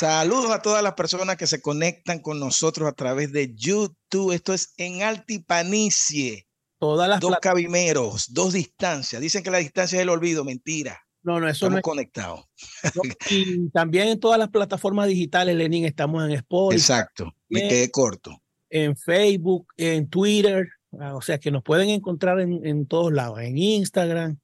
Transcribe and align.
Saludos 0.00 0.50
a 0.50 0.62
todas 0.62 0.82
las 0.82 0.94
personas 0.94 1.36
que 1.36 1.46
se 1.46 1.60
conectan 1.60 2.20
con 2.20 2.40
nosotros 2.40 2.88
a 2.88 2.94
través 2.94 3.32
de 3.32 3.54
YouTube. 3.54 4.32
Esto 4.32 4.54
es 4.54 4.72
en 4.78 5.02
Altipanicie. 5.02 6.46
Todas 6.78 7.06
las 7.06 7.20
dos 7.20 7.36
cabimeros, 7.42 8.32
dos 8.32 8.54
distancias. 8.54 9.20
Dicen 9.20 9.42
que 9.42 9.50
la 9.50 9.58
distancia 9.58 9.98
es 9.98 10.02
el 10.02 10.08
olvido. 10.08 10.42
Mentira. 10.42 10.98
No, 11.22 11.38
no, 11.38 11.46
eso 11.46 11.66
estamos 11.66 11.72
no 11.72 11.78
es... 11.80 11.82
conectados. 11.82 12.48
y 13.30 13.68
también 13.72 14.08
en 14.08 14.18
todas 14.18 14.38
las 14.38 14.48
plataformas 14.48 15.06
digitales, 15.06 15.54
Lenin, 15.54 15.84
estamos 15.84 16.24
en 16.24 16.30
Spotify. 16.30 16.80
Exacto. 16.80 17.34
Me 17.50 17.68
quedé 17.68 17.90
corto. 17.90 18.40
En 18.70 18.96
Facebook, 18.96 19.66
en 19.76 20.08
Twitter. 20.08 20.66
Ah, 20.98 21.14
o 21.14 21.20
sea 21.20 21.36
que 21.36 21.50
nos 21.50 21.62
pueden 21.62 21.90
encontrar 21.90 22.40
en, 22.40 22.64
en 22.64 22.86
todos 22.86 23.12
lados, 23.12 23.38
en 23.40 23.58
Instagram. 23.58 24.38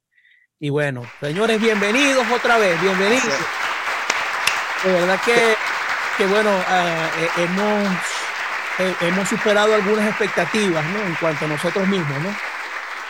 Y 0.59 0.69
bueno, 0.69 1.01
señores, 1.19 1.59
bienvenidos 1.59 2.27
otra 2.31 2.59
vez, 2.59 2.79
bienvenidos. 2.79 3.33
De 4.83 4.91
verdad 4.93 5.19
que, 5.25 5.33
que 6.17 6.25
bueno, 6.27 6.49
eh, 6.51 7.07
eh, 7.19 7.29
hemos, 7.43 7.93
eh, 8.79 8.93
hemos 9.01 9.27
superado 9.29 9.73
algunas 9.73 10.07
expectativas, 10.09 10.85
¿no? 10.91 10.99
En 11.05 11.15
cuanto 11.15 11.45
a 11.45 11.47
nosotros 11.47 11.87
mismos, 11.87 12.21
¿no? 12.21 12.35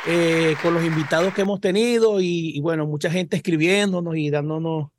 Eh, 0.05 0.55
con 0.61 0.73
los 0.73 0.83
invitados 0.83 1.33
que 1.33 1.41
hemos 1.41 1.59
tenido 1.59 2.21
y, 2.21 2.55
y, 2.55 2.61
bueno, 2.61 2.85
mucha 2.85 3.11
gente 3.11 3.35
escribiéndonos 3.35 4.15
y 4.15 4.29
dándonos 4.29 4.89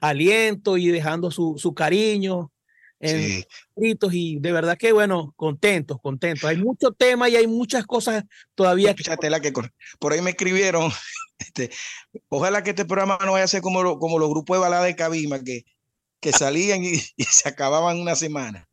aliento 0.00 0.76
y 0.76 0.88
dejando 0.88 1.30
su, 1.30 1.54
su 1.56 1.72
cariño 1.74 2.50
en 2.98 3.20
Sí. 3.20 3.44
escritos 3.76 4.14
y 4.14 4.38
de 4.40 4.52
verdad 4.52 4.76
que 4.76 4.90
bueno, 4.92 5.32
contentos, 5.36 5.98
contentos. 6.02 6.44
Hay 6.48 6.56
mucho 6.56 6.90
tema 6.92 7.28
y 7.28 7.36
hay 7.36 7.46
muchas 7.46 7.86
cosas 7.86 8.24
todavía. 8.54 8.94
Fíjate 8.94 9.30
la 9.30 9.38
que 9.40 9.52
por 9.98 10.12
ahí 10.12 10.20
me 10.20 10.30
escribieron. 10.30 10.90
Este, 11.38 11.70
ojalá 12.30 12.62
que 12.62 12.70
este 12.70 12.86
programa 12.86 13.18
no 13.22 13.32
vaya 13.32 13.44
a 13.44 13.48
ser 13.48 13.60
como, 13.60 13.82
lo- 13.82 13.98
como 13.98 14.18
los 14.18 14.30
grupos 14.30 14.56
de 14.56 14.60
balada 14.62 14.84
de 14.84 14.96
Cabima 14.96 15.38
que, 15.44 15.64
que 16.32 16.36
salían 16.36 16.82
y, 16.82 16.94
y 17.16 17.24
se 17.24 17.48
acababan 17.48 18.00
una 18.00 18.16
semana. 18.16 18.68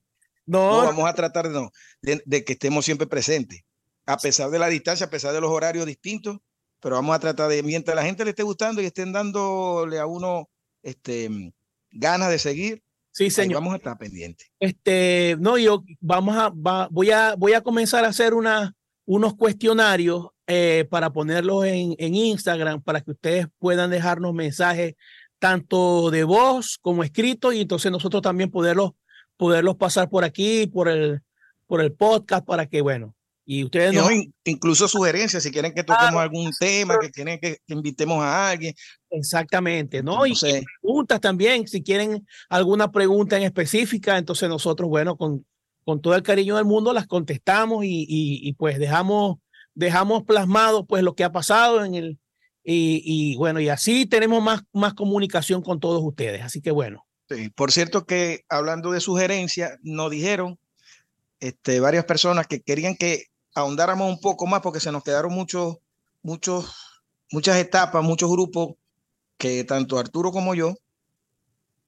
No, 0.46 0.82
No, 0.82 0.88
vamos 0.88 1.08
a 1.10 1.14
tratar 1.14 1.48
de, 1.48 1.54
no, 1.54 1.72
de, 2.02 2.22
de 2.26 2.44
que 2.44 2.54
estemos 2.54 2.84
siempre 2.84 3.08
presentes, 3.08 3.62
a 4.06 4.18
pesar 4.18 4.50
de 4.50 4.60
la 4.60 4.68
distancia, 4.68 5.06
a 5.06 5.10
pesar 5.10 5.34
de 5.34 5.40
los 5.42 5.52
horarios 5.52 5.86
distintos, 5.86 6.38
pero 6.82 6.96
vamos 6.96 7.16
a 7.16 7.20
tratar 7.20 7.50
de, 7.50 7.64
mientras 7.64 7.96
la 7.96 8.04
gente 8.04 8.24
le 8.26 8.32
esté 8.32 8.44
gustando 8.44 8.82
y 8.82 8.86
estén 8.86 9.14
dándole 9.14 10.00
a 10.00 10.06
uno 10.06 10.50
este, 10.82 11.54
ganas 11.92 12.30
de 12.30 12.40
seguir, 12.40 12.84
sí, 13.12 13.30
señor. 13.30 13.62
vamos 13.62 13.74
a 13.74 13.78
estar 13.78 13.98
pendientes. 13.98 14.52
Este, 14.60 15.38
no, 15.40 15.58
yo 15.58 15.84
vamos 16.02 16.36
a, 16.36 16.50
va- 16.50 16.90
voy 16.92 17.12
a, 17.12 17.36
voy 17.38 17.54
a 17.54 17.62
comenzar 17.62 18.04
a 18.04 18.10
hacer 18.10 18.34
una, 18.34 18.74
unos 19.06 19.36
cuestionarios 19.36 20.28
eh, 20.46 20.86
para 20.90 21.10
ponerlos 21.14 21.66
en, 21.66 21.96
en 21.98 22.16
Instagram 22.16 22.82
para 22.82 23.00
que 23.00 23.12
ustedes 23.12 23.48
puedan 23.60 23.90
dejarnos 23.90 24.34
mensajes 24.34 24.96
tanto 25.44 26.10
de 26.10 26.24
voz 26.24 26.78
como 26.82 27.04
escrito 27.04 27.52
y 27.52 27.60
entonces 27.60 27.92
nosotros 27.92 28.22
también 28.22 28.50
poderlos, 28.50 28.92
poderlos 29.36 29.76
pasar 29.76 30.08
por 30.10 30.24
aquí, 30.24 30.68
por 30.68 30.88
el, 30.88 31.20
por 31.68 31.82
el 31.82 31.92
podcast 31.92 32.46
para 32.46 32.66
que, 32.66 32.80
bueno, 32.80 33.14
y 33.44 33.66
ustedes 33.66 33.94
nos, 33.94 34.06
no, 34.06 34.12
in- 34.14 34.34
incluso 34.46 34.88
sugerencias, 34.88 35.44
si 35.44 35.52
quieren 35.52 35.74
que 35.74 35.84
toquemos 35.84 36.16
algún 36.22 36.50
tema, 36.58 36.98
que 36.98 37.12
quieren 37.12 37.42
que, 37.42 37.58
que 37.68 37.74
invitemos 37.74 38.24
a 38.24 38.52
alguien. 38.52 38.74
exactamente, 39.10 40.02
¿no? 40.02 40.26
Y, 40.26 40.34
preguntas 40.82 41.20
también, 41.20 41.68
si 41.68 41.84
quieren 41.84 42.26
alguna 42.48 42.90
pregunta 42.90 43.36
en 43.36 43.44
específica, 43.44 44.18
entonces 44.18 44.48
nosotros, 44.48 44.90
bueno, 44.90 45.18
con, 45.18 45.46
con 45.84 46.00
todo 46.00 46.16
el 46.16 46.24
cariño 46.24 46.56
del 46.56 46.64
mundo 46.64 46.94
las 46.94 47.06
contestamos 47.06 47.84
y, 47.84 48.06
y, 48.08 48.48
y, 48.48 48.54
pues 48.54 48.80
dejamos, 48.80 49.40
dejamos 49.76 50.24
plasmado 50.24 50.86
pues 50.86 51.04
lo 51.04 51.16
que 51.16 51.26
ha 51.26 51.34
pasado 51.34 51.84
en 51.84 51.96
el, 51.96 52.18
y, 52.64 53.02
y 53.04 53.36
bueno, 53.36 53.60
y 53.60 53.70
así 53.70 54.06
tenemos 54.06 54.42
más, 54.42 54.62
más 54.72 54.94
comunicación 54.94 55.62
con 55.62 55.80
todos 55.80 56.02
ustedes. 56.04 56.42
Así 56.44 56.62
que 56.62 56.72
bueno, 56.72 57.06
sí, 57.30 57.50
por 57.50 57.72
cierto 57.72 58.06
que 58.06 58.46
hablando 58.50 58.92
de 58.92 59.02
sugerencias, 59.02 59.78
nos 59.82 60.10
dijeron 60.12 60.60
este, 61.40 61.80
varias 61.80 62.06
personas 62.06 62.48
que 62.48 62.62
querían 62.62 62.96
que 62.96 63.26
ahondáramos 63.54 64.10
un 64.10 64.20
poco 64.20 64.48
más 64.48 64.62
porque 64.62 64.80
se 64.80 64.92
nos 64.92 65.04
quedaron 65.04 65.34
muchos, 65.34 65.78
muchos, 66.22 66.74
muchas 67.32 67.58
etapas, 67.58 68.04
muchos 68.04 68.32
grupos 68.32 68.76
que 69.38 69.64
tanto 69.66 70.00
Arturo 70.00 70.32
como 70.32 70.56
yo 70.56 70.76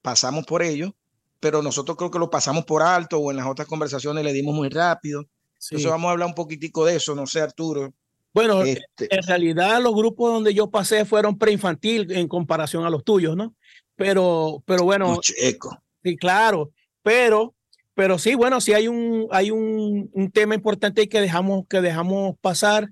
pasamos 0.02 0.44
por 0.44 0.62
ellos, 0.62 0.92
pero 1.40 1.62
nosotros 1.62 1.96
creo 1.96 2.10
que 2.10 2.18
lo 2.18 2.30
pasamos 2.30 2.64
por 2.64 2.82
alto 2.82 3.18
o 3.18 3.30
en 3.30 3.38
las 3.38 3.46
otras 3.46 3.66
conversaciones 3.66 4.24
le 4.24 4.32
dimos 4.32 4.54
muy 4.54 4.68
rápido. 4.68 5.22
sí. 5.58 5.74
Entonces 5.74 5.90
vamos 5.90 6.08
a 6.08 6.12
hablar 6.12 6.28
un 6.28 6.34
poquitico 6.34 6.84
de 6.84 6.96
eso, 6.96 7.14
no 7.14 7.26
sé, 7.26 7.40
Arturo. 7.40 7.94
Bueno, 8.36 8.62
Este, 8.64 9.08
en 9.08 9.22
realidad 9.22 9.82
los 9.82 9.94
grupos 9.94 10.30
donde 10.30 10.52
yo 10.52 10.70
pasé 10.70 11.06
fueron 11.06 11.38
preinfantil 11.38 12.12
en 12.12 12.28
comparación 12.28 12.84
a 12.84 12.90
los 12.90 13.02
tuyos, 13.02 13.34
¿no? 13.34 13.54
Pero, 13.94 14.62
pero 14.66 14.84
bueno, 14.84 15.18
Checo. 15.22 15.82
Sí, 16.04 16.18
claro, 16.18 16.70
pero, 17.02 17.54
pero 17.94 18.18
sí, 18.18 18.34
bueno, 18.34 18.60
sí 18.60 18.74
hay 18.74 18.88
un, 18.88 19.26
hay 19.30 19.50
un, 19.50 20.10
un 20.12 20.30
tema 20.30 20.54
importante 20.54 21.08
que 21.08 21.22
dejamos, 21.22 21.64
que 21.66 21.80
dejamos 21.80 22.36
pasar, 22.42 22.90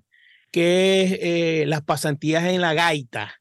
que 0.51 1.03
es 1.03 1.19
eh, 1.21 1.65
las 1.67 1.83
pasantías 1.83 2.45
en 2.45 2.63
la 2.63 2.73
gaita, 2.73 3.35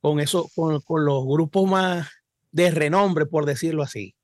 con 0.00 0.20
eso, 0.20 0.48
con, 0.54 0.80
con 0.82 1.04
los 1.04 1.26
grupos 1.26 1.68
más 1.68 2.08
de 2.52 2.70
renombre, 2.70 3.26
por 3.26 3.46
decirlo 3.46 3.82
así. 3.82 4.14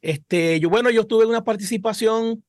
Este, 0.00 0.60
yo, 0.60 0.70
bueno, 0.70 0.90
yo 0.90 1.08
tuve 1.08 1.26
una 1.26 1.42
participación, 1.42 2.44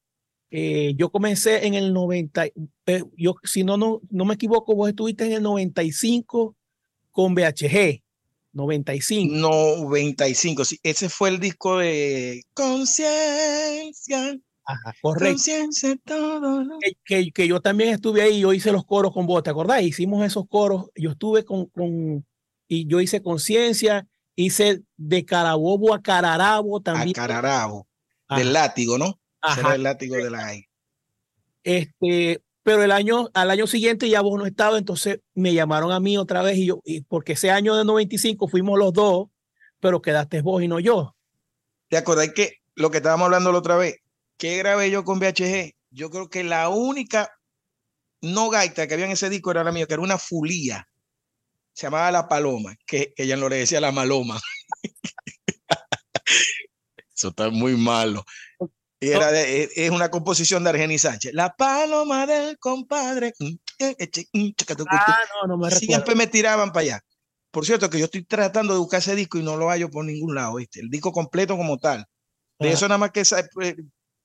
eh, 0.52 0.94
yo 0.98 1.10
comencé 1.12 1.66
en 1.68 1.74
el 1.76 1.94
90, 1.94 2.46
eh, 2.46 3.04
yo, 3.18 3.36
si 3.44 3.64
no, 3.64 3.78
no, 3.78 4.02
no 4.10 4.26
me 4.26 4.34
equivoco, 4.36 4.76
vos 4.76 4.90
estuviste 4.90 5.26
en 5.26 5.34
el 5.34 5.44
95 5.44 6.56
con 7.12 7.36
BHG, 7.36 8.02
95. 8.54 9.34
95, 9.36 10.66
sí, 10.66 10.80
ese 10.84 11.10
fue 11.10 11.30
el 11.30 11.40
disco 11.40 11.78
de 11.78 12.42
Conciencia, 12.54 14.38
Ajá, 14.66 14.94
correcto. 15.02 15.30
conciencia, 15.34 15.96
todo. 16.06 16.64
lo- 16.64 16.78
que, 16.80 16.94
que, 17.04 17.32
que 17.32 17.48
yo 17.48 17.60
también 17.62 17.90
estuve 17.92 18.22
ahí, 18.22 18.40
yo 18.42 18.54
hice 18.54 18.72
los 18.72 18.86
coros 18.86 19.14
con 19.14 19.26
vos, 19.26 19.44
¿te 19.44 19.50
acordás? 19.50 19.82
Hicimos 19.84 20.26
esos 20.26 20.46
coros, 20.48 20.90
yo 20.96 21.12
estuve 21.12 21.44
con, 21.44 21.66
con 21.68 22.26
y 22.68 22.88
yo 22.88 23.02
hice 23.02 23.22
conciencia, 23.22 24.08
hice 24.36 24.82
de 24.98 25.26
Carabobo 25.26 25.94
a 25.94 26.02
Cararabo 26.02 26.78
A 26.78 26.82
también. 26.82 27.14
Cararabo, 27.14 27.88
Ajá, 28.28 28.40
del 28.40 28.54
látigo, 28.54 28.98
¿no? 28.98 29.19
Era 29.42 29.54
ajá. 29.54 29.76
el 29.76 29.84
látigo 29.84 30.16
de 30.16 30.30
la 30.30 30.46
AI. 30.46 30.66
Este, 31.64 32.42
pero 32.64 32.84
el 32.84 32.92
año, 32.92 33.30
al 33.34 33.52
año 33.52 33.68
siguiente 33.68 34.10
ya 34.10 34.22
vos 34.22 34.38
no 34.38 34.46
estabas, 34.46 34.80
entonces 34.80 35.22
me 35.34 35.54
llamaron 35.54 35.92
a 35.92 36.00
mí 36.00 36.18
otra 36.18 36.42
vez 36.42 36.58
y 36.58 36.68
yo, 36.68 36.82
y 36.84 37.02
porque 37.02 37.34
ese 37.34 37.52
año 37.52 37.76
de 37.76 37.86
95 37.86 38.48
fuimos 38.48 38.78
los 38.78 38.94
dos, 38.94 39.28
pero 39.80 40.02
quedaste 40.02 40.42
vos 40.42 40.62
y 40.62 40.68
no 40.68 40.80
yo. 40.80 41.16
¿Te 41.88 41.98
acordás 41.98 42.32
que 42.34 42.58
lo 42.76 42.92
que 42.92 42.98
estábamos 42.98 43.26
hablando 43.26 43.52
la 43.52 43.60
otra 43.60 43.76
vez? 43.76 43.98
¿Qué 44.38 44.58
grabé 44.58 44.92
yo 44.92 45.04
con 45.04 45.20
VHG? 45.20 45.74
Yo 45.92 46.10
creo 46.12 46.30
que 46.30 46.44
la 46.44 46.70
única 46.70 47.32
no 48.22 48.50
gaita 48.50 48.88
que 48.88 48.94
había 48.94 49.06
en 49.06 49.12
ese 49.14 49.30
disco 49.30 49.52
era 49.52 49.64
la 49.64 49.72
mía, 49.72 49.86
que 49.86 49.94
era 49.94 50.04
una 50.04 50.18
fulía. 50.18 50.88
Se 51.74 51.88
llamaba 51.88 52.12
La 52.12 52.28
Paloma, 52.28 52.76
que, 52.86 53.14
que 53.16 53.24
ella 53.24 53.38
no 53.38 53.50
le 53.50 53.58
decía 53.58 53.82
La 53.82 53.92
Maloma. 53.92 54.40
Eso 57.16 57.30
está 57.30 57.50
muy 57.50 57.76
malo. 57.76 58.24
Y 59.02 59.10
era 59.10 59.32
de- 59.32 59.64
es, 59.64 59.70
es 59.76 59.90
una 59.92 60.10
composición 60.10 60.64
de 60.64 60.72
Argenis 60.72 61.04
Sánchez. 61.04 61.34
La 61.34 61.56
paloma 61.56 62.26
del 62.28 62.58
compadre. 62.58 63.34
mm, 63.40 63.46
eh, 63.80 63.96
eh, 63.98 64.26
mm. 64.34 64.50
Ah, 64.90 65.18
no, 65.42 65.48
no 65.48 65.58
me. 65.58 65.72
Siempre 65.72 66.16
me 66.16 66.28
tiraban 66.28 66.72
para 66.72 66.82
allá. 66.82 67.02
Por 67.52 67.66
cierto, 67.66 67.90
que 67.90 67.98
yo 67.98 68.06
estoy 68.06 68.26
tratando 68.26 68.74
de 68.74 68.80
buscar 68.80 69.00
ese 69.00 69.16
disco 69.16 69.38
y 69.38 69.44
no 69.44 69.58
lo 69.58 69.70
hallo 69.70 69.90
por 69.90 70.06
ningún 70.06 70.36
lado, 70.36 70.56
¿viste? 70.56 70.82
El 70.82 70.90
disco 70.90 71.12
completo 71.12 71.56
como 71.58 71.78
tal. 71.78 72.06
De 72.60 72.68
Ajá. 72.68 72.76
eso 72.78 72.88
nada 72.88 72.98
más 72.98 73.12
que 73.12 73.22
eh, 73.22 73.76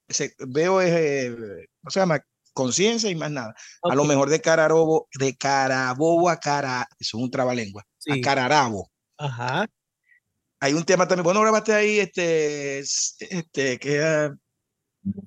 se- 0.09 0.35
veo 0.49 0.81
es, 0.81 0.93
eh, 0.93 1.35
¿cómo 1.81 1.91
se 1.91 2.01
llama? 2.01 2.21
Conciencia 2.53 3.09
y 3.11 3.15
más 3.15 3.31
nada. 3.31 3.55
A 3.83 3.95
lo 3.95 4.05
mejor 4.05 4.29
de 4.29 4.41
Carabobo, 4.41 5.09
de 5.19 5.37
Carabobo 5.37 6.29
a 6.29 6.39
Cara, 6.39 6.87
eso 6.99 7.17
es 7.19 7.23
un 7.25 7.31
trabalengua, 7.31 7.83
a 7.83 7.87
sí, 7.99 8.21
Cararabo. 8.21 8.91
ajá. 9.19 9.67
Hay 10.61 10.73
un 10.75 10.85
tema 10.85 11.07
también, 11.07 11.25
bueno, 11.25 11.41
grabaste 11.41 11.73
ahí, 11.75 11.99
este, 12.01 12.79
este, 12.81 13.79
que 13.79 14.03
ah, 14.03 14.35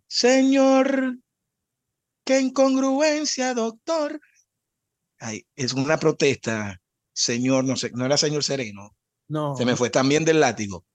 Señor, 0.08 1.18
qué 2.26 2.40
incongruencia, 2.42 3.54
doctor. 3.54 4.20
Ay, 5.20 5.46
es 5.56 5.74
una 5.74 5.98
protesta, 5.98 6.80
señor, 7.14 7.64
no 7.66 7.76
sé, 7.76 7.92
no 7.94 8.06
era 8.06 8.18
señor 8.18 8.44
Sereno, 8.44 8.96
No. 9.28 9.56
se 9.56 9.66
me 9.66 9.76
fue 9.76 9.90
también 9.90 10.26
del 10.26 10.40
látigo. 10.40 10.86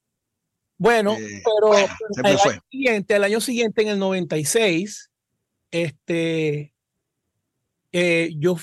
Bueno, 0.77 1.15
Eh, 1.17 1.41
pero, 1.43 1.67
bueno, 1.67 1.87
al 2.23 2.37
fue. 2.39 2.53
año 2.53 2.61
siguiente, 2.71 3.15
al 3.15 3.23
año 3.23 3.41
siguiente, 3.41 3.81
en 3.83 3.87
el 3.89 3.99
96, 3.99 5.11
este, 5.71 6.73
eh, 7.91 8.31
yo 8.37 8.57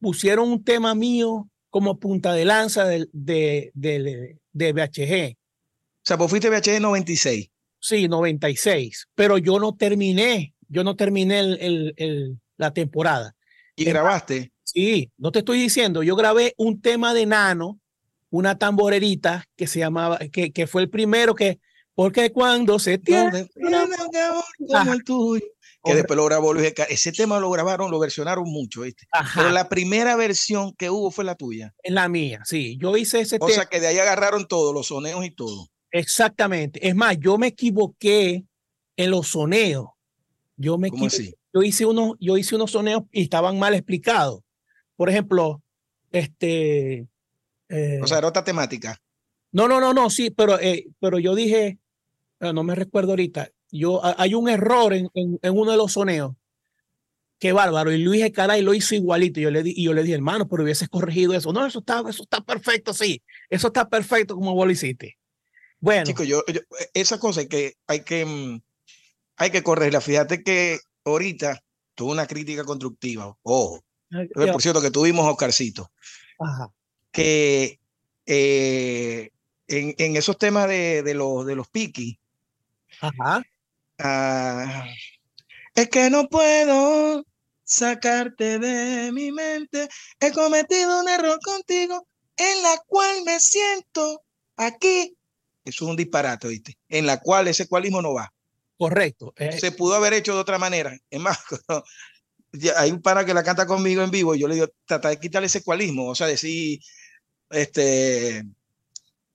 pusieron 0.00 0.50
un 0.50 0.64
tema 0.64 0.94
mío 0.94 1.48
como 1.70 1.98
punta 1.98 2.32
de 2.34 2.44
lanza 2.44 2.84
del- 2.84 3.10
de, 3.12 3.70
de, 3.74 4.38
de 4.52 4.72
BHG. 4.72 5.34
O 5.36 6.04
sea, 6.04 6.16
vos 6.16 6.30
fuiste 6.30 6.48
VHG 6.50 6.80
96. 6.80 7.50
Sí, 7.78 8.08
96, 8.08 9.08
pero 9.14 9.38
yo 9.38 9.58
no 9.58 9.74
terminé, 9.76 10.54
yo 10.68 10.82
no 10.84 10.96
terminé 10.96 11.40
el, 11.40 11.58
el- 11.60 11.94
el- 11.96 12.40
la 12.56 12.72
temporada. 12.72 13.34
y 13.76 13.82
Es 13.84 13.88
grabaste. 13.88 14.52
Sí, 14.64 15.10
no 15.18 15.30
te 15.32 15.40
estoy 15.40 15.60
diciendo, 15.60 16.02
yo 16.02 16.16
grabé 16.16 16.54
un 16.56 16.80
tema 16.80 17.12
de 17.14 17.26
Nano, 17.26 17.78
una 18.30 18.58
tamborerita 18.58 19.44
que 19.56 19.66
se 19.66 19.78
llamaba, 19.78 20.18
que, 20.18 20.52
que 20.52 20.66
fue 20.66 20.82
el 20.82 20.90
primero 20.90 21.34
que 21.34 21.60
Porque 21.94 22.30
cuando 22.32 22.78
se 22.78 22.98
tiene 22.98 23.48
como 24.68 24.92
el 24.92 25.04
tuyo. 25.04 25.44
Que 25.84 25.94
después 25.94 26.16
lo 26.16 26.24
grabó 26.24 26.52
Luis 26.52 26.74
Ese 26.88 27.12
tema 27.12 27.38
lo 27.38 27.48
grabaron, 27.50 27.90
lo 27.92 27.98
versionaron 28.00 28.44
mucho, 28.44 28.82
¿viste? 28.82 29.06
Pero 29.34 29.50
la 29.50 29.68
primera 29.68 30.16
versión 30.16 30.74
que 30.74 30.90
hubo 30.90 31.10
fue 31.12 31.24
la 31.24 31.36
tuya. 31.36 31.72
En 31.84 31.94
la 31.94 32.08
mía, 32.08 32.40
sí. 32.44 32.76
Yo 32.80 32.96
hice 32.96 33.20
ese 33.20 33.38
tema. 33.38 33.46
O 33.50 33.54
sea 33.54 33.66
que 33.66 33.78
de 33.80 33.86
ahí 33.86 33.98
agarraron 33.98 34.46
todos 34.48 34.74
los 34.74 34.88
soneos 34.88 35.24
y 35.24 35.30
todo. 35.30 35.68
Exactamente. 35.90 36.86
Es 36.86 36.94
más, 36.94 37.18
yo 37.18 37.38
me 37.38 37.48
equivoqué 37.48 38.44
en 38.96 39.10
los 39.10 39.28
soneos. 39.28 39.88
Yo 40.56 40.78
me 40.78 40.90
¿Cómo 40.90 41.06
así? 41.06 41.34
Yo 41.52 41.62
hice 41.62 41.86
unos, 41.86 42.16
yo 42.20 42.36
hice 42.36 42.54
unos 42.54 42.72
soneos 42.72 43.04
y 43.12 43.22
estaban 43.22 43.58
mal 43.58 43.74
explicados. 43.74 44.40
Por 44.96 45.08
ejemplo, 45.08 45.62
este. 46.12 47.06
Eh, 47.68 48.00
o 48.02 48.06
sea, 48.06 48.18
era 48.18 48.28
otra 48.28 48.44
temática. 48.44 49.00
No, 49.52 49.68
no, 49.68 49.80
no, 49.80 49.94
no, 49.94 50.10
sí, 50.10 50.30
pero, 50.30 50.60
eh, 50.60 50.86
pero 51.00 51.18
yo 51.18 51.34
dije, 51.34 51.78
ah, 52.40 52.52
no 52.52 52.62
me 52.62 52.74
recuerdo 52.74 53.12
ahorita, 53.12 53.50
yo, 53.70 54.00
hay 54.04 54.34
un 54.34 54.48
error 54.48 54.92
en, 54.92 55.08
en, 55.14 55.38
uno 55.42 55.70
de 55.70 55.76
los 55.76 55.92
soneos. 55.92 56.34
Qué 57.38 57.52
bárbaro. 57.52 57.92
Y 57.92 57.98
Luis 57.98 58.30
Caray 58.32 58.62
lo 58.62 58.72
hizo 58.72 58.94
igualito. 58.94 59.40
Yo 59.40 59.50
le 59.50 59.62
di, 59.62 59.74
y 59.76 59.84
yo 59.84 59.92
le 59.92 60.02
dije, 60.02 60.14
hermano, 60.14 60.48
pero 60.48 60.62
hubieses 60.62 60.88
corregido 60.88 61.34
eso. 61.34 61.52
No, 61.52 61.66
eso 61.66 61.80
está, 61.80 62.02
eso 62.08 62.22
está 62.22 62.40
perfecto, 62.40 62.94
sí. 62.94 63.22
Eso 63.50 63.66
está 63.66 63.88
perfecto 63.88 64.34
como 64.34 64.54
vos 64.54 64.66
lo 64.66 64.72
hiciste. 64.72 65.18
Bueno. 65.86 66.04
Chicos, 66.04 66.26
yo, 66.26 66.42
esa 66.94 67.20
cosa 67.20 67.42
hay 67.42 67.46
que, 67.46 67.76
hay 67.86 68.00
que, 68.00 68.24
mm, 68.24 68.60
hay 69.36 69.50
que 69.52 69.62
corregirla. 69.62 70.00
Fíjate 70.00 70.42
que 70.42 70.80
ahorita 71.04 71.62
tuvo 71.94 72.10
una 72.10 72.26
crítica 72.26 72.64
constructiva. 72.64 73.38
Ojo. 73.42 73.84
por 74.34 74.60
cierto, 74.60 74.82
que 74.82 74.90
tuvimos 74.90 75.24
Oscarcito. 75.28 75.92
Ajá. 76.40 76.72
Que 77.12 77.78
eh, 78.26 79.30
en, 79.68 79.94
en, 79.98 80.16
esos 80.16 80.36
temas 80.36 80.66
de, 80.66 81.04
de 81.04 81.14
los, 81.14 81.46
de 81.46 81.54
los 81.54 81.68
piquis. 81.68 82.16
Ajá. 83.00 83.44
Ah, 84.00 84.88
es 85.76 85.88
que 85.88 86.10
no 86.10 86.28
puedo 86.28 87.24
sacarte 87.62 88.58
de 88.58 89.12
mi 89.12 89.30
mente. 89.30 89.88
He 90.18 90.32
cometido 90.32 91.00
un 91.00 91.08
error 91.08 91.38
contigo 91.44 92.08
en 92.36 92.62
la 92.64 92.76
cual 92.88 93.22
me 93.24 93.38
siento 93.38 94.24
aquí. 94.56 95.16
Eso 95.66 95.84
es 95.84 95.90
un 95.90 95.96
disparate, 95.96 96.46
¿viste? 96.46 96.78
En 96.88 97.06
la 97.06 97.20
cual 97.20 97.48
ese 97.48 97.68
cualismo 97.68 98.00
no 98.00 98.14
va. 98.14 98.32
Correcto. 98.78 99.34
Eh. 99.36 99.58
Se 99.58 99.72
pudo 99.72 99.96
haber 99.96 100.14
hecho 100.14 100.34
de 100.34 100.40
otra 100.40 100.58
manera. 100.58 100.96
Es 101.10 101.20
más, 101.20 101.38
hay 102.76 102.92
un 102.92 103.02
pana 103.02 103.24
que 103.24 103.34
la 103.34 103.42
canta 103.42 103.66
conmigo 103.66 104.02
en 104.02 104.10
vivo 104.10 104.34
y 104.34 104.38
yo 104.38 104.48
le 104.48 104.54
digo, 104.54 104.68
trata 104.84 105.08
de 105.08 105.18
quitarle 105.18 105.46
ese 105.46 105.64
cualismo, 105.64 106.08
o 106.08 106.14
sea, 106.14 106.28
decir, 106.28 106.80
este, 107.50 108.44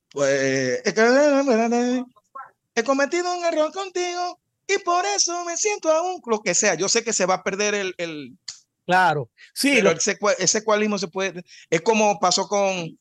pues, 0.09 0.81
he 0.85 2.83
cometido 2.83 3.37
un 3.37 3.45
error 3.45 3.71
contigo 3.73 4.39
y 4.67 4.77
por 4.79 5.05
eso 5.05 5.43
me 5.43 5.57
siento 5.57 5.91
aún 5.91 6.21
lo 6.25 6.39
que 6.41 6.55
sea. 6.55 6.75
Yo 6.75 6.87
sé 6.87 7.03
que 7.03 7.13
se 7.13 7.25
va 7.25 7.35
a 7.35 7.43
perder 7.43 7.73
el... 7.75 7.93
el 7.97 8.37
claro, 8.85 9.29
sí. 9.53 9.73
Pero 9.75 9.91
ese, 9.91 10.17
ese 10.37 10.63
cualismo 10.63 10.97
se 10.97 11.07
puede... 11.07 11.43
Es 11.69 11.81
como 11.81 12.19
pasó 12.19 12.47
con... 12.47 12.97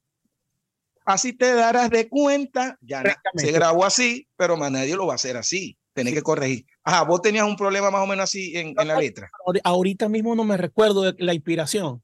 Así 1.11 1.33
te 1.33 1.53
darás 1.55 1.91
de 1.91 2.09
cuenta, 2.09 2.79
ya 2.81 3.03
se 3.35 3.51
grabó 3.51 3.85
así, 3.85 4.29
pero 4.37 4.57
más 4.57 4.71
nadie 4.71 4.95
lo 4.95 5.09
va 5.09 5.15
a 5.15 5.17
hacer 5.17 5.37
así. 5.37 5.77
Tenés 5.93 6.15
que 6.15 6.23
corregir. 6.23 6.67
Ajá, 6.85 7.03
vos 7.03 7.21
tenías 7.21 7.45
un 7.45 7.57
problema 7.57 7.91
más 7.91 8.03
o 8.03 8.07
menos 8.07 8.23
así 8.25 8.57
en, 8.57 8.75
en 8.79 8.89
la 8.89 8.97
letra. 8.97 9.29
Ahorita 9.65 10.09
mismo 10.09 10.37
no 10.37 10.45
me 10.45 10.57
recuerdo 10.57 11.03
de 11.03 11.15
la 11.19 11.35
inspiración. 11.35 12.01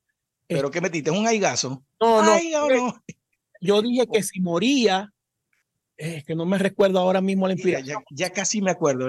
¿Pero 0.49 0.73
qué 0.73 0.81
metiste? 0.81 1.13
¿Un 1.13 1.25
aigazo? 1.25 1.85
No, 2.01 2.21
no. 2.21 2.69
no. 2.69 3.03
Yo 3.61 3.81
dije 3.81 4.09
que 4.13 4.25
si 4.25 4.41
moría, 4.41 5.13
es 5.97 6.25
que 6.25 6.35
no 6.35 6.45
me 6.45 6.59
recuerdo 6.59 6.99
ahora 6.99 7.21
mismo 7.21 7.47
la 7.47 7.55
inspiración. 7.55 8.03
Ya, 8.11 8.31
casi 8.31 8.61
me 8.61 8.73
acuerdo. 8.73 9.09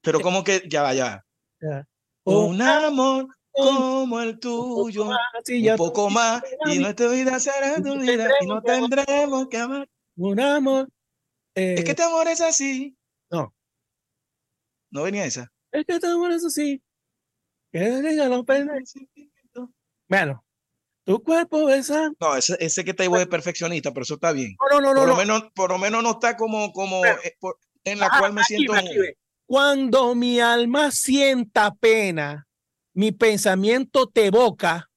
Pero 0.00 0.18
eh, 0.18 0.22
como 0.22 0.42
que 0.42 0.62
ya 0.70 0.82
va, 0.82 0.94
ya. 0.94 1.22
Un 2.24 2.62
amor 2.62 3.28
como 3.52 4.20
el 4.20 4.38
tuyo, 4.38 5.08
un 5.08 5.76
poco 5.76 6.10
más, 6.10 6.42
y 6.66 6.78
nuestra 6.78 7.08
vida 7.08 7.38
será 7.38 7.76
tu 7.82 7.98
vida, 7.98 8.28
y 8.40 8.46
no 8.46 8.62
tendremos 8.62 9.48
que 9.48 9.58
amar. 9.58 9.88
Un 10.16 10.40
amor. 10.40 10.88
es 11.54 11.84
que 11.84 11.90
eh, 11.90 11.90
este 11.90 12.02
amor 12.02 12.28
es 12.28 12.40
así. 12.40 12.96
No. 13.30 13.54
¿No 14.90 15.02
venía 15.04 15.24
esa? 15.24 15.50
Es 15.70 15.84
que 15.86 15.94
este 15.94 16.06
amor 16.06 16.32
es 16.32 16.44
así. 16.44 16.82
Que 17.72 18.02
Bueno, 20.08 20.44
tu 21.04 21.22
cuerpo 21.22 21.64
besa. 21.66 22.12
No, 22.20 22.36
ese, 22.36 22.56
ese 22.60 22.84
que 22.84 22.94
te 22.94 23.08
de 23.08 23.26
perfeccionista, 23.26 23.90
pero 23.92 24.02
eso 24.02 24.14
está 24.14 24.32
bien. 24.32 24.56
No, 24.70 24.80
no, 24.80 24.92
no. 24.92 25.00
Por, 25.00 25.08
lo, 25.08 25.16
Menos, 25.16 25.42
por 25.54 25.70
lo 25.70 25.78
menos 25.78 26.02
no 26.02 26.10
está 26.12 26.36
como, 26.36 26.72
como 26.72 27.04
eh, 27.04 27.36
en 27.84 27.98
la 27.98 28.10
cual 28.18 28.34
me 28.34 28.44
siento. 28.44 28.74
Cuando 29.46 30.14
mi 30.14 30.40
alma 30.40 30.90
sienta 30.90 31.74
pena, 31.74 32.46
mi 32.94 33.12
pensamiento 33.12 34.08
te 34.08 34.26
evoca 34.26 34.90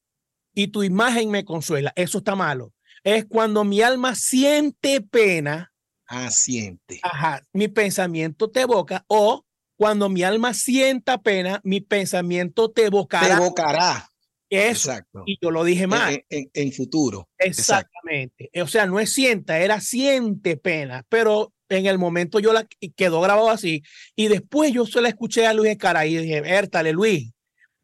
y 0.54 0.68
tu 0.68 0.82
imagen 0.82 1.30
me 1.30 1.44
consuela. 1.44 1.92
Eso 1.96 2.18
está 2.18 2.34
malo. 2.34 2.72
Es 3.04 3.24
cuando 3.26 3.64
mi 3.64 3.82
alma 3.82 4.14
siente 4.14 5.00
pena. 5.00 5.72
Ah, 6.08 6.30
siente. 6.30 7.00
Ajá, 7.02 7.42
mi 7.52 7.68
pensamiento 7.68 8.50
te 8.50 8.62
evoca 8.62 9.04
o 9.08 9.44
cuando 9.76 10.08
mi 10.08 10.22
alma 10.22 10.54
sienta 10.54 11.18
pena, 11.18 11.60
mi 11.62 11.80
pensamiento 11.80 12.70
te 12.70 12.86
evocará. 12.86 13.26
Te 13.26 13.42
evocará. 13.42 14.08
Exacto. 14.48 15.22
Y 15.26 15.38
yo 15.42 15.50
lo 15.50 15.64
dije 15.64 15.86
mal. 15.86 16.24
En, 16.30 16.72
futuro. 16.72 17.28
Exactamente. 17.38 18.50
O 18.62 18.66
sea, 18.66 18.86
no 18.86 19.00
es 19.00 19.12
sienta, 19.12 19.58
era 19.58 19.80
siente 19.80 20.56
pena, 20.56 21.04
pero 21.08 21.52
en 21.68 21.86
el 21.86 21.98
momento 21.98 22.38
yo 22.38 22.52
la 22.52 22.66
quedó 22.96 23.20
grabado 23.20 23.50
así. 23.50 23.82
Y 24.14 24.28
después 24.28 24.72
yo 24.72 24.86
se 24.86 25.00
la 25.00 25.08
escuché 25.08 25.46
a 25.46 25.52
Luis 25.52 25.72
Escaray 25.72 26.14
y 26.14 26.18
dije, 26.18 26.42
Értale, 26.44 26.92
Luis, 26.92 27.32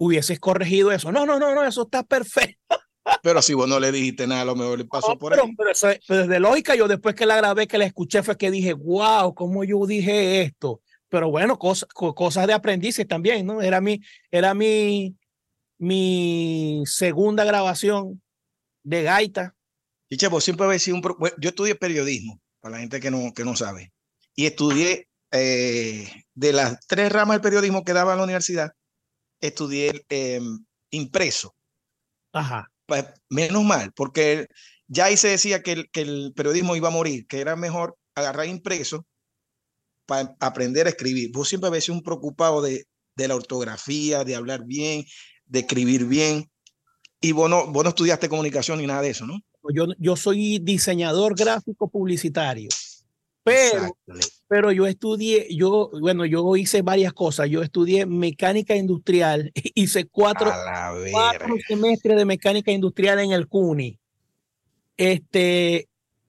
hubieses 0.03 0.41
corregido 0.41 0.91
eso. 0.91 1.13
No, 1.13 1.25
no, 1.25 1.39
no, 1.39 1.55
no, 1.55 1.65
eso 1.65 1.83
está 1.83 2.03
perfecto. 2.03 2.77
Pero 3.23 3.41
si 3.43 3.55
vos 3.55 3.69
no 3.69 3.79
le 3.79 3.93
dijiste 3.93 4.27
nada, 4.27 4.43
a 4.43 4.45
lo 4.45 4.57
mejor 4.57 4.79
le 4.79 4.85
pasó 4.85 5.17
por 5.17 5.33
ahí. 5.33 5.41
Pero, 5.57 5.71
eso, 5.71 5.89
desde 6.09 6.41
lógica, 6.41 6.75
yo 6.75 6.89
después 6.89 7.15
que 7.15 7.27
la 7.27 7.37
grabé, 7.37 7.67
que 7.67 7.79
la 7.79 7.85
escuché, 7.85 8.23
fue 8.23 8.37
que 8.37 8.51
dije, 8.51 8.73
wow, 8.73 9.35
¿cómo 9.35 9.65
yo 9.65 9.87
dije 9.87 10.43
esto? 10.43 10.81
Pero 11.09 11.31
bueno, 11.31 11.59
cosas, 11.59 11.89
cosas 11.93 12.47
de 12.47 12.53
aprendices 12.53 13.07
también, 13.07 13.47
¿no? 13.47 13.61
Era 13.61 13.81
mi, 13.81 14.01
era 14.31 14.55
mi, 14.55 15.17
mi 15.79 16.83
segunda 16.87 17.45
grabación 17.45 18.23
de 18.83 19.03
gaita. 19.03 19.55
Y 20.09 20.17
Chepo, 20.17 20.41
siempre 20.41 20.67
había 20.67 20.79
sido 20.79 20.97
un... 20.97 21.03
Yo 21.39 21.51
estudié 21.51 21.75
periodismo, 21.75 22.41
para 22.61 22.77
la 22.77 22.81
gente 22.81 23.01
que 23.01 23.11
no, 23.11 23.33
que 23.35 23.45
no 23.45 23.57
sabe. 23.57 23.93
Y 24.35 24.47
estudié 24.47 25.09
eh, 25.33 26.09
de 26.35 26.53
las 26.53 26.87
tres 26.87 27.13
ramas 27.13 27.37
del 27.37 27.43
periodismo 27.43 27.85
que 27.85 27.93
daba 27.93 28.13
en 28.13 28.19
la 28.19 28.25
universidad, 28.25 28.73
estudié 29.43 30.05
em, 30.09 30.65
impreso. 30.91 31.55
Ajá. 32.33 32.69
Pues, 32.87 33.05
menos 33.29 33.65
mal, 33.65 33.93
porque 33.95 34.47
ya 34.89 35.07
ahí 35.07 35.17
se 35.17 35.29
decía 35.29 35.63
que 35.63 35.73
el, 35.73 35.91
que 35.91 36.01
el 36.01 36.33
periodismo 36.35 36.77
iba 36.77 36.89
a 36.89 36.93
morir, 36.93 37.27
que 37.27 37.41
era 37.41 37.57
mejor 37.57 37.97
agarrar 38.15 38.47
impreso 38.47 39.07
para 40.07 40.35
aprender 40.41 40.87
a 40.87 40.91
escribir. 40.91 41.31
Vos 41.33 41.49
siempre 41.49 41.69
habéis 41.69 41.85
sido 41.85 41.97
un 41.97 42.03
preocupado 42.03 42.63
de, 42.63 42.87
de 43.17 43.29
la 43.29 43.37
ortografía, 43.37 44.25
de 44.25 44.35
hablar 44.35 44.65
bien, 44.65 45.05
de 45.47 45.61
escribir 45.61 46.07
bien. 46.07 46.51
Y 47.21 47.33
vos 47.33 47.49
no, 47.49 47.71
vos 47.71 47.85
no 47.85 47.91
estudiaste 47.91 48.29
comunicación 48.29 48.79
ni 48.79 48.87
nada 48.87 49.03
de 49.03 49.11
eso, 49.11 49.27
¿no? 49.27 49.39
Yo, 49.73 49.87
yo 49.99 50.17
soy 50.17 50.59
diseñador 50.59 51.37
gráfico 51.37 51.89
publicitario, 51.89 52.69
pero, 53.45 53.99
pero 54.47 54.73
yo 54.73 54.87
estudié, 54.87 55.49
yo, 55.55 55.91
bueno, 56.01 56.25
yo 56.27 56.57
hice 56.57 56.83
varias 56.83 57.13
cosas. 57.13 57.49
Yo 57.49 57.63
estudié 57.63 58.07
mecánica 58.07 58.77
industrial, 58.77 59.51
hice 59.75 60.07
cuatro, 60.07 60.53
cuatro 61.11 61.57
semestres 61.67 62.17
de 62.17 62.25
mecánica 62.25 62.71
industrial 62.71 63.19
en 63.21 63.33
el 63.33 63.49
CUNY. 63.49 63.99
Este, 64.97 65.89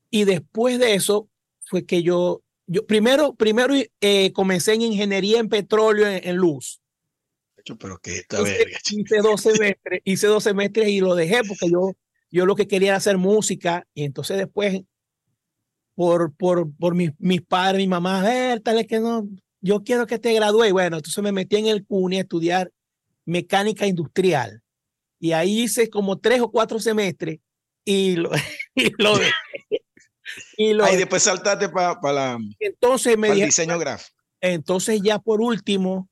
y 0.10 0.24
después 0.24 0.79
de 0.79 0.96
eso 0.96 1.27
fue 1.65 1.86
que 1.86 2.01
yo, 2.01 2.41
yo 2.65 2.86
primero, 2.86 3.36
primero 3.36 3.75
eh, 4.01 4.32
comencé 4.34 4.74
en 4.74 4.82
ingeniería 4.82 5.39
en 5.39 5.50
petróleo 5.50 6.08
en 6.08 6.36
luz. 6.36 6.82
Pero 7.79 7.98
que 8.00 8.24
hice 8.91 9.17
dos 9.22 9.41
semestres, 9.41 10.01
hice 10.03 10.27
dos 10.27 10.43
semestres 10.43 10.89
y 10.89 11.00
lo 11.00 11.15
dejé 11.15 11.43
porque 11.48 11.70
yo, 11.70 11.93
yo 12.29 12.46
lo 12.46 12.55
que 12.55 12.67
quería 12.67 12.89
era 12.89 12.98
hacer 12.98 13.17
música. 13.17 13.88
Y 13.93 14.03
entonces 14.03 14.38
después 14.38 14.82
por, 15.95 16.33
por, 16.35 16.71
por 16.75 16.95
mis, 16.95 17.12
mis 17.19 17.41
padres, 17.41 17.79
mi 17.79 17.88
mamá, 17.88 18.19
a 18.19 18.23
ver, 18.23 18.59
tal 18.62 18.79
es 18.79 18.88
que 18.88 19.00
no, 19.00 19.27
yo 19.62 19.83
quiero 19.83 20.05
que 20.07 20.19
te 20.19 20.33
gradúe. 20.33 20.71
Bueno, 20.71 20.97
entonces 20.97 21.23
me 21.23 21.31
metí 21.31 21.55
en 21.55 21.67
el 21.67 21.85
CUNY 21.85 22.17
a 22.17 22.21
estudiar 22.21 22.71
mecánica 23.25 23.88
industrial 23.88 24.62
y 25.19 25.31
ahí 25.31 25.62
hice 25.62 25.89
como 25.89 26.19
tres 26.19 26.41
o 26.41 26.51
cuatro 26.51 26.79
semestres 26.79 27.39
y 27.85 28.17
lo, 28.17 28.29
y 28.75 28.91
lo 29.01 29.15
y 30.57 30.73
lo, 30.73 30.83
Ahí 30.83 30.97
después 30.97 31.23
saltaste 31.23 31.69
para 31.69 31.97
la 32.12 32.38
entonces 32.59 33.17
me 33.17 33.29
el 33.29 33.45
diseño 33.45 33.79
gráfico. 33.79 34.21
Entonces 34.41 35.01
ya 35.01 35.19
por 35.19 35.39
último 35.39 36.09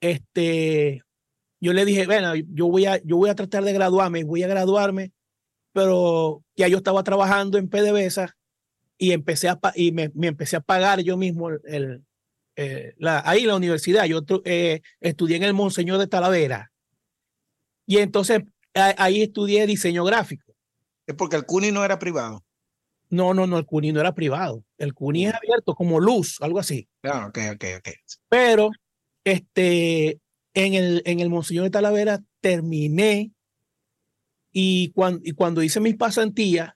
este, 0.00 1.02
yo 1.60 1.72
le 1.72 1.84
dije, 1.84 2.06
bueno, 2.06 2.34
yo 2.34 2.66
voy 2.66 2.86
a, 2.86 3.00
yo 3.04 3.16
voy 3.16 3.30
a 3.30 3.34
tratar 3.34 3.64
de 3.64 3.72
graduarme, 3.72 4.24
voy 4.24 4.42
a 4.42 4.48
graduarme, 4.48 5.12
pero 5.72 6.42
ya 6.56 6.66
yo 6.66 6.78
estava 6.78 7.02
trabajando 7.04 7.58
en 7.58 7.68
PDVSA 7.68 8.36
y 8.98 9.12
empecé 9.12 9.48
a 9.48 9.58
y 9.74 9.92
me, 9.92 10.10
me, 10.14 10.26
empecé 10.26 10.56
a 10.56 10.60
pagar 10.60 11.00
yo 11.00 11.16
mismo 11.16 11.50
el, 11.50 12.04
eh, 12.56 12.94
la, 12.98 13.22
ahí 13.24 13.44
la 13.44 13.56
universidad. 13.56 14.04
Yo 14.04 14.20
eh, 14.44 14.82
estudié 15.00 15.36
en 15.36 15.44
el 15.44 15.54
Monseñor 15.54 15.98
de 15.98 16.08
Talavera 16.08 16.72
y 17.86 17.98
entonces 17.98 18.42
ahí 18.74 19.22
estudié 19.22 19.66
diseño 19.66 20.04
gráfico. 20.04 20.52
Es 21.06 21.14
porque 21.14 21.36
el 21.36 21.46
CUNY 21.46 21.72
no 21.72 21.84
era 21.84 21.98
privado. 21.98 22.44
No, 23.10 23.32
no, 23.32 23.46
no, 23.46 23.56
el 23.56 23.64
CUNY 23.64 23.92
no 23.92 24.00
era 24.00 24.14
privado. 24.14 24.64
El 24.76 24.92
CUNY 24.92 25.26
es 25.26 25.34
abierto 25.34 25.74
como 25.74 25.98
luz, 25.98 26.36
algo 26.40 26.58
así. 26.58 26.86
Ah, 27.02 27.26
ok, 27.28 27.38
ok, 27.54 27.64
ok. 27.78 27.88
Pero 28.28 28.70
este, 29.24 30.20
en 30.52 30.74
el, 30.74 31.02
en 31.06 31.20
el 31.20 31.30
Monseñor 31.30 31.64
de 31.64 31.70
Talavera 31.70 32.20
terminé 32.40 33.32
y 34.52 34.90
cuando, 34.92 35.20
y 35.24 35.32
cuando 35.32 35.62
hice 35.62 35.80
mis 35.80 35.96
pasantías, 35.96 36.72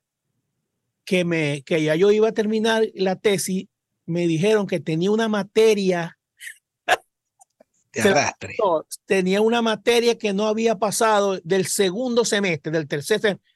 que, 1.05 1.25
me, 1.25 1.63
que 1.63 1.83
ya 1.83 1.95
yo 1.95 2.11
iba 2.11 2.29
a 2.29 2.33
terminar 2.33 2.85
la 2.95 3.17
tesis, 3.17 3.67
me 4.07 4.27
dijeron 4.27 4.67
que 4.67 4.81
tenía 4.81 5.11
una 5.11 5.29
materia. 5.29 6.19
tenía 9.07 9.41
una 9.41 9.63
materia 9.63 10.17
que 10.17 10.33
no 10.33 10.47
había 10.47 10.79
pasado 10.79 11.39
del 11.45 11.67
segundo 11.67 12.25
semestre, 12.25 12.73
del 12.73 12.89
tercer 12.89 13.21
semestre. 13.21 13.53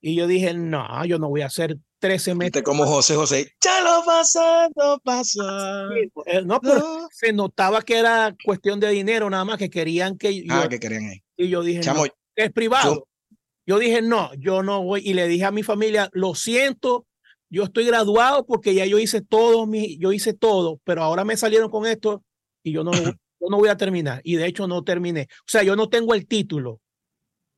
Y 0.00 0.14
yo 0.14 0.26
dije, 0.26 0.54
no, 0.54 1.04
yo 1.04 1.18
no 1.18 1.28
voy 1.28 1.42
a 1.42 1.46
hacer 1.46 1.78
tres 1.98 2.22
semestres. 2.22 2.62
como 2.62 2.86
José 2.86 3.14
José, 3.14 3.52
ya 3.62 3.80
lo 3.80 4.04
pasado, 4.04 5.00
pasó. 5.02 5.90
Eh, 6.26 6.42
no, 6.44 6.60
pero 6.60 7.08
se 7.10 7.32
notaba 7.32 7.82
que 7.82 7.98
era 7.98 8.34
cuestión 8.44 8.78
de 8.78 8.90
dinero, 8.90 9.28
nada 9.30 9.44
más 9.44 9.58
que 9.58 9.70
querían 9.70 10.16
que 10.16 10.44
yo. 10.44 10.54
Ah, 10.54 10.68
que 10.68 10.78
querían 10.78 11.06
ahí. 11.06 11.22
Y 11.36 11.48
yo 11.48 11.62
dije, 11.62 11.80
es 12.36 12.52
privado. 12.52 12.94
Yo 12.94 13.08
dije, 13.78 14.00
no, 14.00 14.32
yo 14.34 14.62
no 14.62 14.82
voy. 14.82 15.02
Y 15.04 15.14
le 15.14 15.26
dije 15.26 15.44
a 15.44 15.50
mi 15.50 15.62
familia, 15.62 16.08
lo 16.12 16.34
siento, 16.34 17.06
yo 17.50 17.64
estoy 17.64 17.84
graduado 17.84 18.46
porque 18.46 18.74
ya 18.74 18.86
yo 18.86 18.98
hice 18.98 19.20
todo, 19.20 19.66
mi, 19.66 19.98
yo 19.98 20.12
hice 20.12 20.32
todo, 20.32 20.80
pero 20.84 21.02
ahora 21.02 21.24
me 21.24 21.36
salieron 21.36 21.70
con 21.70 21.86
esto 21.86 22.22
y 22.62 22.72
yo 22.72 22.84
no, 22.84 22.92
yo 23.40 23.48
no 23.50 23.58
voy 23.58 23.68
a 23.68 23.76
terminar. 23.76 24.20
Y 24.24 24.36
de 24.36 24.46
hecho 24.46 24.66
no 24.66 24.84
terminé. 24.84 25.28
O 25.40 25.48
sea, 25.48 25.62
yo 25.62 25.76
no 25.76 25.88
tengo 25.88 26.14
el 26.14 26.26
título 26.26 26.80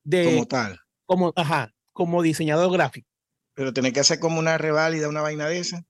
de... 0.05 0.25
Como 0.25 0.47
tal. 0.47 0.81
Como, 1.07 1.33
ajá, 1.37 1.73
como 1.93 2.23
diseñador 2.23 2.73
gráfico. 2.73 3.09
Pero 3.55 3.73
tenés 3.73 3.93
que 3.93 4.01
hacer 4.01 4.19
como 4.19 4.39
una 4.39 4.57
reválida, 4.57 5.09
una 5.09 5.21
vaina 5.21 5.47
de 5.47 5.59
esa, 5.59 5.85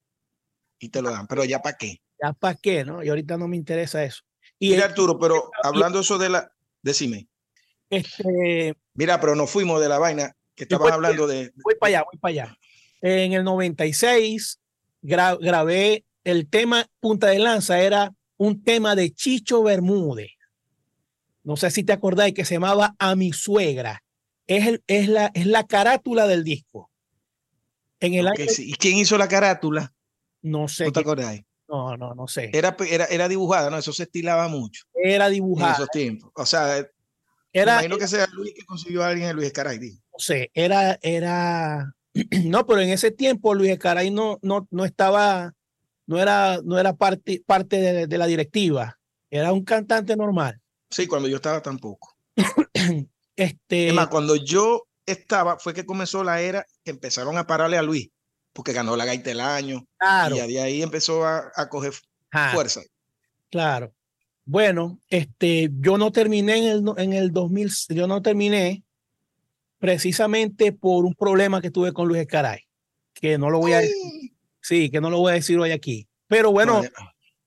y 0.78 0.88
te 0.88 1.02
lo 1.02 1.10
dan. 1.10 1.26
Pero 1.26 1.44
ya 1.44 1.60
para 1.60 1.76
qué. 1.76 2.00
Ya 2.22 2.32
para 2.32 2.54
qué, 2.54 2.84
¿no? 2.84 3.04
Y 3.04 3.08
ahorita 3.08 3.36
no 3.36 3.46
me 3.46 3.56
interesa 3.56 4.02
eso. 4.04 4.22
Y 4.58 4.70
Mira, 4.70 4.86
Arturo, 4.86 5.18
pero 5.18 5.50
hablando 5.62 6.00
eso 6.00 6.18
de 6.18 6.30
la... 6.30 6.52
Decime. 6.82 7.28
Este, 7.90 8.74
Mira, 8.94 9.20
pero 9.20 9.34
nos 9.34 9.50
fuimos 9.50 9.80
de 9.80 9.88
la 9.88 9.98
vaina 9.98 10.34
que 10.54 10.64
estabas 10.64 10.92
hablando 10.92 11.26
de. 11.26 11.52
Voy 11.64 11.74
para 11.76 11.88
allá, 11.88 12.04
voy 12.10 12.18
para 12.18 12.30
allá. 12.30 12.58
En 13.00 13.32
el 13.32 13.44
96 13.44 14.60
grabé 15.02 16.04
el 16.24 16.48
tema 16.48 16.86
Punta 17.00 17.28
de 17.28 17.38
Lanza, 17.38 17.80
era 17.80 18.12
un 18.36 18.62
tema 18.62 18.94
de 18.94 19.12
Chicho 19.12 19.62
Bermúdez. 19.62 20.32
No 21.44 21.56
sé 21.56 21.70
si 21.70 21.84
te 21.84 21.92
acordáis 21.92 22.34
que 22.34 22.44
se 22.44 22.54
llamaba 22.54 22.94
A 22.98 23.14
mi 23.14 23.32
suegra. 23.32 24.02
Es, 24.46 24.66
el, 24.66 24.82
es, 24.86 25.08
la, 25.08 25.30
es 25.34 25.46
la 25.46 25.66
carátula 25.66 26.26
del 26.26 26.44
disco. 26.44 26.90
En 28.00 28.14
el 28.14 28.28
¿Y 28.58 28.74
quién 28.74 28.96
hizo 28.96 29.16
la 29.16 29.28
carátula? 29.28 29.92
No 30.42 30.68
sé. 30.68 30.86
¿No 30.86 30.92
te 30.92 31.00
acordáis? 31.00 31.42
No, 31.68 31.96
no, 31.96 32.14
no 32.14 32.26
sé. 32.28 32.50
Era, 32.52 32.76
era, 32.88 33.04
era 33.06 33.28
dibujada, 33.28 33.70
¿no? 33.70 33.76
Eso 33.76 33.92
se 33.92 34.04
estilaba 34.04 34.48
mucho. 34.48 34.84
Era 34.94 35.28
dibujada. 35.28 35.70
En 35.70 35.74
esos 35.74 35.88
tiempos. 35.90 36.30
O 36.34 36.46
sea, 36.46 36.86
era, 37.52 37.74
imagino 37.74 37.98
que 37.98 38.08
sea 38.08 38.26
Luis 38.32 38.52
que 38.54 38.64
consiguió 38.64 39.02
a 39.02 39.08
alguien 39.08 39.30
en 39.30 39.36
Luis 39.36 39.46
Escaray. 39.48 39.78
No 39.78 40.18
sé, 40.18 40.50
era, 40.54 40.98
era, 41.02 41.94
no, 42.44 42.66
pero 42.66 42.80
en 42.80 42.90
ese 42.90 43.10
tiempo 43.10 43.54
Luis 43.54 43.70
Escaray 43.70 44.10
no, 44.10 44.38
no, 44.42 44.66
no 44.70 44.84
estaba, 44.84 45.54
no 46.06 46.18
era, 46.18 46.60
no 46.64 46.78
era 46.78 46.94
parte, 46.94 47.42
parte 47.46 48.06
de, 48.06 48.18
la 48.18 48.26
directiva, 48.26 48.98
era 49.30 49.52
un 49.52 49.64
cantante 49.64 50.16
normal. 50.16 50.60
Sí, 50.90 51.06
cuando 51.06 51.28
yo 51.28 51.36
estaba 51.36 51.62
tampoco. 51.62 52.16
este, 53.36 53.88
es 53.88 53.94
más, 53.94 54.08
cuando 54.08 54.36
yo 54.36 54.84
estaba, 55.06 55.58
fue 55.58 55.74
que 55.74 55.86
comenzó 55.86 56.24
la 56.24 56.40
era 56.40 56.66
que 56.84 56.90
empezaron 56.90 57.38
a 57.38 57.46
pararle 57.46 57.78
a 57.78 57.82
Luis, 57.82 58.10
porque 58.52 58.72
ganó 58.72 58.96
la 58.96 59.04
gaita 59.04 59.30
el 59.30 59.40
año. 59.40 59.86
Claro. 59.98 60.36
Y 60.36 60.52
de 60.52 60.60
ahí 60.60 60.82
empezó 60.82 61.24
a, 61.24 61.50
a 61.54 61.68
coger 61.68 61.94
fuerza. 62.52 62.82
Claro. 63.50 63.92
Bueno, 64.50 64.98
este, 65.10 65.68
yo 65.78 65.98
no 65.98 66.10
terminé 66.10 66.56
en 66.56 66.64
el, 66.64 66.82
en 66.96 67.12
el 67.12 67.32
2000, 67.32 67.70
yo 67.90 68.06
no 68.06 68.22
terminé 68.22 68.82
precisamente 69.78 70.72
por 70.72 71.04
un 71.04 71.12
problema 71.12 71.60
que 71.60 71.70
tuve 71.70 71.92
con 71.92 72.08
Luis 72.08 72.22
Escaray, 72.22 72.60
que 73.12 73.36
no 73.36 73.50
lo 73.50 73.58
voy 73.58 73.72
a 73.72 73.80
decir, 73.80 74.32
sí, 74.62 74.88
que 74.88 75.02
no 75.02 75.10
lo 75.10 75.18
voy 75.18 75.32
a 75.32 75.34
decir 75.34 75.58
hoy 75.58 75.70
aquí. 75.70 76.08
Pero 76.28 76.50
bueno, 76.50 76.80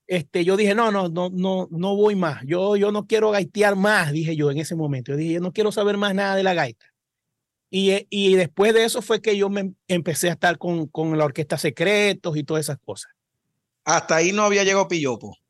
este, 0.06 0.46
yo 0.46 0.56
dije, 0.56 0.76
no, 0.76 0.92
no, 0.92 1.10
no, 1.10 1.32
no, 1.34 1.68
no 1.72 1.96
voy 1.96 2.14
más. 2.14 2.44
Yo, 2.46 2.76
yo 2.76 2.92
no 2.92 3.08
quiero 3.08 3.32
gaitear 3.32 3.76
más, 3.76 4.12
dije 4.12 4.36
yo 4.36 4.52
en 4.52 4.60
ese 4.60 4.76
momento. 4.76 5.14
Yo 5.14 5.18
dije, 5.18 5.34
yo 5.34 5.42
no 5.42 5.54
quiero 5.54 5.72
saber 5.72 5.98
más 5.98 6.14
nada 6.14 6.36
de 6.36 6.44
la 6.44 6.54
gaita. 6.54 6.86
Y, 7.72 8.06
y 8.12 8.36
después 8.36 8.76
de 8.76 8.84
eso 8.84 9.02
fue 9.02 9.24
que 9.24 9.36
yo 9.36 9.50
me 9.50 9.74
empecé 9.88 10.30
a 10.30 10.34
estar 10.34 10.60
con, 10.60 10.86
con 10.86 11.18
la 11.18 11.26
orquesta 11.26 11.58
Secretos 11.58 12.38
y 12.38 12.44
todas 12.44 12.66
esas 12.66 12.78
cosas. 12.78 13.12
Hasta 13.86 14.18
ahí 14.18 14.34
no 14.34 14.44
había 14.44 14.64
llegado 14.64 14.88
Pillopo. 14.88 15.41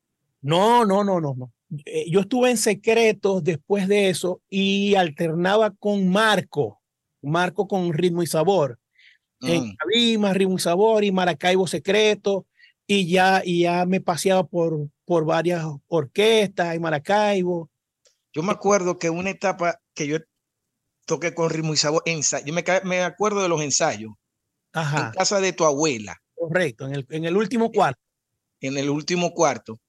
No, 0.42 0.84
no, 0.84 1.04
no, 1.04 1.20
no, 1.20 1.34
no. 1.36 1.52
Eh, 1.86 2.10
yo 2.10 2.20
estuve 2.20 2.50
en 2.50 2.58
secretos 2.58 3.42
después 3.42 3.88
de 3.88 4.10
eso 4.10 4.42
y 4.50 4.94
alternaba 4.96 5.70
con 5.70 6.08
Marco, 6.08 6.80
Marco 7.22 7.66
con 7.66 7.92
ritmo 7.92 8.22
y 8.22 8.26
sabor. 8.26 8.78
En 9.40 9.74
Cabima, 9.74 10.30
mm. 10.30 10.34
ritmo 10.34 10.54
y 10.56 10.60
sabor 10.60 11.02
y 11.02 11.10
Maracaibo 11.10 11.66
secreto 11.66 12.46
y 12.86 13.10
ya, 13.10 13.42
y 13.44 13.62
ya 13.62 13.86
me 13.86 14.00
paseaba 14.00 14.46
por, 14.46 14.88
por 15.04 15.24
varias 15.24 15.64
orquestas 15.88 16.74
en 16.74 16.82
Maracaibo. 16.82 17.68
Yo 18.32 18.42
me 18.42 18.52
acuerdo 18.52 18.98
que 18.98 19.10
una 19.10 19.30
etapa 19.30 19.80
que 19.94 20.06
yo 20.06 20.18
toqué 21.06 21.34
con 21.34 21.50
ritmo 21.50 21.72
y 21.72 21.76
sabor, 21.76 22.02
ensayo, 22.06 22.44
yo 22.46 22.54
me, 22.54 22.64
me 22.84 23.02
acuerdo 23.02 23.42
de 23.42 23.48
los 23.48 23.60
ensayos 23.62 24.12
Ajá. 24.72 25.06
en 25.06 25.12
casa 25.12 25.40
de 25.40 25.52
tu 25.52 25.64
abuela. 25.64 26.22
Correcto, 26.34 26.86
en 26.86 26.94
el, 26.94 27.06
en 27.10 27.24
el 27.24 27.36
último 27.36 27.72
cuarto. 27.72 28.00
En 28.60 28.76
el 28.76 28.90
último 28.90 29.32
cuarto 29.32 29.80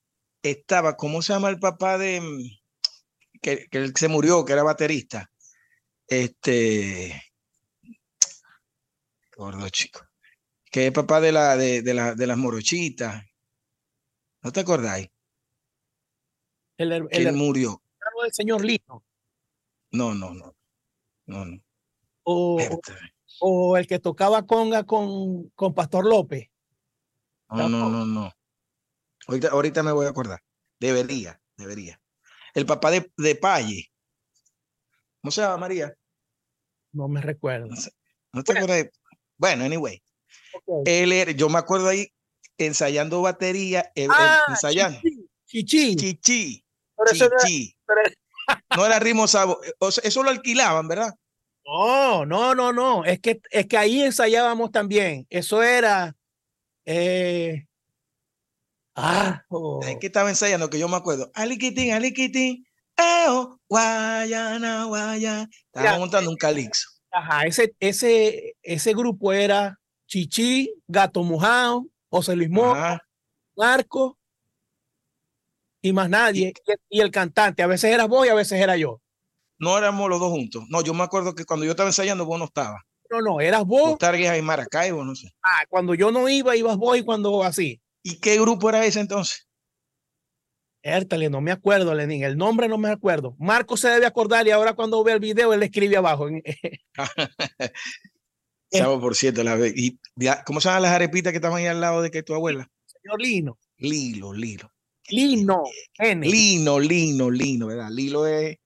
estaba, 0.43 0.95
¿cómo 0.97 1.21
se 1.21 1.33
llama 1.33 1.49
el 1.49 1.59
papá 1.59 1.97
de 1.97 2.21
mm, 2.21 3.39
que, 3.41 3.67
que 3.69 3.91
se 3.95 4.07
murió, 4.07 4.45
que 4.45 4.53
era 4.53 4.63
baterista? 4.63 5.31
Este 6.07 7.23
gordo 9.35 9.67
chico, 9.69 10.01
que 10.65 10.81
es 10.81 10.87
el 10.87 10.93
papá 10.93 11.21
de 11.21 11.31
la 11.31 11.55
de, 11.57 11.81
de, 11.81 11.93
la, 11.93 12.13
de 12.13 12.27
las 12.27 12.37
morochitas. 12.37 13.23
¿No 14.41 14.51
te 14.51 14.59
acordáis? 14.59 15.09
El, 16.77 16.91
el, 16.91 17.07
él 17.09 17.33
murió. 17.33 17.81
del 18.21 18.33
señor 18.33 18.63
Lino. 18.65 19.03
No, 19.91 20.13
no, 20.13 20.33
no. 20.33 20.55
No, 21.25 21.45
no. 21.45 21.61
O, 22.23 22.59
o, 23.39 23.77
el 23.77 23.87
que 23.87 23.99
tocaba 23.99 24.45
conga 24.45 24.83
con, 24.83 25.49
con 25.49 25.73
Pastor 25.73 26.05
López. 26.05 26.49
No, 27.49 27.69
no, 27.69 27.89
no, 27.89 28.05
no. 28.05 28.33
Ahorita, 29.27 29.83
me 29.83 29.91
voy 29.91 30.05
a 30.05 30.09
acordar. 30.09 30.41
Debería, 30.79 31.39
debería. 31.57 31.99
El 32.53 32.65
papá 32.65 32.91
de, 32.91 33.11
de 33.17 33.35
Paye. 33.35 33.89
¿Cómo 35.21 35.31
se 35.31 35.41
llama 35.41 35.57
María? 35.57 35.93
No 36.91 37.07
me 37.07 37.21
recuerdo. 37.21 37.69
No, 38.33 38.43
te 38.43 38.53
bueno. 38.53 38.89
Bueno, 39.37 39.65
anyway. 39.65 40.03
Él 40.85 41.11
era, 41.11 41.31
yo 41.31 41.49
me 41.49 41.57
acuerdo 41.57 41.87
ahí 41.87 42.07
ensayando 42.57 43.21
batería, 43.21 43.91
ah, 44.09 44.45
ensayando. 44.49 44.99
Chichi. 45.45 45.95
Chichi. 45.95 46.63
Chichi. 47.11 47.77
No 48.75 48.85
era 48.85 48.99
ritmo 48.99 49.27
sabo. 49.27 49.59
O 49.79 49.91
sea, 49.91 50.03
eso 50.05 50.23
lo 50.23 50.29
alquilaban, 50.29 50.87
¿verdad? 50.87 51.13
No, 51.65 52.25
no, 52.25 52.53
no, 52.53 52.73
no. 52.73 53.05
Es 53.05 53.19
que, 53.19 53.41
es 53.49 53.67
que 53.67 53.77
ahí 53.77 54.01
ensayábamos 54.01 54.71
también. 54.71 55.25
Eso 55.29 55.63
era. 55.63 56.15
Eh, 56.85 57.65
Ah, 58.95 59.43
oh. 59.49 59.79
que 59.99 60.07
estaba 60.07 60.29
ensayando? 60.29 60.69
Que 60.69 60.79
yo 60.79 60.87
me 60.87 60.97
acuerdo. 60.97 61.31
Aliquitín, 61.33 61.93
aliquitín. 61.93 62.65
Eo, 62.95 63.59
guayana, 63.67 64.85
guayana. 64.85 65.49
Estaba 65.73 65.97
montando 65.97 66.29
un 66.29 66.37
calixo. 66.37 66.89
Ajá, 67.11 67.45
ese, 67.45 67.75
ese, 67.79 68.55
ese 68.61 68.93
grupo 68.93 69.33
era 69.33 69.79
Chichi, 70.07 70.73
Gato 70.87 71.23
Mojado, 71.23 71.85
José 72.09 72.35
Luis 72.35 72.49
Mora, 72.49 73.01
Marco 73.55 74.17
y 75.81 75.93
más 75.93 76.09
nadie. 76.09 76.53
Y, 76.89 77.01
el 77.01 77.11
cantante. 77.11 77.61
A 77.61 77.67
veces 77.67 77.93
era 77.93 78.05
vos 78.05 78.25
y 78.25 78.29
a 78.29 78.35
veces 78.35 78.59
era 78.59 78.77
yo. 78.77 79.01
No 79.59 79.77
éramos 79.77 80.09
los 80.09 80.19
dos 80.19 80.31
juntos. 80.31 80.63
No, 80.69 80.81
yo 80.81 80.93
me 80.93 81.03
acuerdo 81.03 81.35
que 81.35 81.45
cuando 81.45 81.65
yo 81.65 81.71
estaba 81.71 81.89
ensayando, 81.89 82.25
vos 82.25 82.39
no 82.39 82.45
estabas. 82.45 82.81
No, 83.09 83.21
no, 83.21 83.41
eras 83.41 83.65
vos. 83.65 83.97
Targues 83.99 84.37
y 84.37 84.41
Maracaibo, 84.41 85.03
no 85.03 85.13
sé. 85.13 85.29
Ah, 85.43 85.65
cuando 85.69 85.93
yo 85.93 86.11
no 86.11 86.27
iba, 86.29 86.55
ibas 86.55 86.77
vos 86.77 86.97
y 86.97 87.03
cuando 87.03 87.43
así. 87.43 87.82
¿Y 88.03 88.19
qué 88.19 88.39
grupo 88.39 88.69
era 88.69 88.85
ese 88.85 88.99
entonces? 88.99 89.47
Értale, 90.81 91.29
no 91.29 91.39
me 91.39 91.51
acuerdo, 91.51 91.95
Lenín. 91.95 92.23
El 92.23 92.37
nombre 92.37 92.67
no 92.67 92.77
me 92.77 92.89
acuerdo. 92.89 93.35
Marco 93.39 93.77
se 93.77 93.87
debe 93.87 94.05
acordar 94.05 94.45
y 94.45 94.51
ahora 94.51 94.73
cuando 94.73 95.01
ve 95.01 95.13
el 95.13 95.21
video, 95.21 95.53
él 95.53 95.63
escribe 95.63 95.95
abajo. 95.95 96.27
Sábado 98.69 98.99
por 99.01 99.15
siete 99.15 99.45
la. 99.45 99.57
¿Y 99.65 99.97
cómo 100.45 100.59
se 100.59 100.67
llaman 100.67 100.81
las 100.81 100.91
arepitas 100.91 101.31
que 101.31 101.37
estaban 101.37 101.57
ahí 101.57 101.67
al 101.67 101.79
lado 101.79 102.01
de 102.01 102.11
que 102.11 102.21
tu 102.21 102.33
abuela? 102.33 102.69
Señor 102.85 103.21
Lino. 103.21 103.57
Lilo, 103.77 104.33
Lilo. 104.33 104.73
Lino. 105.07 105.63
Lino, 105.99 106.79
Lino, 106.79 107.31
Lino, 107.31 107.67
¿verdad? 107.67 107.89
Lilo 107.89 108.27
es 108.27 108.57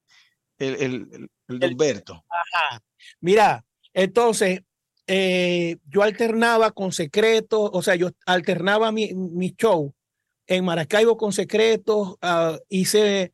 el, 0.58 0.74
el, 0.74 1.30
el, 1.46 1.58
de 1.60 1.66
Humberto. 1.68 2.24
Ajá. 2.28 2.82
Mira, 3.20 3.64
entonces, 3.92 4.62
eh, 5.08 5.78
yo 5.88 6.02
alternaba 6.02 6.70
con 6.70 6.92
secretos, 6.92 7.70
o 7.72 7.82
sea, 7.82 7.94
yo 7.94 8.10
alternaba 8.26 8.92
mi, 8.92 9.14
mi 9.14 9.54
show 9.56 9.94
en 10.46 10.64
Maracaibo 10.64 11.16
con 11.16 11.32
secretos, 11.32 12.16
uh, 12.22 12.58
hice, 12.68 13.32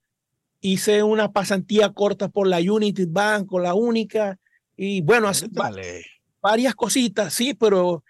hice 0.61 1.02
una 1.02 1.33
pasantía 1.33 1.93
corta 1.93 2.28
por 2.28 2.47
la 2.47 2.59
Unity 2.59 3.07
Bank, 3.07 3.47
con 3.47 3.64
la 3.64 3.75
única, 3.75 4.38
y 4.76 5.00
bueno, 5.00 5.31
vale. 5.50 6.04
varias 6.40 6.75
cositas, 6.75 7.35
sí, 7.35 7.54
pero 7.54 8.04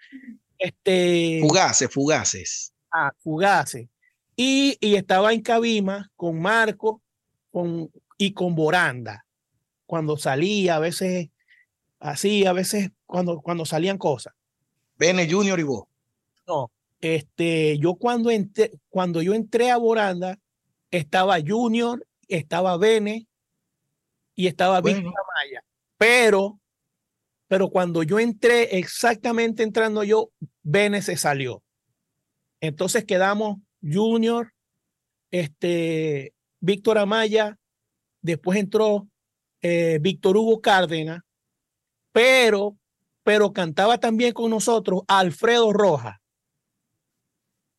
este... 0.59 1.39
Fugaces, 1.41 1.89
fugaces. 1.91 2.73
Ah, 2.91 3.11
fugaces. 3.17 3.87
Y, 4.35 4.77
y 4.79 4.95
estaba 4.95 5.33
en 5.33 5.41
Cabima 5.41 6.11
con 6.15 6.39
Marco 6.39 7.01
con, 7.51 7.91
y 8.17 8.31
con 8.33 8.53
Boranda. 8.53 9.25
Cuando 9.87 10.17
salía, 10.17 10.75
a 10.75 10.79
veces 10.79 11.29
así, 12.05 12.45
a 12.45 12.53
veces 12.53 12.91
cuando, 13.05 13.41
cuando 13.41 13.65
salían 13.65 13.97
cosas. 13.97 14.33
Bene 14.97 15.29
Junior 15.29 15.59
y 15.59 15.63
vos. 15.63 15.85
No, 16.47 16.71
este, 17.01 17.77
yo 17.79 17.95
cuando, 17.95 18.31
entré, 18.31 18.71
cuando 18.89 19.21
yo 19.21 19.33
entré 19.33 19.71
a 19.71 19.77
Boranda, 19.77 20.39
estaba 20.91 21.37
Junior, 21.45 22.05
estaba 22.27 22.77
Bene 22.77 23.27
y 24.35 24.47
estaba 24.47 24.81
bueno. 24.81 24.99
Víctor 24.99 25.13
Amaya. 25.19 25.63
Pero, 25.97 26.59
pero 27.47 27.69
cuando 27.69 28.03
yo 28.03 28.19
entré, 28.19 28.77
exactamente 28.77 29.63
entrando 29.63 30.03
yo, 30.03 30.29
Bene 30.61 31.01
se 31.01 31.17
salió. 31.17 31.63
Entonces 32.61 33.03
quedamos 33.05 33.57
Junior, 33.81 34.53
este, 35.31 36.33
Víctor 36.59 36.97
Amaya, 36.97 37.57
después 38.21 38.59
entró 38.59 39.07
eh, 39.61 39.99
Víctor 40.01 40.37
Hugo 40.37 40.61
Cárdenas, 40.61 41.21
pero, 42.15 42.77
pero 43.23 43.51
cantaba 43.51 43.97
también 43.97 44.31
con 44.31 44.49
nosotros 44.49 45.01
Alfredo 45.09 45.73
Rojas. 45.73 46.15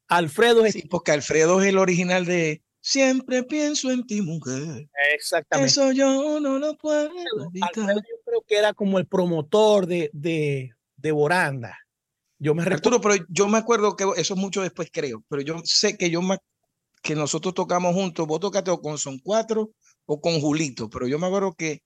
Alfredo 0.09 0.67
es. 0.67 0.75
Sí, 0.75 0.83
porque 0.83 1.13
Alfredo 1.13 1.63
es 1.63 1.69
el 1.69 1.79
original 1.79 2.27
de 2.27 2.63
Siempre 2.83 3.43
pienso 3.43 3.91
en 3.91 4.07
ti, 4.07 4.21
mujer. 4.21 4.89
Exactamente. 5.15 5.69
Eso 5.69 5.91
yo 5.91 6.39
no 6.39 6.59
lo 6.59 6.77
puedo 6.77 7.07
evitar. 7.07 7.71
Alfredo 7.75 8.01
yo 8.01 8.17
creo 8.25 8.45
que 8.47 8.59
era 8.59 8.75
como 8.75 8.99
el 8.99 9.07
promotor 9.07 9.87
de, 9.87 10.11
de, 10.13 10.71
de 10.97 11.13
Boranda. 11.13 11.79
Yo 12.39 12.55
me 12.55 12.63
Arturo, 12.63 13.01
pero 13.01 13.15
yo 13.31 13.49
me 13.49 13.57
acuerdo 13.57 13.97
que 13.97 14.05
eso 14.17 14.35
es 14.35 14.39
mucho 14.41 14.61
después, 14.61 14.91
creo, 14.93 15.25
pero 15.29 15.41
yo 15.41 15.57
sé 15.65 15.97
que 15.97 16.11
yo 16.11 16.21
me, 16.21 16.39
que 17.03 17.15
nosotros 17.15 17.55
tocamos 17.55 17.95
juntos, 17.95 18.27
vos 18.27 18.39
tocaste 18.39 18.71
o 18.71 18.83
con 18.83 18.99
Son 18.99 19.19
Cuatro 19.19 19.73
o 20.05 20.21
con 20.21 20.39
Julito, 20.41 20.91
pero 20.91 21.09
yo 21.09 21.19
me 21.19 21.27
acuerdo 21.27 21.55
que 21.55 21.83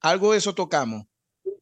algo 0.00 0.32
de 0.32 0.38
eso 0.38 0.54
tocamos. 0.54 1.06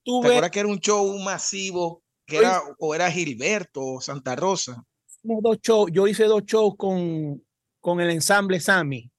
¿Te 0.04 0.18
acuerdas 0.18 0.50
que 0.50 0.60
era 0.60 0.68
un 0.68 0.80
show 0.80 1.18
masivo, 1.18 2.02
que 2.26 2.38
era, 2.38 2.60
o 2.78 2.94
era 2.94 3.10
Gilberto 3.10 3.80
o 3.84 4.00
Santa 4.00 4.36
Rosa? 4.36 4.84
dos 5.22 5.58
shows, 5.60 5.90
yo 5.92 6.08
hice 6.08 6.24
dos 6.24 6.44
shows 6.44 6.74
con, 6.76 7.44
con 7.80 8.00
el 8.00 8.10
ensamble 8.10 8.60
Sammy. 8.60 9.10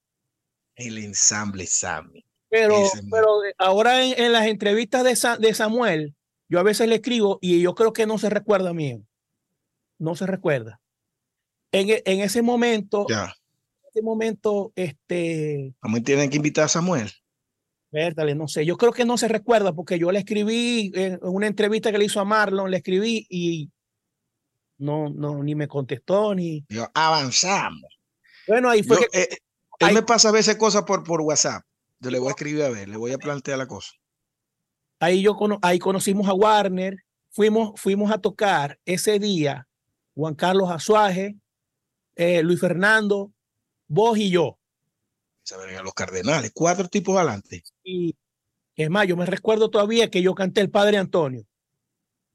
El 0.76 0.98
ensamble 0.98 1.66
Sammy. 1.66 2.26
Pero, 2.50 2.76
pero 3.10 3.28
ahora 3.58 4.06
en, 4.06 4.22
en, 4.22 4.32
las 4.32 4.46
entrevistas 4.46 5.04
de, 5.04 5.48
de 5.48 5.54
Samuel, 5.54 6.16
yo 6.50 6.60
a 6.60 6.64
veces 6.64 6.88
le 6.88 6.96
escribo 6.96 7.40
y 7.42 7.62
yo 7.62 7.74
creo 7.74 7.94
que 7.94 8.06
no 8.06 8.18
se 8.18 8.30
recuerda 8.30 8.74
bien. 8.74 9.08
No 9.98 10.16
se 10.16 10.28
recuerda. 10.28 10.80
En, 11.72 11.88
en 11.90 12.20
ese 12.22 12.42
momento, 12.44 13.08
ya. 13.10 13.24
en 13.24 13.90
ese 13.90 14.02
momento, 14.04 14.72
este. 14.76 15.74
Mí 15.82 16.02
tienen 16.02 16.30
que 16.30 16.38
invitar 16.38 16.66
a 16.66 16.68
Samuel. 16.68 17.12
Vértale, 17.94 18.34
no 18.34 18.48
sé. 18.48 18.66
Yo 18.66 18.76
creo 18.76 18.92
que 18.92 19.06
no 19.06 19.20
se 19.20 19.28
recuerda 19.28 19.72
porque 19.72 20.00
yo 20.00 20.12
le 20.12 20.18
escribí 20.18 20.92
en 20.96 21.20
una 21.22 21.46
entrevista 21.46 21.92
que 21.92 22.00
le 22.00 22.06
hizo 22.06 22.20
a 22.20 22.26
Marlon, 22.26 22.72
le 22.72 22.78
escribí 22.78 23.28
y 23.30 23.70
no, 24.80 25.10
no, 25.10 25.44
ni 25.44 25.54
me 25.54 25.68
contestó 25.68 26.34
ni. 26.34 26.66
Yo, 26.70 26.90
avanzamos. 26.96 28.00
Bueno, 28.48 28.72
ahí 28.72 28.82
fue. 28.82 28.98
Yo, 28.98 29.08
que, 29.12 29.20
eh, 29.20 29.28
él 29.78 29.90
ahí, 29.90 29.94
me 29.94 30.02
pasa 30.02 30.30
a 30.30 30.32
veces 30.32 30.56
cosas 30.56 30.84
por, 30.86 31.04
por 31.04 31.22
WhatsApp. 31.22 31.64
Yo 32.00 32.10
le 32.10 32.18
voy 32.18 32.30
a 32.30 32.32
escribir 32.32 32.64
a 32.64 32.70
ver, 32.70 32.90
le 32.90 32.98
voy 32.98 33.12
a 33.12 33.20
plantear 33.20 33.60
la 33.60 33.68
cosa. 33.68 33.92
Ahí 35.00 35.22
yo 35.22 35.38
ahí 35.62 35.78
conocimos 35.78 36.28
a 36.28 36.34
Warner, 36.34 36.98
fuimos, 37.30 37.80
fuimos 37.80 38.12
a 38.12 38.18
tocar 38.18 38.80
ese 38.86 39.20
día, 39.20 39.68
Juan 40.16 40.34
Carlos 40.34 40.72
Azuaje, 40.72 41.36
eh, 42.16 42.42
Luis 42.42 42.60
Fernando, 42.60 43.32
vos 43.88 44.18
y 44.18 44.32
yo. 44.32 44.58
Los 45.84 45.94
cardenales, 45.94 46.52
cuatro 46.56 46.88
tipos 46.88 47.16
adelante. 47.18 47.64
Y 47.84 48.16
es 48.76 48.90
más, 48.90 49.08
yo 49.08 49.16
me 49.18 49.26
recuerdo 49.26 49.70
todavía 49.70 50.10
que 50.10 50.22
yo 50.22 50.34
canté 50.34 50.62
el 50.62 50.70
Padre 50.70 50.98
Antonio. 50.98 51.46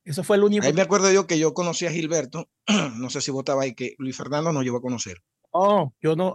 Eso 0.04 0.24
fue 0.24 0.36
el 0.36 0.44
único. 0.44 0.64
Ahí 0.64 0.72
me 0.72 0.82
acuerdo 0.82 1.12
yo 1.12 1.26
que 1.26 1.38
yo 1.38 1.52
conocí 1.52 1.86
a 1.86 1.90
Gilberto, 1.90 2.48
no 2.96 3.10
sé 3.10 3.20
si 3.20 3.30
votaba 3.30 3.62
ahí, 3.62 3.74
que 3.74 3.94
Luis 3.98 4.16
Fernando 4.16 4.52
nos 4.52 4.64
llevó 4.64 4.78
a 4.78 4.82
conocer. 4.82 5.18
Oh, 5.50 5.92
yo 6.00 6.16
no, 6.16 6.34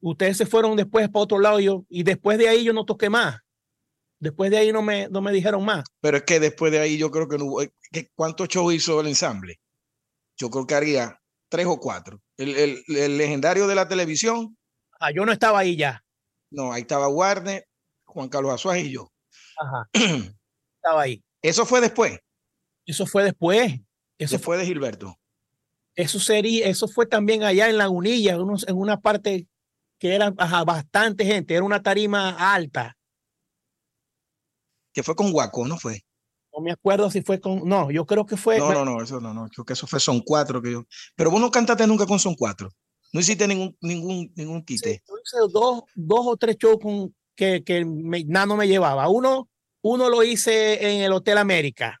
ustedes 0.00 0.36
se 0.36 0.46
fueron 0.46 0.76
después 0.76 1.08
para 1.08 1.22
otro 1.22 1.38
lado 1.38 1.60
yo, 1.60 1.84
y 1.88 2.02
después 2.02 2.38
de 2.38 2.48
ahí 2.48 2.64
yo 2.64 2.72
no 2.72 2.84
toqué 2.84 3.10
más. 3.10 3.40
Después 4.18 4.50
de 4.50 4.58
ahí 4.58 4.72
no 4.72 4.82
me, 4.82 5.08
no 5.08 5.20
me 5.20 5.32
dijeron 5.32 5.64
más. 5.64 5.84
Pero 6.00 6.16
es 6.16 6.22
que 6.22 6.38
después 6.38 6.70
de 6.70 6.78
ahí 6.78 6.96
yo 6.96 7.10
creo 7.10 7.28
que 7.28 7.38
no 7.38 7.44
hubo. 7.46 7.62
¿Cuántos 8.14 8.48
shows 8.48 8.72
hizo 8.74 9.00
el 9.00 9.08
ensamble? 9.08 9.60
Yo 10.36 10.48
creo 10.48 10.66
que 10.66 10.74
haría 10.74 11.20
tres 11.48 11.66
o 11.66 11.78
cuatro. 11.78 12.20
El, 12.36 12.56
el, 12.56 12.84
el 12.86 13.18
legendario 13.18 13.66
de 13.66 13.74
la 13.74 13.88
televisión. 13.88 14.56
Ah, 15.00 15.10
yo 15.10 15.26
no 15.26 15.32
estaba 15.32 15.58
ahí 15.58 15.76
ya. 15.76 16.04
No, 16.50 16.72
ahí 16.72 16.82
estaba 16.82 17.08
Warner, 17.08 17.66
Juan 18.12 18.28
Carlos 18.28 18.52
Azuaz 18.52 18.78
y 18.78 18.92
yo. 18.92 19.10
Ajá. 19.56 19.88
estaba 20.76 21.02
ahí. 21.02 21.22
Eso 21.40 21.64
fue 21.66 21.80
después. 21.80 22.18
Eso 22.86 23.06
fue 23.06 23.24
después. 23.24 23.80
Eso 24.18 24.36
después 24.36 24.60
de 24.60 24.66
Gilberto. 24.66 25.16
Eso 25.94 26.18
sería, 26.20 26.68
eso 26.68 26.88
fue 26.88 27.06
también 27.06 27.42
allá 27.42 27.68
en 27.68 27.78
Lagunilla, 27.78 28.34
en 28.34 28.76
una 28.76 29.00
parte 29.00 29.46
que 29.98 30.14
era 30.14 30.32
ajá, 30.36 30.64
bastante 30.64 31.24
gente, 31.24 31.54
era 31.54 31.64
una 31.64 31.82
tarima 31.82 32.54
alta. 32.54 32.96
Que 34.92 35.02
fue 35.02 35.14
con 35.14 35.32
Guaco, 35.32 35.66
¿no 35.66 35.78
fue? 35.78 36.00
No 36.52 36.62
me 36.62 36.72
acuerdo 36.72 37.10
si 37.10 37.22
fue 37.22 37.40
con. 37.40 37.66
No, 37.66 37.90
yo 37.90 38.04
creo 38.04 38.26
que 38.26 38.36
fue. 38.36 38.58
No, 38.58 38.72
no, 38.72 38.84
no, 38.84 39.02
eso 39.02 39.20
no, 39.20 39.32
no. 39.32 39.48
Creo 39.48 39.64
que 39.64 39.72
eso 39.72 39.86
fue 39.86 40.00
Son 40.00 40.20
Cuatro 40.20 40.60
que 40.60 40.72
yo. 40.72 40.84
Pero 41.16 41.30
vos 41.30 41.40
no 41.40 41.50
cantaste 41.50 41.86
nunca 41.86 42.06
con 42.06 42.18
Son 42.18 42.34
Cuatro. 42.34 42.70
No 43.12 43.20
hiciste 43.20 43.46
ningún, 43.46 43.76
ningún, 43.80 44.32
ningún 44.34 44.62
quite. 44.64 44.94
Sí, 44.94 45.00
yo 45.06 45.14
hice 45.22 45.52
dos, 45.52 45.82
dos 45.94 46.20
o 46.26 46.36
tres 46.36 46.56
shows 46.56 46.78
con, 46.82 47.14
que, 47.34 47.64
que 47.64 47.84
me, 47.84 48.24
Nano 48.24 48.56
me 48.56 48.68
llevaba. 48.68 49.08
Uno, 49.08 49.48
uno 49.82 50.08
lo 50.08 50.22
hice 50.22 50.94
en 50.94 51.02
el 51.02 51.12
Hotel 51.12 51.38
América. 51.38 52.00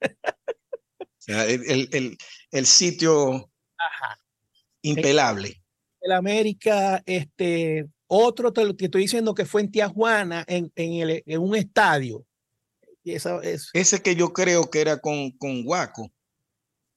o 0.00 0.08
sea, 1.18 1.46
el, 1.46 1.62
el, 1.70 1.88
el, 1.92 2.18
el 2.50 2.66
sitio 2.66 3.50
Ajá. 3.76 4.18
impelable. 4.82 5.62
El 6.00 6.12
América, 6.12 7.02
este, 7.06 7.86
otro 8.06 8.52
te, 8.52 8.74
te 8.74 8.84
estoy 8.86 9.02
diciendo 9.02 9.34
que 9.34 9.46
fue 9.46 9.62
en 9.62 9.70
Tijuana, 9.70 10.44
en, 10.46 10.70
en, 10.76 10.92
el, 10.94 11.22
en 11.24 11.40
un 11.40 11.56
estadio. 11.56 12.26
Y 13.02 13.12
esa, 13.12 13.40
es... 13.42 13.70
Ese 13.72 14.02
que 14.02 14.14
yo 14.14 14.32
creo 14.32 14.70
que 14.70 14.80
era 14.80 14.98
con, 14.98 15.30
con 15.32 15.64
Guaco. 15.64 16.10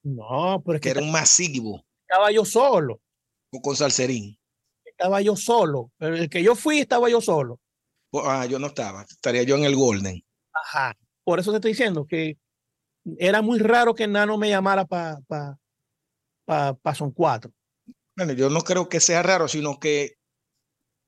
No, 0.03 0.61
pero 0.65 0.75
es 0.75 0.81
que, 0.81 0.89
que 0.89 0.97
era 0.97 1.01
un 1.01 1.11
masivo. 1.11 1.85
Estaba 2.01 2.31
yo 2.31 2.45
solo. 2.45 3.01
O 3.51 3.61
con 3.61 3.75
Salserín. 3.75 4.37
Estaba 4.85 5.21
yo 5.21 5.35
solo. 5.35 5.91
El 5.99 6.29
que 6.29 6.41
yo 6.43 6.55
fui 6.55 6.79
estaba 6.79 7.09
yo 7.09 7.21
solo. 7.21 7.59
Ah, 8.25 8.45
yo 8.45 8.59
no 8.59 8.67
estaba. 8.67 9.03
Estaría 9.03 9.43
yo 9.43 9.55
en 9.55 9.65
el 9.65 9.75
Golden. 9.75 10.23
Ajá. 10.53 10.95
Por 11.23 11.39
eso 11.39 11.51
te 11.51 11.57
estoy 11.57 11.71
diciendo 11.71 12.05
que 12.07 12.37
era 13.17 13.41
muy 13.41 13.59
raro 13.59 13.95
que 13.95 14.07
Nano 14.07 14.37
me 14.37 14.49
llamara 14.49 14.85
para 14.85 15.19
pa, 15.27 15.57
pa, 16.45 16.73
pa 16.73 16.95
Son 16.95 17.11
Cuatro. 17.11 17.51
Bueno, 18.15 18.33
yo 18.33 18.49
no 18.49 18.61
creo 18.61 18.89
que 18.89 18.99
sea 18.99 19.21
raro, 19.21 19.47
sino 19.47 19.79
que 19.79 20.17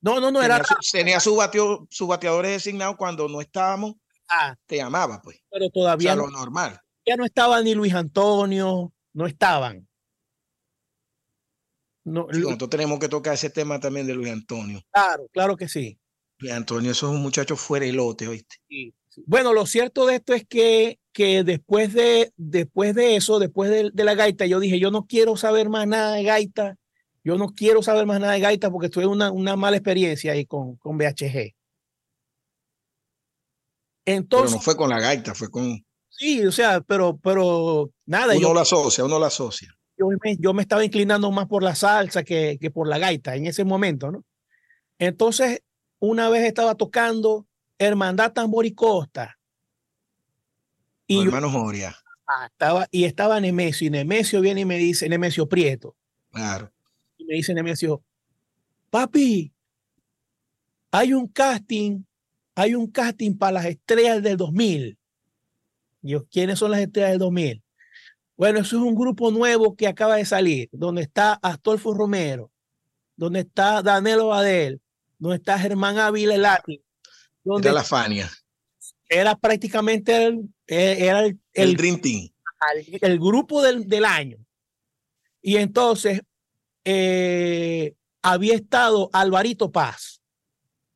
no, 0.02 0.20
no, 0.20 0.32
no 0.32 0.40
tenía 0.40 0.56
era 0.56 0.66
su, 0.66 0.76
tenía 0.92 1.20
su, 1.20 1.36
bateo, 1.36 1.88
su 1.90 2.08
bateadores 2.08 2.52
designados 2.52 2.96
cuando 2.96 3.28
no 3.28 3.42
estábamos, 3.42 3.96
ah, 4.30 4.56
te 4.66 4.78
llamaba, 4.78 5.22
pues. 5.22 5.42
pero 5.50 5.70
todavía 5.70 6.14
o 6.14 6.16
sea, 6.16 6.24
no, 6.24 6.28
lo 6.28 6.38
normal. 6.38 6.80
ya 7.06 7.18
no 7.18 7.26
estaba 7.26 7.62
ni 7.62 7.76
Luis 7.76 7.94
Antonio, 7.94 8.94
no 9.14 9.26
estaban. 9.26 9.88
No, 12.06 12.28
Sí, 12.32 12.40
nosotros 12.40 12.70
tenemos 12.70 12.98
que 13.00 13.10
tocar 13.10 13.34
ese 13.34 13.50
tema 13.50 13.80
también 13.80 14.08
de 14.08 14.14
Luis 14.14 14.32
Antonio. 14.32 14.82
claro, 14.92 15.28
claro 15.32 15.58
que 15.58 15.68
sí. 15.68 15.99
Antonio, 16.52 16.92
eso 16.92 17.10
es 17.10 17.16
un 17.16 17.22
muchacho 17.22 17.56
fuera 17.56 17.86
elote, 17.86 18.28
¿oíste? 18.28 18.58
Sí, 18.68 18.94
sí. 19.10 19.24
Bueno, 19.26 19.54
lo 19.54 19.66
cierto 19.66 20.06
de 20.06 20.16
esto 20.16 20.34
es 20.34 20.46
que, 20.48 21.00
que 21.12 21.44
después, 21.44 21.94
de, 21.94 22.32
después 22.38 22.96
de 22.96 23.16
eso, 23.16 23.40
después 23.40 23.70
de, 23.70 23.92
de, 23.94 24.04
la 24.04 24.16
gaita, 24.16 24.46
yo 24.46 24.60
dije, 24.60 24.80
yo 24.80 24.92
no 24.92 25.06
quiero 25.06 25.36
saber 25.36 25.70
más 25.70 25.88
nada 25.88 26.14
de 26.14 26.24
gaita, 26.24 26.78
yo 27.24 27.38
no 27.38 27.50
quiero 27.50 27.84
saber 27.84 28.06
más 28.06 28.20
nada 28.20 28.34
de 28.34 28.40
gaita 28.40 28.72
porque 28.72 28.90
tuve 28.90 29.06
una, 29.06 29.32
una 29.32 29.56
mala 29.56 29.78
experiencia 29.78 30.32
ahí 30.32 30.46
con, 30.46 30.78
con 30.78 30.98
BHG. 30.98 31.54
Entonces, 34.06 34.52
Pero 34.52 34.58
no 34.58 34.62
fue 34.62 34.76
con 34.76 34.90
la 34.90 35.00
gaita, 35.00 35.36
fue 35.36 35.50
con, 35.50 35.84
Sí, 36.20 36.46
o 36.46 36.52
sea, 36.52 36.82
pero, 36.82 37.18
pero 37.18 37.92
nada. 38.06 38.34
Uno 38.34 38.42
yo, 38.42 38.54
lo 38.54 38.60
asocia, 38.60 39.06
uno 39.06 39.20
lo 39.20 39.26
asocia. 39.26 39.74
yo 39.98 40.08
me, 40.22 40.38
yo 40.38 40.54
me 40.54 40.64
estaba 40.64 40.84
inclinando 40.84 41.32
más 41.32 41.48
por 41.48 41.64
la 41.64 41.76
salsa 41.76 42.24
que, 42.24 42.58
que 42.60 42.72
por 42.72 42.88
la 42.88 42.98
gaita 42.98 43.36
en 43.36 43.46
ese 43.46 43.64
momento, 43.64 44.12
¿no? 44.12 44.26
Entonces, 44.98 45.62
una 46.00 46.30
vez 46.30 46.44
estaba 46.46 46.76
tocando 46.76 47.46
Hermandad 47.78 48.34
Tambor 48.34 48.66
y 48.66 48.74
Costa. 48.74 49.38
Y 51.08 51.22
hermanos 51.22 51.52
Moria, 51.52 51.96
estaba, 52.46 52.88
y 52.92 53.06
estaba 53.06 53.40
Nemesio, 53.40 53.88
y 53.88 53.90
Nemesio 53.90 54.42
viene 54.42 54.62
y 54.62 54.66
me 54.66 54.78
dice, 54.78 55.10
Nemesio 55.10 55.48
Prieto, 55.48 55.96
claro. 56.32 56.72
y 57.18 57.26
me 57.26 57.36
dice 57.36 57.54
Nemesio, 57.54 58.04
papi, 58.90 59.52
hay 60.92 61.14
un 61.14 61.28
casting, 61.28 62.04
hay 62.56 62.76
un 62.76 62.88
casting 62.88 63.36
para 63.36 63.54
las 63.54 63.66
estrellas 63.66 64.22
del 64.22 64.38
2000. 64.38 64.98
Y 66.02 66.10
yo, 66.10 66.26
¿quiénes 66.28 66.60
son 66.60 66.72
las 66.72 66.80
estrellas 66.80 67.12
del 67.12 67.20
2000? 67.20 67.64
Bueno, 68.38 68.60
eso 68.60 68.78
es 68.78 68.84
un 68.84 68.96
grupo 68.96 69.32
nuevo 69.32 69.76
que 69.76 69.88
acaba 69.88 70.16
de 70.16 70.26
salir, 70.26 70.70
donde 70.72 71.02
está 71.02 71.34
Astolfo 71.34 71.94
Romero, 71.94 72.52
donde 73.16 73.42
está 73.42 73.82
Danilo 73.82 74.34
Adel, 74.34 74.82
donde 75.20 75.38
está 75.38 75.60
Germán 75.60 76.00
Ávila 76.00 76.38
Lati, 76.38 76.82
donde 77.44 77.68
Era 77.68 77.76
la 77.76 77.84
Fania, 77.84 78.32
era 79.08 79.36
prácticamente 79.36 80.26
el, 80.26 80.50
eh, 80.68 80.98
era 81.00 81.20
el, 81.26 81.40
el, 81.54 81.70
el, 81.70 81.76
Dream 81.76 82.00
Team. 82.00 82.30
el 83.02 83.20
grupo 83.20 83.62
del, 83.62 83.88
del 83.88 84.06
año. 84.06 84.38
Y 85.42 85.58
entonces 85.58 86.22
eh, 86.86 87.96
había 88.22 88.56
estado 88.56 89.10
Alvarito 89.14 89.72
Paz 89.72 90.22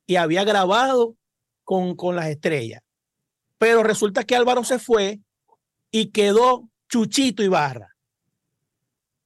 y 0.06 0.16
había 0.16 0.44
grabado 0.44 1.16
con, 1.64 1.96
con 1.96 2.16
las 2.16 2.28
estrellas. 2.28 2.82
Pero 3.58 3.84
resulta 3.84 4.24
que 4.24 4.36
Álvaro 4.36 4.64
se 4.64 4.80
fue 4.80 5.20
y 5.92 6.08
quedó 6.08 6.70
Chuchito 6.90 7.44
Ibarra. 7.44 7.96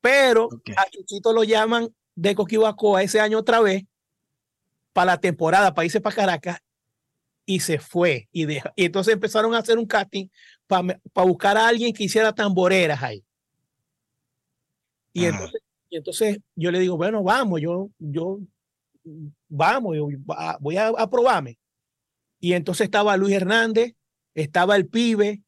Pero 0.01 0.49
a 0.77 0.89
Chuchito 0.89 1.33
lo 1.33 1.43
llaman 1.43 1.89
de 2.15 2.35
Coquibacoa 2.35 3.03
ese 3.03 3.19
año 3.19 3.39
otra 3.39 3.59
vez 3.59 3.83
para 4.97 5.11
la 5.13 5.19
temporada, 5.19 5.75
para 5.75 5.85
irse 5.85 6.01
para 6.01 6.15
Caracas 6.15 6.57
y 7.45 7.59
se 7.59 7.77
fue. 7.77 8.27
Y, 8.31 8.45
deja- 8.45 8.73
y 8.75 8.85
entonces 8.85 9.13
empezaron 9.13 9.53
a 9.53 9.59
hacer 9.59 9.77
un 9.77 9.85
casting 9.85 10.27
para 10.65 10.97
buscar 11.23 11.55
a 11.55 11.67
alguien 11.67 11.93
que 11.93 12.05
hiciera 12.05 12.33
tamboreras 12.33 13.03
ahí. 13.03 13.23
Y 15.13 15.25
entonces, 15.25 15.61
y 15.91 15.97
entonces 15.97 16.39
yo 16.55 16.71
le 16.71 16.79
digo, 16.79 16.97
bueno, 16.97 17.21
vamos, 17.21 17.61
yo, 17.61 17.91
yo, 17.99 18.39
vamos, 19.47 19.95
yo 19.95 20.07
voy 20.59 20.77
a, 20.77 20.87
a 20.87 21.07
probarme. 21.07 21.59
Y 22.39 22.53
entonces 22.53 22.85
estaba 22.85 23.15
Luis 23.17 23.35
Hernández, 23.35 23.93
estaba 24.33 24.75
el 24.75 24.87
pibe, 24.87 25.43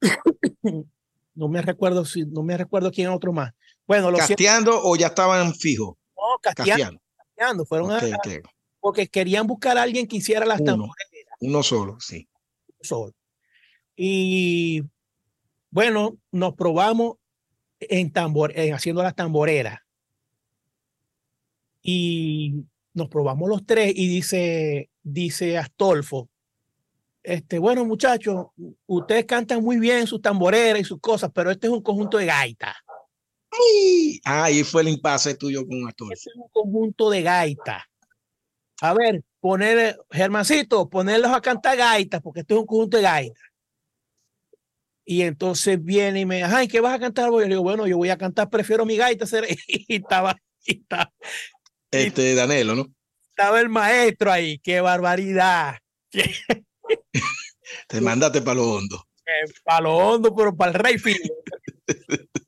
no 1.34 1.48
me 1.48 1.60
recuerdo 1.60 2.06
si, 2.06 2.24
no 2.24 2.42
me 2.42 2.56
recuerdo 2.56 2.90
quién 2.90 3.10
otro 3.10 3.34
más. 3.34 3.52
Bueno, 3.86 4.08
siete, 4.08 4.42
¿Casteando 4.42 4.80
o 4.82 4.96
ya 4.96 5.08
estaban 5.08 5.54
fijos? 5.54 5.96
no, 6.16 6.38
casteando, 6.40 6.70
Casteando. 6.72 7.02
Fueron 7.66 7.90
a- 7.92 8.00
porque 8.80 9.06
querían 9.08 9.46
buscar 9.46 9.78
a 9.78 9.82
alguien 9.82 10.06
que 10.08 10.16
hiciera 10.16 10.44
las 10.44 10.60
Uno. 10.60 10.72
tamboreras. 10.72 11.08
Uno 11.40 11.62
solo, 11.62 12.00
sí. 12.00 12.28
sol. 12.80 13.14
Y 13.94 14.82
bueno, 15.70 16.16
nos 16.32 16.54
probamos 16.54 17.16
en 17.78 18.12
tambor, 18.12 18.52
en 18.58 18.74
haciendo 18.74 19.02
las 19.02 19.14
tamboreras. 19.14 19.78
Y 21.82 22.64
nos 22.94 23.08
probamos 23.08 23.48
los 23.48 23.64
tres 23.66 23.92
y 23.94 24.08
dice, 24.08 24.90
dice 25.02 25.58
Astolfo, 25.58 26.28
este, 27.22 27.58
bueno, 27.58 27.84
muchachos, 27.84 28.46
ustedes 28.86 29.24
cantan 29.26 29.62
muy 29.62 29.78
bien 29.78 30.06
sus 30.06 30.20
tamboreras 30.20 30.80
y 30.80 30.84
sus 30.84 31.00
cosas, 31.00 31.30
pero 31.32 31.50
este 31.50 31.68
es 31.68 31.72
un 31.72 31.82
conjunto 31.82 32.18
de 32.18 32.26
gaitas. 32.26 32.74
Ay, 33.52 34.20
ah, 34.24 34.44
ahí 34.44 34.64
fue 34.64 34.82
el 34.82 34.88
impasse 34.88 35.34
tuyo 35.34 35.66
con 35.66 35.86
Astor. 35.86 36.12
Este 36.12 36.30
es 36.30 36.36
un 36.36 36.48
conjunto 36.48 37.10
de 37.10 37.22
gaitas. 37.22 37.82
A 38.80 38.94
ver, 38.94 39.22
poner, 39.40 39.98
Germancito, 40.10 40.88
ponerlos 40.88 41.30
a 41.32 41.40
cantar 41.40 41.76
gaitas, 41.76 42.20
porque 42.22 42.40
este 42.40 42.54
es 42.54 42.60
un 42.60 42.66
conjunto 42.66 42.96
de 42.96 43.02
gaitas. 43.02 43.42
Y 45.04 45.22
entonces 45.22 45.82
viene 45.82 46.20
y 46.20 46.26
me 46.26 46.36
dice, 46.36 46.48
ay, 46.54 46.68
¿qué 46.68 46.80
vas 46.80 46.94
a 46.94 46.98
cantar? 46.98 47.30
Yo 47.30 47.40
le 47.40 47.48
digo, 47.48 47.62
bueno, 47.62 47.86
yo 47.86 47.96
voy 47.98 48.10
a 48.10 48.16
cantar, 48.18 48.48
prefiero 48.48 48.86
mi 48.86 48.96
gaita. 48.96 49.26
ser-". 49.26 49.46
Y 49.66 49.96
estaba, 49.96 50.36
y 50.64 50.80
estaba, 50.80 51.12
Este, 51.90 52.34
Danelo, 52.34 52.74
¿no? 52.74 52.86
estaba 53.28 53.60
el 53.60 53.68
maestro 53.68 54.30
ahí, 54.30 54.58
qué 54.58 54.80
barbaridad. 54.80 55.76
Te 57.88 58.00
mandaste 58.00 58.42
para 58.42 58.56
lo 58.56 58.72
hondo. 58.72 59.04
Para 59.64 59.80
lo 59.80 59.96
hondo, 59.96 60.34
pero 60.34 60.54
para 60.54 60.72
el 60.72 60.78
rey 60.78 60.98
fino. 60.98 61.18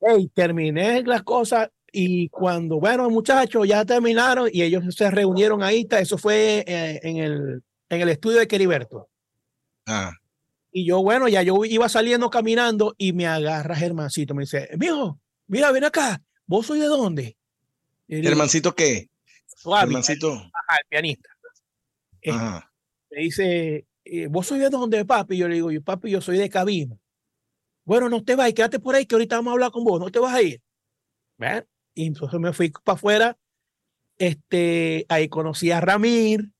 Hey, 0.00 0.30
terminé 0.34 1.02
las 1.02 1.22
cosas 1.22 1.68
y 1.92 2.28
cuando, 2.28 2.78
bueno, 2.78 3.08
muchachos, 3.10 3.66
ya 3.66 3.84
terminaron 3.84 4.48
y 4.52 4.62
ellos 4.62 4.94
se 4.94 5.10
reunieron 5.10 5.62
ahí, 5.62 5.86
eso 5.90 6.16
fue 6.18 6.64
eh, 6.66 7.00
en, 7.02 7.16
el, 7.16 7.62
en 7.88 8.00
el 8.00 8.08
estudio 8.08 8.38
de 8.38 8.46
Queriberto. 8.48 9.08
Ah, 9.86 10.12
Y 10.72 10.86
yo, 10.86 11.02
bueno, 11.02 11.26
ya 11.28 11.42
yo 11.42 11.64
iba 11.64 11.88
saliendo 11.88 12.30
caminando 12.30 12.94
y 12.96 13.12
me 13.12 13.26
agarra 13.26 13.74
Germancito, 13.74 14.34
me 14.34 14.42
dice, 14.42 14.68
mijo, 14.78 15.18
mira, 15.48 15.72
ven 15.72 15.84
acá, 15.84 16.22
¿vos 16.46 16.66
sois 16.66 16.80
de 16.80 16.86
dónde? 16.86 17.36
Y 18.06 18.22
Germancito, 18.22 18.74
¿qué? 18.74 19.08
"Suave, 19.46 19.86
Germancito. 19.86 20.32
ajá, 20.32 20.76
el 20.80 20.86
pianista. 20.88 21.28
Eh, 22.22 22.30
Ajá. 22.30 22.72
me 23.10 23.22
dice, 23.22 23.86
eh, 24.04 24.26
¿vos 24.28 24.46
sois 24.46 24.60
de 24.60 24.70
dónde, 24.70 25.04
papi? 25.04 25.36
Yo 25.36 25.48
le 25.48 25.54
digo, 25.56 25.70
yo, 25.72 25.82
papi, 25.82 26.10
yo 26.10 26.20
soy 26.20 26.38
de 26.38 26.48
cabina. 26.48 26.96
Bueno, 27.90 28.08
no 28.08 28.22
te 28.22 28.36
vayas, 28.36 28.54
quédate 28.54 28.78
por 28.78 28.94
ahí, 28.94 29.04
que 29.04 29.16
ahorita 29.16 29.34
vamos 29.34 29.50
a 29.50 29.54
hablar 29.54 29.72
con 29.72 29.82
vos, 29.82 29.98
no 29.98 30.12
te 30.12 30.20
vas 30.20 30.32
a 30.32 30.40
ir. 30.40 30.62
¿Ven? 31.38 31.66
Y 31.92 32.06
entonces 32.06 32.38
me 32.38 32.52
fui 32.52 32.70
para 32.70 32.94
afuera, 32.94 33.36
este, 34.16 35.06
ahí 35.08 35.28
conocí 35.28 35.72
a 35.72 35.80
Ramir 35.80 36.52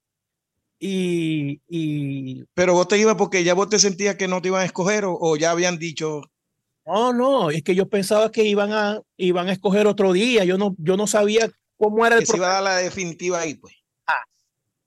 y, 0.80 1.60
y 1.68 2.46
Pero 2.52 2.74
vos 2.74 2.88
te 2.88 2.98
ibas 2.98 3.14
porque 3.14 3.44
ya 3.44 3.54
vos 3.54 3.68
te 3.68 3.78
sentías 3.78 4.16
que 4.16 4.26
no 4.26 4.42
te 4.42 4.48
iban 4.48 4.62
a 4.62 4.64
escoger 4.64 5.04
o, 5.04 5.16
o 5.20 5.36
ya 5.36 5.52
habían 5.52 5.78
dicho, 5.78 6.22
no, 6.84 7.12
no, 7.12 7.50
es 7.52 7.62
que 7.62 7.76
yo 7.76 7.88
pensaba 7.88 8.32
que 8.32 8.42
iban 8.42 8.72
a, 8.72 9.00
iban 9.16 9.48
a 9.48 9.52
escoger 9.52 9.86
otro 9.86 10.12
día, 10.12 10.42
yo 10.44 10.58
no, 10.58 10.74
yo 10.78 10.96
no 10.96 11.06
sabía 11.06 11.48
cómo 11.76 12.04
era 12.04 12.16
el 12.16 12.22
que 12.22 12.26
se 12.26 12.38
iba 12.38 12.48
a 12.48 12.54
dar 12.54 12.64
la 12.64 12.76
definitiva 12.78 13.38
ahí, 13.38 13.54
pues. 13.54 13.76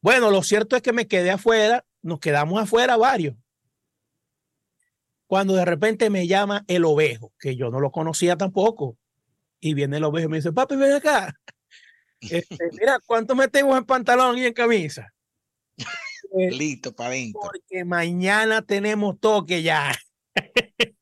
Bueno, 0.01 0.29
lo 0.29 0.43
cierto 0.43 0.75
es 0.75 0.81
que 0.81 0.91
me 0.91 1.07
quedé 1.07 1.31
afuera, 1.31 1.85
nos 2.01 2.19
quedamos 2.19 2.61
afuera 2.61 2.97
varios. 2.97 3.37
Cuando 5.33 5.55
de 5.55 5.65
repente 5.65 6.11
me 6.11 6.27
llama 6.27 6.63
el 6.67 6.85
ovejo, 6.85 7.33
que 7.39 7.55
yo 7.55 7.71
no 7.71 7.79
lo 7.79 7.89
conocía 7.89 8.37
tampoco, 8.37 8.99
y 9.59 9.73
viene 9.73 9.97
el 9.97 10.03
ovejo 10.03 10.27
y 10.27 10.29
me 10.29 10.37
dice, 10.37 10.53
papi, 10.53 10.75
ven 10.75 10.93
acá. 10.93 11.33
Este, 12.21 12.69
mira, 12.79 12.99
¿cuánto 13.03 13.33
metemos 13.33 13.75
en 13.75 13.83
pantalón 13.83 14.37
y 14.37 14.45
en 14.45 14.53
camisa? 14.53 15.11
Eh, 16.37 16.51
Listo, 16.51 16.93
para 16.93 17.09
adentro. 17.09 17.41
porque 17.41 17.83
mañana 17.83 18.61
tenemos 18.61 19.19
toque 19.19 19.63
ya. 19.63 19.91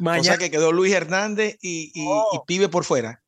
O 0.00 0.02
mañana 0.02 0.24
sea 0.24 0.38
que 0.38 0.50
quedó 0.50 0.72
Luis 0.72 0.92
Hernández 0.92 1.56
y, 1.62 1.92
y, 1.94 2.02
y. 2.02 2.38
Pibe 2.48 2.68
por 2.68 2.82
fuera. 2.82 3.22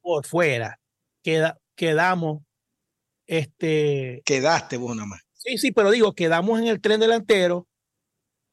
por 0.00 0.24
fuera. 0.24 0.80
Queda, 1.22 1.58
quedamos, 1.76 2.42
este, 3.26 4.22
Quedaste 4.24 4.78
vos 4.78 4.96
nada 4.96 5.06
más. 5.08 5.20
Sí, 5.34 5.58
sí, 5.58 5.70
pero 5.70 5.90
digo, 5.90 6.14
quedamos 6.14 6.60
en 6.60 6.68
el 6.68 6.80
tren 6.80 6.98
delantero, 6.98 7.68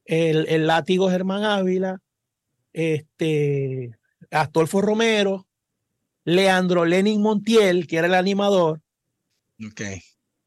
el, 0.09 0.47
el 0.49 0.65
látigo 0.65 1.09
Germán 1.09 1.43
Ávila, 1.43 1.99
este, 2.73 3.91
Astolfo 4.31 4.81
Romero, 4.81 5.45
Leandro 6.25 6.83
Lenin 6.83 7.21
Montiel, 7.21 7.85
que 7.85 7.97
era 7.97 8.07
el 8.07 8.15
animador, 8.15 8.81
Ok. 9.67 9.81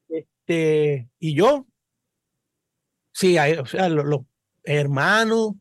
este, 0.09 1.09
y 1.20 1.35
yo. 1.35 1.66
Sí, 3.12 3.37
o 3.38 3.66
sea, 3.66 3.88
los, 3.88 4.05
los 4.05 4.20
hermanos, 4.64 5.53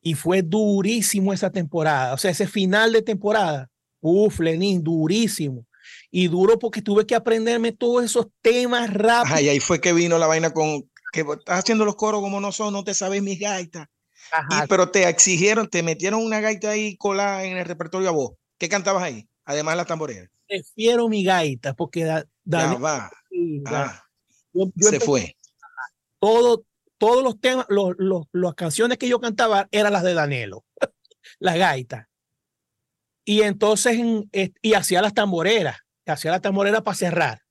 y 0.00 0.14
fue 0.14 0.42
durísimo 0.42 1.32
esa 1.32 1.50
temporada, 1.50 2.14
o 2.14 2.18
sea, 2.18 2.30
ese 2.30 2.46
final 2.46 2.92
de 2.92 3.02
temporada, 3.02 3.70
uf, 4.00 4.38
Lenin, 4.40 4.82
durísimo. 4.82 5.66
Y 6.12 6.28
duro 6.28 6.58
porque 6.60 6.80
tuve 6.80 7.06
que 7.06 7.14
aprenderme 7.16 7.72
todos 7.72 8.04
esos 8.04 8.28
temas 8.40 8.92
rápido. 8.92 9.34
Ajá, 9.34 9.40
y 9.42 9.48
ahí 9.48 9.58
fue 9.58 9.80
que 9.80 9.92
vino 9.92 10.16
la 10.18 10.28
vaina 10.28 10.52
con 10.52 10.88
que 11.12 11.20
estás 11.20 11.60
haciendo 11.60 11.84
los 11.84 11.94
coros 11.94 12.20
como 12.20 12.40
no 12.40 12.50
son, 12.50 12.72
no 12.72 12.82
te 12.82 12.94
sabes 12.94 13.22
mis 13.22 13.38
gaitas. 13.38 13.86
Ajá, 14.32 14.64
Y, 14.64 14.68
pero 14.68 14.90
te 14.90 15.08
exigieron, 15.08 15.68
te 15.68 15.82
metieron 15.84 16.24
una 16.24 16.40
gaita 16.40 16.70
ahí 16.70 16.96
colada 16.96 17.44
en 17.44 17.56
el 17.56 17.64
repertorio 17.64 18.08
a 18.08 18.12
vos. 18.12 18.32
¿Qué 18.58 18.68
cantabas 18.68 19.02
ahí? 19.04 19.28
Además 19.44 19.72
de 19.74 19.76
las 19.76 19.86
tamboreras. 19.86 20.28
prefiero 20.48 21.08
mi 21.08 21.22
gaita 21.24 21.74
porque 21.74 22.04
da, 22.04 22.24
Ya 22.44 22.74
va. 22.74 23.10
Ah, 23.66 24.04
yo- 24.52 24.70
yo 24.74 24.88
se 24.88 24.96
empecé- 24.96 25.04
fue. 25.06 25.36
todo, 26.18 26.64
todos 26.98 27.22
los 27.24 27.40
temas, 27.40 27.66
los, 27.68 27.94
los- 27.98 28.26
las 28.32 28.54
canciones 28.54 28.98
que 28.98 29.08
yo 29.08 29.20
cantaba 29.20 29.66
eran 29.70 29.92
las 29.92 30.02
de 30.04 30.14
Danelo, 30.14 30.64
las 31.38 31.56
gaitas. 31.58 32.06
Y 33.24 33.42
entonces, 33.42 33.98
en- 33.98 34.28
y 34.62 34.74
hacía 34.74 35.02
las 35.02 35.14
tamboreras, 35.14 35.78
hacía 36.06 36.30
las 36.30 36.42
tamboreras 36.42 36.82
para 36.82 36.96
cerrar. 36.96 37.42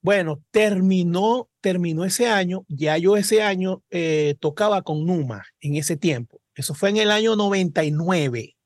Bueno, 0.00 0.40
terminó 0.50 1.47
terminó 1.60 2.04
ese 2.04 2.28
año, 2.28 2.64
ya 2.68 2.96
yo 2.98 3.16
ese 3.16 3.42
año 3.42 3.82
eh, 3.90 4.36
tocaba 4.40 4.82
con 4.82 5.06
Numa 5.06 5.44
en 5.60 5.76
ese 5.76 5.96
tiempo. 5.96 6.40
Eso 6.54 6.74
fue 6.74 6.90
en 6.90 6.98
el 6.98 7.10
año 7.10 7.36
99. 7.36 8.56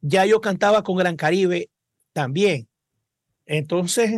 Ya 0.00 0.26
yo 0.26 0.40
cantaba 0.40 0.82
con 0.82 0.96
Gran 0.96 1.16
Caribe 1.16 1.70
también. 2.12 2.68
Entonces, 3.46 4.10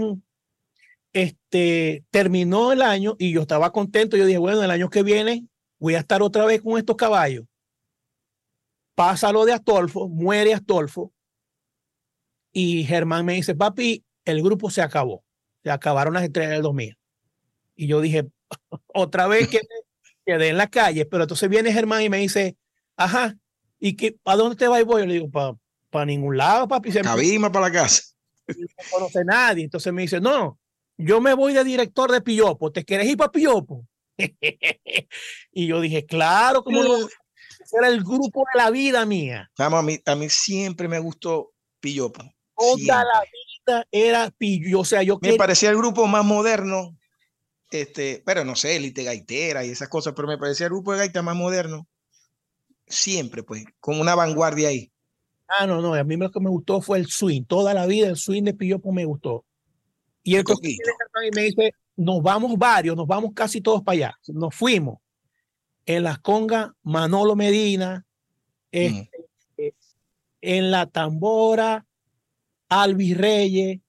este, 1.13 2.05
terminó 2.11 2.73
el 2.73 2.83
año 2.83 3.17
y 3.19 3.33
yo 3.33 3.43
estaba 3.43 3.73
contento. 3.73 4.17
Yo 4.17 4.27
dije, 4.27 4.39
bueno, 4.39 4.63
el 4.63 4.71
año 4.71 4.91
que 4.91 5.03
viene 5.03 5.47
voy 5.79 5.95
a 5.95 6.01
estar 6.01 6.23
otra 6.23 6.45
vez 6.45 6.63
con 6.63 6.79
estos 6.79 6.97
caballos. 6.97 7.45
Pasa 8.95 9.33
lo 9.33 9.45
de 9.45 9.53
Astolfo, 9.53 10.09
muere 10.09 10.55
Astolfo. 10.55 11.13
Y 12.53 12.85
Germán 12.85 13.27
me 13.27 13.35
dice, 13.35 13.55
papi, 13.55 14.03
el 14.25 14.43
grupo 14.43 14.71
se 14.71 14.81
acabó. 14.81 15.25
Se 15.63 15.71
acabaron 15.71 16.15
las 16.15 16.25
estrellas 16.25 16.53
del 16.53 16.63
2000. 16.63 16.97
Y 17.77 17.87
yo 17.87 18.01
dije, 18.01 18.27
otra 18.95 19.27
vez 19.29 19.49
que 19.49 19.61
quedé 20.25 20.49
en 20.49 20.57
la 20.57 20.67
calle. 20.67 21.07
Pero 21.07 21.25
entonces 21.25 21.49
viene 21.49 21.73
Germán 21.73 22.03
y 22.03 22.09
me 22.09 22.19
dice, 22.19 22.57
ajá, 22.97 23.37
¿y 23.79 23.97
qué, 23.97 24.17
a 24.25 24.37
dónde 24.37 24.57
te 24.57 24.69
vas 24.69 24.81
y 24.81 24.85
voy? 24.85 25.03
Yo 25.03 25.07
le 25.07 25.15
digo, 25.15 25.31
para 25.91 26.07
ningún 26.07 26.37
lado, 26.37 26.67
papi. 26.67 26.93
Se 26.93 27.01
Cabima 27.01 27.51
para 27.53 27.67
la 27.69 27.73
casa. 27.73 28.03
No 28.49 28.85
conoce 28.93 29.25
nadie. 29.25 29.65
Entonces 29.65 29.93
me 29.93 30.03
dice, 30.03 30.21
no, 30.21 30.57
yo 30.97 31.21
me 31.21 31.35
voy 31.35 31.53
de 31.53 31.65
director 31.65 32.13
de 32.13 32.21
Pillopo. 32.21 32.71
¿Te 32.71 32.85
quieres 32.85 33.09
ir 33.09 33.17
para 33.17 33.33
Pillopo? 33.33 33.85
y 35.53 35.67
yo 35.67 35.81
dije, 35.81 36.07
claro, 36.07 36.63
como 36.63 36.83
no. 36.83 37.09
Era 37.73 37.89
el 37.89 38.05
grupo 38.05 38.45
de 38.53 38.63
la 38.63 38.71
vida 38.71 39.05
mía. 39.05 39.51
Vamos, 39.59 39.81
a 39.81 39.83
mí, 39.83 39.99
a 40.07 40.15
mí 40.15 40.29
siempre 40.29 40.87
me 40.87 41.01
gustó 41.01 41.53
Pillopo. 41.81 42.23
Toda 42.57 43.03
la 43.03 43.23
vida 43.23 43.87
era 43.91 44.31
Pillopo. 44.31 44.83
O 44.83 44.85
sea, 44.85 45.03
yo 45.03 45.19
me 45.21 45.35
parecía 45.35 45.71
el 45.71 45.77
grupo 45.77 46.07
más 46.07 46.25
moderno. 46.25 46.97
Este, 47.71 48.23
pero 48.25 48.45
no 48.45 48.55
sé, 48.55 48.77
élite 48.77 49.03
gaitera 49.03 49.65
y 49.65 49.71
esas 49.71 49.89
cosas, 49.89 50.15
pero 50.15 50.29
me 50.29 50.39
parecía 50.39 50.67
el 50.67 50.73
grupo 50.73 50.93
de 50.93 50.99
gaita 50.99 51.23
más 51.23 51.37
moderno. 51.37 51.89
Siempre, 52.87 53.43
pues, 53.43 53.65
con 53.81 54.01
una 54.01 54.15
vanguardia 54.15 54.69
ahí. 54.69 54.93
Ah, 55.49 55.67
no, 55.67 55.81
no, 55.81 55.95
a 55.95 56.05
mí 56.05 56.17
lo 56.17 56.31
que 56.31 56.41
me 56.41 56.51
gustó 56.51 56.81
fue 56.81 56.99
el 56.99 57.07
swing. 57.07 57.45
Toda 57.45 57.75
la 57.75 57.87
vida 57.87 58.09
el 58.09 58.17
swing 58.17 58.45
de 58.45 58.55
Pillopo 58.55 58.93
me 58.93 59.05
gustó. 59.05 59.45
Y 60.23 60.37
el 60.37 60.45
y 60.63 61.31
me 61.35 61.43
dice, 61.43 61.73
nos 61.97 62.21
vamos 62.21 62.57
varios, 62.59 62.97
nos 62.97 63.07
vamos 63.07 63.31
casi 63.35 63.61
todos 63.61 63.83
para 63.83 63.95
allá. 63.95 64.19
Nos 64.29 64.55
fuimos. 64.55 64.99
En 65.85 66.03
las 66.03 66.19
congas, 66.19 66.71
Manolo 66.83 67.37
Medina, 67.37 68.05
este, 68.73 69.77
en 70.41 70.71
la 70.73 70.87
tambora, 70.87 71.87
Alvis 72.69 73.17
Reyes, 73.17 73.81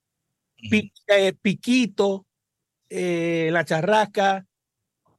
eh, 1.08 1.34
Piquito, 1.42 2.27
eh, 2.90 3.50
la 3.52 3.66
charrasca, 3.66 4.46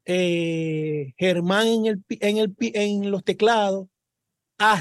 eh, 0.04 1.12
Germán 1.18 1.66
en, 1.66 1.86
el, 1.86 2.04
en, 2.08 2.38
el, 2.38 2.56
en 2.58 3.10
los 3.10 3.24
teclados. 3.24 3.88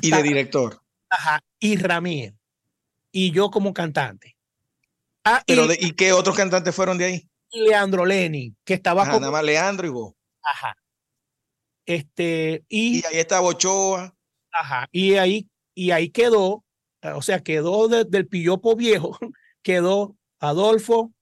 y 0.01 0.11
de 0.11 0.23
director. 0.23 0.81
Ajá, 1.09 1.41
y 1.59 1.75
Ramírez. 1.77 2.33
Y 3.11 3.31
yo 3.31 3.49
como 3.49 3.73
cantante. 3.73 4.37
Ah, 5.23 5.43
Pero 5.45 5.65
y, 5.65 5.67
de, 5.67 5.77
¿y 5.81 5.91
qué 5.91 6.13
otros 6.13 6.35
cantantes 6.35 6.73
fueron 6.73 6.97
de 6.97 7.05
ahí? 7.05 7.29
Leandro 7.51 8.05
Lenny, 8.05 8.55
que 8.63 8.73
estaba 8.73 9.09
con... 9.09 9.19
Nada 9.19 9.31
más 9.31 9.43
Leandro 9.43 9.87
y 9.87 9.89
vos. 9.89 10.13
Ajá. 10.41 10.77
Este, 11.85 12.63
y, 12.67 12.99
y 12.99 13.05
ahí 13.05 13.19
está 13.19 13.39
Bochoa. 13.39 14.15
Ajá. 14.51 14.87
Y 14.91 15.15
ahí, 15.15 15.49
y 15.73 15.91
ahí 15.91 16.09
quedó, 16.09 16.63
o 17.01 17.21
sea, 17.21 17.41
quedó 17.41 17.87
del 17.87 18.27
Pillopo 18.27 18.75
Viejo, 18.75 19.17
quedó 19.61 20.15
Adolfo, 20.39 21.13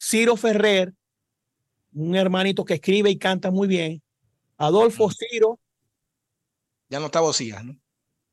Ciro 0.00 0.36
Ferrer, 0.36 0.94
un 1.92 2.16
hermanito 2.16 2.64
que 2.64 2.74
escribe 2.74 3.10
y 3.10 3.18
canta 3.18 3.50
muy 3.50 3.68
bien. 3.68 4.02
Adolfo 4.56 5.10
Ciro. 5.10 5.58
Ya 6.88 7.00
no 7.00 7.06
está 7.06 7.20
Bocías, 7.20 7.64
¿no? 7.64 7.76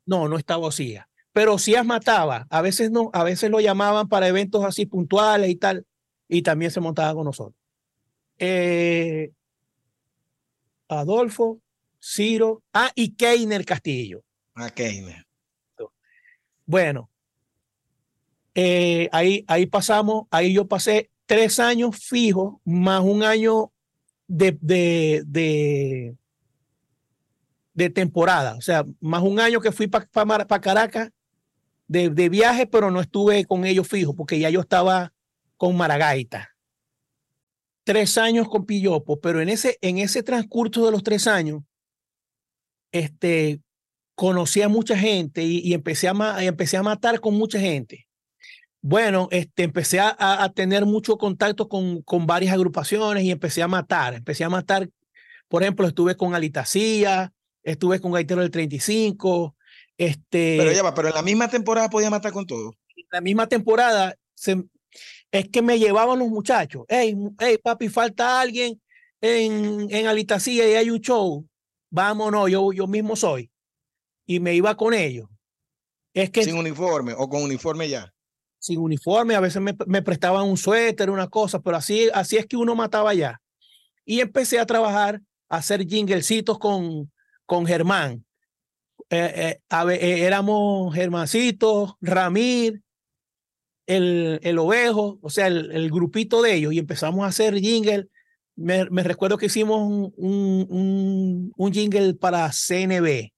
No, 0.06 0.28
no 0.28 0.38
está 0.38 0.56
Bocías. 0.56 1.06
Pero 1.34 1.58
Cías 1.58 1.86
mataba. 1.86 2.48
A 2.50 2.62
veces 2.62 2.92
no, 2.92 3.10
a 3.14 3.24
veces 3.24 3.50
lo 3.52 3.60
llamaban 3.60 4.08
para 4.08 4.28
eventos 4.28 4.64
así 4.64 4.86
puntuales 4.86 5.50
y 5.50 5.56
tal 5.56 5.86
y 6.28 6.42
también 6.42 6.72
se 6.72 6.80
montaba 6.80 7.14
con 7.14 7.26
nosotros. 7.26 7.56
Eh, 8.38 9.32
Adolfo, 10.88 11.62
Ciro, 12.02 12.64
ah, 12.74 12.92
y 12.96 13.16
Keiner 13.16 13.66
Castillo. 13.66 14.24
Ah, 14.54 14.70
Keiner. 14.70 15.26
Bueno, 16.66 17.10
eh, 18.56 19.08
ahí, 19.12 19.44
ahí 19.48 19.66
pasamos, 19.68 20.26
ahí 20.32 20.54
yo 20.54 20.68
pasé 20.68 21.12
tres 21.26 21.60
años 21.60 21.98
fijos, 21.98 22.56
más 22.64 23.02
un 23.02 23.24
año 23.24 23.72
de, 24.28 24.58
de, 24.62 26.16
de, 27.74 27.90
temporada, 27.90 28.56
o 28.56 28.62
sea, 28.62 28.86
más 29.00 29.22
un 29.22 29.40
año 29.40 29.60
que 29.60 29.72
fui 29.72 29.88
para 29.88 30.06
pa, 30.48 30.62
Caracas 30.62 31.12
de, 31.88 32.10
de, 32.10 32.30
viaje, 32.30 32.66
pero 32.66 32.90
no 32.90 33.02
estuve 33.02 33.46
con 33.46 33.66
ellos 33.66 33.88
fijos, 33.88 34.16
porque 34.16 34.40
ya 34.40 34.50
yo 34.50 34.62
estaba 34.62 35.14
con 35.58 35.78
Maragaita. 35.78 36.56
Tres 37.84 38.18
años 38.18 38.50
con 38.50 38.66
Pillopo, 38.66 39.20
pero 39.20 39.42
en 39.42 39.50
ese, 39.50 39.78
en 39.82 40.00
ese 40.00 40.24
transcurso 40.24 40.86
de 40.86 40.92
los 40.92 41.04
tres 41.04 41.28
años, 41.28 41.62
este, 42.92 43.62
conocí 44.16 44.62
a 44.62 44.70
mucha 44.70 44.98
gente 44.98 45.44
y, 45.44 45.74
empecé, 45.74 46.08
a, 46.08 46.44
empecé 46.44 46.78
a 46.78 46.84
matar 46.84 47.20
con 47.20 47.36
mucha 47.36 47.60
gente. 47.60 48.05
Bueno, 48.88 49.30
este, 49.32 49.64
empecé 49.64 50.00
a, 50.00 50.16
a 50.20 50.54
tener 50.54 50.86
mucho 50.86 51.18
contacto 51.18 51.68
con, 51.68 52.04
con 52.04 52.28
varias 52.28 52.54
agrupaciones 52.54 53.24
y 53.24 53.32
empecé 53.32 53.64
a 53.64 53.68
matar. 53.68 54.14
Empecé 54.14 54.44
a 54.44 54.50
matar, 54.50 54.88
por 55.48 55.64
ejemplo, 55.64 55.88
estuve 55.88 56.16
con 56.16 56.36
Alitacía, 56.36 57.34
estuve 57.64 58.00
con 58.00 58.12
Gaitero 58.12 58.42
del 58.42 58.52
35. 58.52 59.56
Este, 59.98 60.58
pero 60.60 60.72
ya 60.72 60.84
va, 60.84 60.94
pero 60.94 61.08
en 61.08 61.16
la 61.16 61.24
misma 61.24 61.50
temporada 61.50 61.90
podía 61.90 62.12
matar 62.12 62.32
con 62.32 62.46
todo. 62.46 62.76
En 62.96 63.06
la 63.12 63.22
misma 63.22 63.48
temporada 63.48 64.14
se, 64.36 64.64
es 65.32 65.50
que 65.50 65.64
me 65.64 65.80
llevaban 65.80 66.20
los 66.20 66.28
muchachos. 66.28 66.86
Hey, 66.88 67.18
hey 67.40 67.58
papi, 67.58 67.90
falta 67.90 68.40
alguien 68.40 68.80
en, 69.20 69.88
en 69.90 70.06
Alitacía 70.06 70.70
y 70.70 70.76
hay 70.76 70.92
un 70.92 71.00
show. 71.00 71.44
Vámonos, 71.90 72.52
yo, 72.52 72.72
yo 72.72 72.86
mismo 72.86 73.16
soy. 73.16 73.50
Y 74.28 74.40
me 74.40 74.54
iba 74.54 74.78
con 74.78 74.94
ellos. 74.94 75.28
Es 76.14 76.30
que, 76.30 76.44
sin 76.44 76.56
uniforme 76.56 77.16
o 77.18 77.28
con 77.28 77.42
uniforme 77.42 77.90
ya. 77.90 78.12
Sin 78.66 78.80
uniforme, 78.80 79.36
a 79.36 79.40
veces 79.40 79.62
me, 79.62 80.02
prestaban 80.02 80.48
un 80.48 80.58
suéter, 80.58 81.12
una 81.12 81.28
cosa, 81.28 81.60
pero 81.60 81.78
así, 81.78 82.10
así 82.16 82.38
es 82.38 82.48
que 82.48 82.58
uno 82.58 82.74
mataba 82.74 83.14
ya. 83.14 83.40
Y 84.04 84.22
empecé 84.22 84.58
a 84.58 84.66
trabajar, 84.66 85.22
a 85.50 85.58
hacer 85.58 85.86
jinglecitos 85.86 86.58
con, 86.58 87.12
con 87.46 87.68
Germán. 87.68 88.26
Eh, 89.12 89.60
eh, 89.70 90.00
eh, 90.02 90.26
éramos 90.26 90.96
Germancito, 90.96 91.96
Ramir, 92.02 92.82
el, 93.86 94.40
el 94.42 94.58
ovejo, 94.58 95.20
o 95.22 95.30
sea, 95.30 95.46
el, 95.46 95.72
el, 95.72 95.92
grupito 95.92 96.42
de 96.42 96.56
ellos, 96.56 96.74
y 96.74 96.80
empezamos 96.80 97.24
a 97.24 97.28
hacer 97.28 97.60
jingle. 97.60 98.08
Me, 98.56 98.86
recuerdo 99.04 99.38
que 99.38 99.46
hicimos 99.46 99.80
un, 99.80 100.12
un, 100.18 101.52
un, 101.56 101.72
jingle 101.72 102.16
para 102.16 102.50
CNB, 102.52 103.30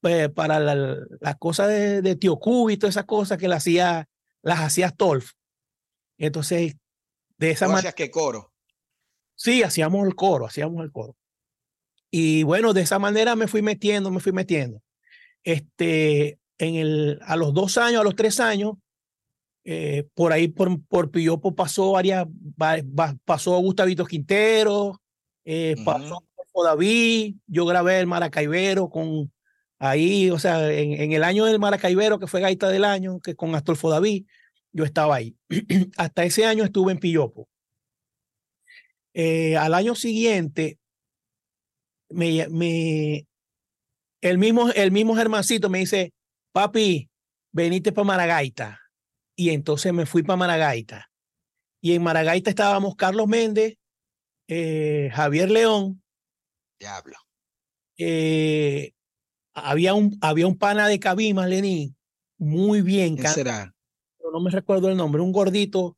pues, 0.00 0.30
para 0.30 0.58
la, 0.58 0.96
la 1.20 1.34
cosa 1.34 1.66
de, 1.66 2.00
de 2.00 2.16
Tío 2.16 2.38
Cubo 2.38 2.70
y 2.70 2.78
todas 2.78 2.94
esas 2.94 3.04
cosas 3.04 3.36
que 3.36 3.48
la 3.48 3.56
hacía, 3.56 4.08
las 4.42 4.60
hacía 4.60 4.90
Stolf. 4.90 5.32
Entonces, 6.18 6.76
de 7.38 7.50
esa 7.50 7.68
manera. 7.68 7.92
que 7.92 8.10
coro? 8.10 8.52
Sí, 9.34 9.62
hacíamos 9.62 10.06
el 10.06 10.14
coro, 10.14 10.46
hacíamos 10.46 10.84
el 10.84 10.92
coro. 10.92 11.16
Y 12.10 12.42
bueno, 12.42 12.72
de 12.74 12.82
esa 12.82 12.98
manera 12.98 13.34
me 13.34 13.48
fui 13.48 13.62
metiendo, 13.62 14.10
me 14.10 14.20
fui 14.20 14.32
metiendo. 14.32 14.82
Este, 15.42 16.38
en 16.58 16.76
el, 16.76 17.18
a 17.22 17.36
los 17.36 17.54
dos 17.54 17.78
años, 17.78 18.02
a 18.02 18.04
los 18.04 18.14
tres 18.14 18.38
años, 18.38 18.74
eh, 19.64 20.06
por 20.14 20.32
ahí, 20.32 20.48
por, 20.48 20.84
por 20.86 21.10
Pillopo 21.10 21.54
pasó 21.54 21.92
varias, 21.92 22.26
pasó 23.24 23.58
Gustavito 23.58 24.04
Quintero, 24.04 25.00
eh, 25.44 25.76
pasó 25.84 26.22
David, 26.64 27.36
yo 27.46 27.64
grabé 27.64 28.00
el 28.00 28.06
Maracaibero 28.06 28.90
con 28.90 29.32
ahí, 29.82 30.30
o 30.30 30.38
sea, 30.38 30.70
en, 30.72 30.92
en, 30.92 31.12
el 31.12 31.24
año 31.24 31.44
del 31.44 31.58
Maracaibero, 31.58 32.20
que 32.20 32.28
fue 32.28 32.40
Gaita 32.40 32.68
del 32.68 32.84
año, 32.84 33.20
que 33.20 33.34
con 33.34 33.54
Astolfo 33.54 33.90
David, 33.90 34.26
yo 34.72 34.84
estaba 34.84 35.16
ahí. 35.16 35.36
Hasta 35.96 36.24
ese 36.24 36.46
año 36.46 36.62
estuve 36.62 36.92
en 36.92 36.98
Pillopo. 36.98 37.48
Eh, 39.12 39.56
al 39.56 39.74
año 39.74 39.96
siguiente, 39.96 40.78
me, 42.10 42.46
me, 42.48 43.26
el 44.20 44.38
mismo, 44.38 44.70
el 44.70 44.92
mismo 44.92 45.16
Germancito 45.16 45.68
me 45.68 45.80
dice, 45.80 46.12
papi, 46.52 47.10
venite 47.50 47.90
para 47.90 48.04
Maragaita 48.04 48.80
y 49.34 49.50
entonces 49.50 49.92
me 49.92 50.06
fui 50.06 50.22
para 50.22 50.36
Maragaita. 50.36 51.10
Y 51.80 51.94
en 51.94 52.04
Maragaita 52.04 52.50
estábamos 52.50 52.94
Carlos 52.94 53.26
Méndez, 53.26 53.78
eh, 54.46 55.10
Javier 55.12 55.50
León. 55.50 56.02
Diablo. 56.78 57.16
Eh, 57.98 58.92
había, 59.54 59.94
un, 59.94 60.16
había 60.20 60.46
un 60.46 60.56
pana 60.56 60.88
de 60.88 60.98
Cabima, 60.98 61.46
Lenín, 61.46 61.96
muy 62.38 62.82
bien. 62.82 63.16
¿Quién 63.16 63.32
será? 63.32 63.74
Pero 64.18 64.30
no 64.32 64.40
me 64.40 64.50
recuerdo 64.50 64.88
el 64.88 64.96
nombre, 64.96 65.22
un 65.22 65.32
gordito, 65.32 65.96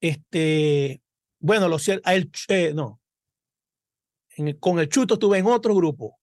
este, 0.00 1.00
bueno, 1.38 1.68
lo 1.68 1.78
cierto, 1.78 2.08
el, 2.10 2.30
eh, 2.48 2.72
no, 2.74 3.00
con 4.60 4.78
el 4.78 4.88
chuto 4.88 5.14
estuve 5.14 5.38
en 5.38 5.46
otro 5.46 5.74
grupo, 5.74 6.18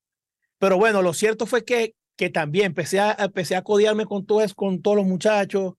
pero 0.58 0.78
bueno, 0.78 1.02
lo 1.02 1.14
cierto 1.14 1.46
fue 1.46 1.64
que, 1.64 1.96
que 2.18 2.30
también 2.30 2.68
empecé 2.68 3.00
a, 3.00 3.16
empecé 3.18 3.56
a 3.56 3.64
codiarme 3.64 4.06
con, 4.06 4.26
todos, 4.26 4.54
con 4.54 4.82
todos 4.82 4.98
los 4.98 5.06
muchachos. 5.06 5.74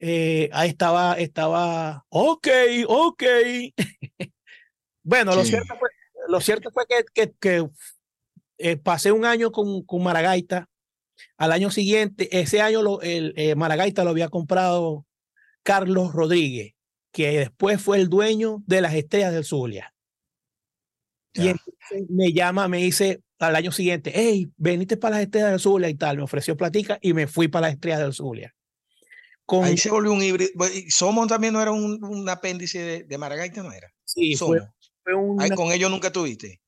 Eh, 0.00 0.48
ahí 0.52 0.70
estaba, 0.70 1.14
estaba, 1.14 2.04
ok, 2.08 2.48
ok. 2.88 3.22
bueno, 5.02 5.34
lo, 5.34 5.44
cierto 5.44 5.76
fue, 5.78 5.88
lo 6.28 6.40
cierto 6.40 6.70
fue 6.72 6.84
que, 6.88 7.04
que, 7.14 7.32
que 7.38 7.68
eh, 8.58 8.76
pasé 8.76 9.12
un 9.12 9.24
año 9.24 9.52
con, 9.52 9.82
con 9.82 10.02
Maragaita. 10.02 10.68
Al 11.36 11.52
año 11.52 11.70
siguiente, 11.70 12.28
ese 12.38 12.60
año 12.60 12.82
lo, 12.82 13.00
el 13.00 13.32
eh, 13.36 13.54
Maragaita 13.54 14.04
lo 14.04 14.10
había 14.10 14.28
comprado 14.28 15.06
Carlos 15.62 16.12
Rodríguez, 16.12 16.74
que 17.12 17.38
después 17.38 17.80
fue 17.80 17.98
el 17.98 18.08
dueño 18.08 18.62
de 18.66 18.80
las 18.80 18.94
Estrellas 18.94 19.32
del 19.32 19.44
Zulia. 19.44 19.94
Y 21.34 21.52
me 22.08 22.32
llama, 22.32 22.68
me 22.68 22.78
dice 22.78 23.22
al 23.38 23.54
año 23.54 23.70
siguiente, 23.70 24.10
hey, 24.14 24.50
veniste 24.56 24.96
para 24.96 25.16
las 25.16 25.24
Estrellas 25.24 25.50
del 25.50 25.60
Zulia 25.60 25.88
y 25.88 25.94
tal, 25.94 26.16
me 26.16 26.22
ofreció 26.24 26.56
platica 26.56 26.98
y 27.00 27.12
me 27.12 27.26
fui 27.26 27.48
para 27.48 27.68
las 27.68 27.74
Estrellas 27.74 28.00
del 28.00 28.12
Zulia. 28.12 28.54
Con... 29.44 29.64
Ahí 29.64 29.76
se 29.76 29.90
volvió 29.90 30.12
un 30.12 30.22
híbrido. 30.22 30.50
Somos 30.88 31.28
también 31.28 31.54
no 31.54 31.62
era 31.62 31.70
un, 31.70 32.02
un 32.04 32.28
apéndice 32.28 32.80
de, 32.80 33.04
de, 33.04 33.18
Maragaita, 33.18 33.62
¿no 33.62 33.72
era? 33.72 33.92
Sí, 34.04 34.34
Fue, 34.36 34.60
fue 35.02 35.14
Ahí 35.38 35.50
con 35.50 35.72
ellos 35.72 35.90
nunca 35.90 36.12
tuviste. 36.12 36.60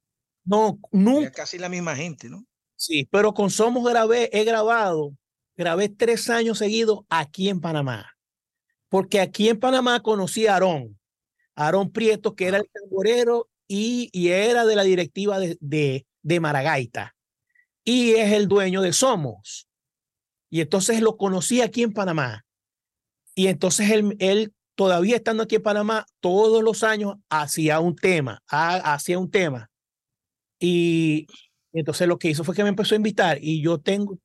No, 0.44 0.78
nunca. 0.92 1.22
Era 1.22 1.32
casi 1.32 1.58
la 1.58 1.68
misma 1.68 1.96
gente, 1.96 2.28
¿no? 2.28 2.44
Sí, 2.76 3.06
pero 3.10 3.34
con 3.34 3.50
Somos 3.50 3.84
grabé, 3.88 4.30
he 4.32 4.44
grabado, 4.44 5.14
grabé 5.56 5.88
tres 5.88 6.30
años 6.30 6.58
seguidos 6.58 7.00
aquí 7.08 7.48
en 7.48 7.60
Panamá. 7.60 8.16
Porque 8.88 9.20
aquí 9.20 9.48
en 9.48 9.60
Panamá 9.60 10.00
conocí 10.00 10.46
a 10.46 10.54
Aarón, 10.54 10.98
Aarón 11.54 11.92
Prieto, 11.92 12.34
que 12.34 12.46
era 12.46 12.58
el 12.58 12.68
tamborero 12.72 13.48
y, 13.68 14.08
y 14.12 14.28
era 14.28 14.64
de 14.64 14.76
la 14.76 14.82
directiva 14.82 15.38
de, 15.38 15.56
de, 15.60 16.06
de 16.22 16.40
Maragaita. 16.40 17.14
Y 17.84 18.12
es 18.12 18.32
el 18.32 18.48
dueño 18.48 18.82
de 18.82 18.92
Somos. 18.92 19.68
Y 20.50 20.60
entonces 20.60 21.00
lo 21.00 21.16
conocí 21.16 21.60
aquí 21.60 21.82
en 21.82 21.92
Panamá. 21.92 22.44
Y 23.34 23.46
entonces 23.46 23.90
él, 23.90 24.16
él 24.18 24.52
todavía 24.74 25.16
estando 25.16 25.42
aquí 25.42 25.56
en 25.56 25.62
Panamá, 25.62 26.06
todos 26.20 26.64
los 26.64 26.82
años 26.82 27.14
hacía 27.28 27.80
un 27.80 27.94
tema, 27.94 28.42
hacía 28.48 29.18
un 29.18 29.30
tema. 29.30 29.69
Y 30.60 31.26
entonces 31.72 32.06
lo 32.06 32.18
que 32.18 32.28
hizo 32.28 32.44
fue 32.44 32.54
que 32.54 32.62
me 32.62 32.68
empezó 32.68 32.94
a 32.94 32.96
invitar 32.96 33.38
y 33.40 33.62
yo 33.62 33.78
tengo, 33.78 34.18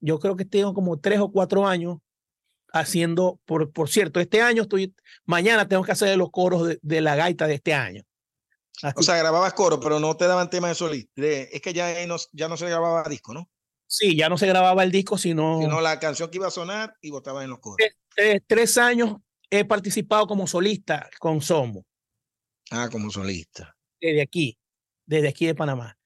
yo 0.00 0.18
creo 0.20 0.36
que 0.36 0.44
tengo 0.44 0.74
como 0.74 1.00
tres 1.00 1.18
o 1.18 1.32
cuatro 1.32 1.66
años 1.66 1.98
haciendo, 2.72 3.40
por, 3.46 3.72
por 3.72 3.88
cierto, 3.88 4.20
este 4.20 4.42
año 4.42 4.62
estoy, 4.62 4.94
mañana 5.24 5.66
tengo 5.66 5.82
que 5.82 5.92
hacer 5.92 6.16
los 6.16 6.30
coros 6.30 6.76
de, 6.80 7.00
la 7.00 7.16
gaita 7.16 7.46
de 7.46 7.54
este 7.54 7.74
año. 7.74 8.04
O 8.94 9.02
sea, 9.02 9.16
grababas 9.16 9.52
coro, 9.54 9.80
pero 9.80 9.98
no 9.98 10.16
te 10.16 10.26
daban 10.26 10.48
tema 10.48 10.68
de 10.68 10.74
solista. 10.74 11.10
Es 11.16 11.60
que 11.60 11.72
ya 11.72 12.06
no, 12.06 12.16
ya 12.32 12.48
no 12.48 12.56
se 12.56 12.66
grababa 12.66 13.02
disco, 13.08 13.34
¿no? 13.34 13.50
Sí, 13.86 14.16
ya 14.16 14.28
no 14.28 14.38
se 14.38 14.46
grababa 14.46 14.84
el 14.84 14.92
disco, 14.92 15.18
sino... 15.18 15.60
Sino 15.60 15.80
la 15.80 15.98
canción 15.98 16.30
que 16.30 16.38
iba 16.38 16.46
a 16.46 16.52
sonar 16.52 16.94
y 17.00 17.10
votaba 17.10 17.42
en 17.42 17.50
los 17.50 17.58
coros. 17.58 17.84
Tres, 18.46 18.78
años 18.78 19.16
he 19.50 19.64
participado 19.64 20.28
como 20.28 20.46
solista 20.46 21.10
con 21.18 21.40
Somo. 21.40 21.84
Ah, 22.70 22.88
como 22.90 23.10
solista. 23.10 23.76
Desde 24.00 24.22
aquí, 24.22 24.56
desde 25.10 25.28
aquí 25.28 25.44
de 25.44 25.54
Panamá. 25.56 25.98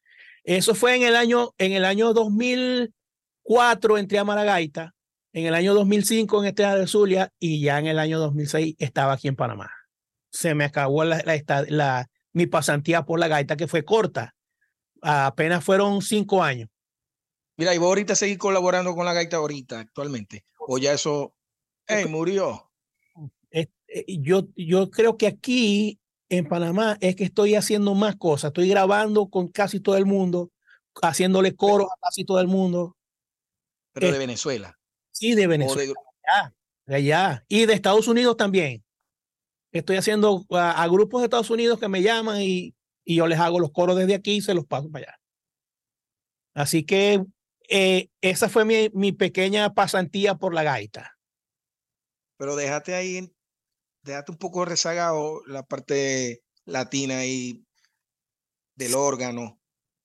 Eso 0.43 0.75
fue 0.75 0.97
en 0.97 1.03
el 1.03 1.14
año, 1.14 1.55
en 1.59 1.73
el 1.73 1.85
año 1.85 2.14
2004 2.14 3.99
entré 3.99 4.19
a 4.19 4.25
Maragaita, 4.25 4.95
en 5.33 5.47
el 5.47 5.55
año 5.55 5.75
2005 5.75 6.40
en 6.40 6.49
Estrella 6.49 6.77
de 6.77 6.87
Zulia 6.87 7.33
y 7.38 7.61
ya 7.61 7.79
en 7.79 7.87
el 7.87 7.99
año 7.99 8.19
2006 8.19 8.77
estaba 8.79 9.12
aquí 9.12 9.29
en 9.29 9.37
Panamá. 9.37 9.71
Se 10.31 10.55
me 10.55 10.64
acabó 10.64 11.05
la, 11.05 11.23
la, 11.69 12.11
mi 12.33 12.47
pasantía 12.47 13.05
por 13.05 13.21
la 13.21 13.29
gaita 13.29 13.57
que 13.57 13.69
fue 13.69 13.85
corta. 13.85 14.35
Apenas 15.03 15.62
fueron 15.62 16.01
cinco 16.01 16.43
años. 16.43 16.71
Mira, 17.57 17.75
y 17.75 17.79
vos 17.79 17.88
ahorita 17.88 18.14
seguís 18.14 18.38
colaborando 18.38 18.95
con 18.95 19.05
la 19.05 19.12
gaita 19.12 19.37
ahorita, 19.37 19.81
actualmente. 19.81 20.45
O 20.59 20.79
ya 20.79 20.95
eso 20.95 21.37
hey, 21.87 22.07
murió. 22.09 22.71
Eh, 23.51 23.69
yo, 24.19 24.49
yo 24.57 24.90
creo 24.90 25.17
que 25.17 25.27
aquí 25.27 26.01
en 26.37 26.47
Panamá 26.47 26.97
es 27.01 27.16
que 27.16 27.25
estoy 27.25 27.55
haciendo 27.55 27.94
más 27.94 28.16
cosas. 28.16 28.49
Estoy 28.49 28.68
grabando 28.68 29.29
con 29.29 29.49
casi 29.49 29.81
todo 29.81 29.97
el 29.97 30.07
mundo, 30.07 30.51
haciéndole 31.03 31.55
coro 31.55 31.85
a 31.85 31.97
casi 32.01 32.25
todo 32.25 32.40
el 32.40 32.47
mundo. 32.47 32.97
Pero 33.92 34.12
de 34.12 34.18
Venezuela. 34.18 34.79
Sí, 35.11 35.35
de 35.35 35.47
Venezuela. 35.47 35.92
De... 36.87 36.94
allá. 36.97 37.44
Y 37.49 37.66
de 37.66 37.75
Estados 37.75 38.09
Unidos 38.09 38.37
también. 38.37 38.85
Estoy 39.73 39.97
haciendo 39.97 40.44
a, 40.51 40.87
grupos 40.88 41.20
de 41.20 41.27
Estados 41.27 41.51
Unidos 41.51 41.81
que 41.81 41.88
me 41.88 42.03
llaman 42.03 42.40
y, 42.40 42.75
y, 43.05 43.16
yo 43.16 43.27
les 43.27 43.40
hago 43.40 43.59
los 43.59 43.73
coros 43.73 43.97
desde 43.97 44.14
aquí 44.14 44.37
y 44.37 44.40
se 44.40 44.55
los 44.55 44.66
paso 44.66 44.88
para 44.90 45.07
allá. 45.07 45.20
Así 46.55 46.85
que 46.85 47.25
eh, 47.68 48.09
esa 48.20 48.49
fue 48.49 48.64
mi, 48.64 48.88
mi 48.92 49.11
pequeña 49.11 49.75
pasantía 49.75 50.37
por 50.37 50.55
la 50.55 50.62
gaita. 50.62 51.16
Pero 52.37 52.55
déjate 52.55 52.94
ahí 52.94 53.34
déjate 54.05 54.33
un 54.33 54.38
poco 54.38 54.64
rezagado 54.64 55.43
la 55.47 55.64
parte 55.64 56.43
latina 56.64 57.25
y 57.25 57.64
del 58.77 58.95
órgano. 58.95 59.61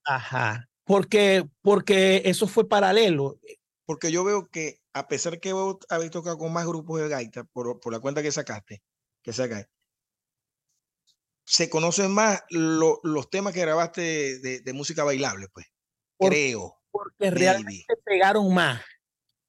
Ajá, 0.06 0.70
porque, 0.86 1.48
porque 1.62 2.24
eso 2.26 2.48
fue 2.48 2.68
paralelo. 2.68 3.40
Porque 3.86 4.12
yo 4.12 4.24
veo 4.24 4.48
que 4.48 4.80
a 4.94 5.08
pesar 5.08 5.40
que 5.40 5.54
vos 5.54 5.78
habéis 5.90 6.12
tocado 6.12 6.38
con 6.38 6.54
más 6.54 6.66
grupos 6.66 7.02
de 7.02 7.10
gaita, 7.10 7.44
por, 7.44 7.80
por 7.80 7.94
la 7.94 8.00
cuenta 8.00 8.24
que 8.24 8.32
sacaste, 8.32 8.82
que 9.22 9.34
sacaste, 9.34 9.72
se 11.46 11.70
conocen 11.70 12.12
más 12.12 12.44
los 12.50 13.30
temas 13.30 13.54
que 13.54 13.62
grabaste 13.62 14.40
de, 14.40 14.62
de, 14.62 14.74
música 14.74 15.04
bailable, 15.04 15.48
pues. 15.52 15.66
creo. 16.20 16.76
Porque 16.92 17.32
realmente 17.32 17.96
pegaron 18.04 18.54
más. 18.54 18.82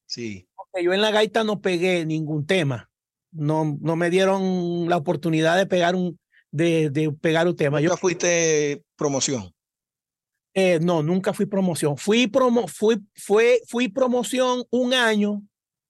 Sí. 0.06 0.48
Porque 0.54 0.84
yo 0.84 0.92
en 0.92 1.02
la 1.02 1.10
gaita 1.10 1.44
no 1.44 1.60
pegué 1.60 2.04
ningún 2.06 2.46
tema 2.46 2.89
no, 3.32 3.76
no 3.80 3.96
me 3.96 4.10
dieron 4.10 4.88
la 4.88 4.96
oportunidad 4.96 5.56
de 5.56 5.66
pegar 5.66 5.94
un, 5.94 6.18
de, 6.50 6.90
de 6.90 7.12
pegar 7.12 7.46
un 7.46 7.56
tema. 7.56 7.80
¿Nunca 7.80 7.94
Yo, 7.94 7.96
fuiste 7.96 8.82
promoción? 8.96 9.52
Eh, 10.54 10.80
no, 10.80 11.02
nunca 11.02 11.32
fui 11.32 11.46
promoción. 11.46 11.96
Fui, 11.96 12.26
promo, 12.26 12.66
fui, 12.66 13.00
fue, 13.14 13.60
fui 13.66 13.88
promoción 13.88 14.64
un 14.70 14.94
año, 14.94 15.42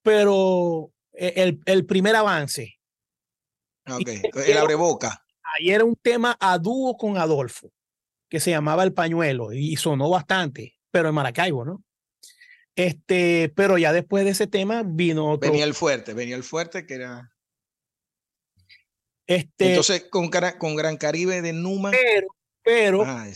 pero 0.02 0.92
eh, 1.12 1.32
el, 1.36 1.60
el 1.64 1.86
primer 1.86 2.14
avance. 2.16 2.78
Ok, 3.88 4.08
el 4.46 4.58
abreboca. 4.58 5.24
Ahí 5.42 5.70
era 5.70 5.84
un 5.84 5.96
tema 5.96 6.36
a 6.38 6.58
dúo 6.58 6.96
con 6.96 7.16
Adolfo, 7.16 7.72
que 8.28 8.38
se 8.38 8.50
llamaba 8.50 8.84
El 8.84 8.92
Pañuelo, 8.92 9.52
y 9.52 9.74
sonó 9.76 10.08
bastante, 10.10 10.78
pero 10.90 11.08
en 11.08 11.14
Maracaibo, 11.14 11.64
¿no? 11.64 11.82
Este, 12.80 13.52
pero 13.54 13.76
ya 13.76 13.92
después 13.92 14.24
de 14.24 14.30
ese 14.30 14.46
tema 14.46 14.82
vino 14.82 15.30
otro. 15.30 15.50
Venía 15.50 15.66
el 15.66 15.74
fuerte, 15.74 16.14
venía 16.14 16.34
el 16.34 16.42
fuerte 16.42 16.86
que 16.86 16.94
era. 16.94 17.30
Este, 19.26 19.68
Entonces, 19.68 20.06
con, 20.10 20.30
con 20.58 20.76
Gran 20.76 20.96
Caribe 20.96 21.42
de 21.42 21.52
Numa. 21.52 21.90
Pero, 21.90 22.28
pero, 22.62 23.02
ah, 23.04 23.26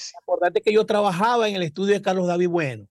que 0.65 0.73
yo 0.73 0.87
trabajaba 0.87 1.47
en 1.47 1.57
el 1.57 1.63
estudio 1.63 1.93
de 1.93 2.01
Carlos 2.01 2.27
David 2.27 2.49
Bueno. 2.49 2.89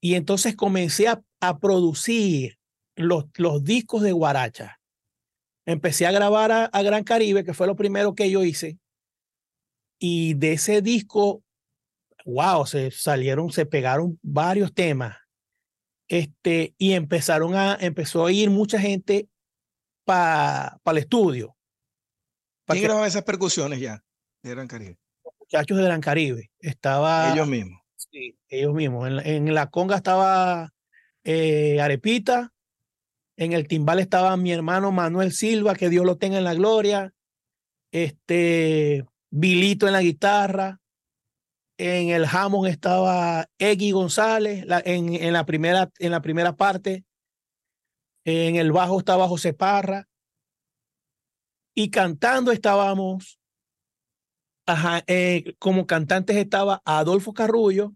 Y 0.00 0.14
entonces 0.14 0.56
comencé 0.56 1.06
a, 1.06 1.22
a 1.40 1.58
producir 1.60 2.58
los, 2.96 3.26
los 3.36 3.62
discos 3.62 4.02
de 4.02 4.10
Guaracha. 4.10 4.80
Empecé 5.64 6.06
a 6.06 6.12
grabar 6.12 6.50
a, 6.50 6.64
a 6.64 6.82
Gran 6.82 7.04
Caribe, 7.04 7.44
que 7.44 7.54
fue 7.54 7.68
lo 7.68 7.76
primero 7.76 8.16
que 8.16 8.28
yo 8.30 8.42
hice. 8.42 8.78
Y 10.00 10.34
de 10.34 10.54
ese 10.54 10.82
disco, 10.82 11.44
wow, 12.24 12.66
se 12.66 12.90
salieron, 12.90 13.52
se 13.52 13.64
pegaron 13.64 14.18
varios 14.22 14.74
temas 14.74 15.16
este, 16.08 16.74
y 16.78 16.94
empezaron 16.94 17.54
a, 17.54 17.76
empezó 17.80 18.26
a 18.26 18.32
ir 18.32 18.50
mucha 18.50 18.80
gente 18.80 19.28
para 20.04 20.80
el 20.86 20.98
estudio. 20.98 21.54
¿Quién 22.66 22.84
grababa 22.84 23.06
esas 23.06 23.24
percusiones 23.24 23.80
ya 23.80 24.02
de 24.42 24.50
Gran 24.50 24.68
Caribe? 24.68 24.98
Los 25.24 25.34
muchachos 25.40 25.76
de 25.76 25.84
Gran 25.84 26.00
Caribe. 26.00 26.50
Estaba. 26.60 27.32
Ellos 27.32 27.48
mismos. 27.48 27.80
Sí, 27.96 28.38
ellos 28.48 28.74
mismos. 28.74 29.08
En, 29.24 29.54
la 29.54 29.70
conga 29.70 29.96
estaba 29.96 30.72
eh, 31.24 31.80
Arepita. 31.80 32.52
En 33.36 33.52
el 33.52 33.68
timbal 33.68 34.00
estaba 34.00 34.36
mi 34.36 34.52
hermano 34.52 34.90
Manuel 34.90 35.32
Silva, 35.32 35.74
que 35.74 35.88
Dios 35.88 36.04
lo 36.04 36.16
tenga 36.16 36.38
en 36.38 36.44
la 36.44 36.54
gloria. 36.54 37.14
Este, 37.92 39.04
Vilito 39.30 39.86
en 39.86 39.92
la 39.92 40.02
guitarra. 40.02 40.80
En 41.78 42.10
el 42.10 42.26
jamón 42.26 42.66
estaba 42.66 43.48
Eggy 43.58 43.92
González 43.92 44.66
en, 44.84 45.14
en, 45.14 45.32
la 45.32 45.46
primera, 45.46 45.88
en 46.00 46.10
la 46.10 46.20
primera 46.20 46.56
parte. 46.56 47.04
En 48.24 48.56
el 48.56 48.72
bajo 48.72 48.98
estaba 48.98 49.28
José 49.28 49.52
Parra. 49.52 50.08
Y 51.76 51.90
cantando 51.90 52.50
estábamos, 52.50 53.38
ajá, 54.66 55.04
eh, 55.06 55.54
como 55.60 55.86
cantantes 55.86 56.36
estaba 56.36 56.82
Adolfo 56.84 57.32
Carrullo, 57.32 57.94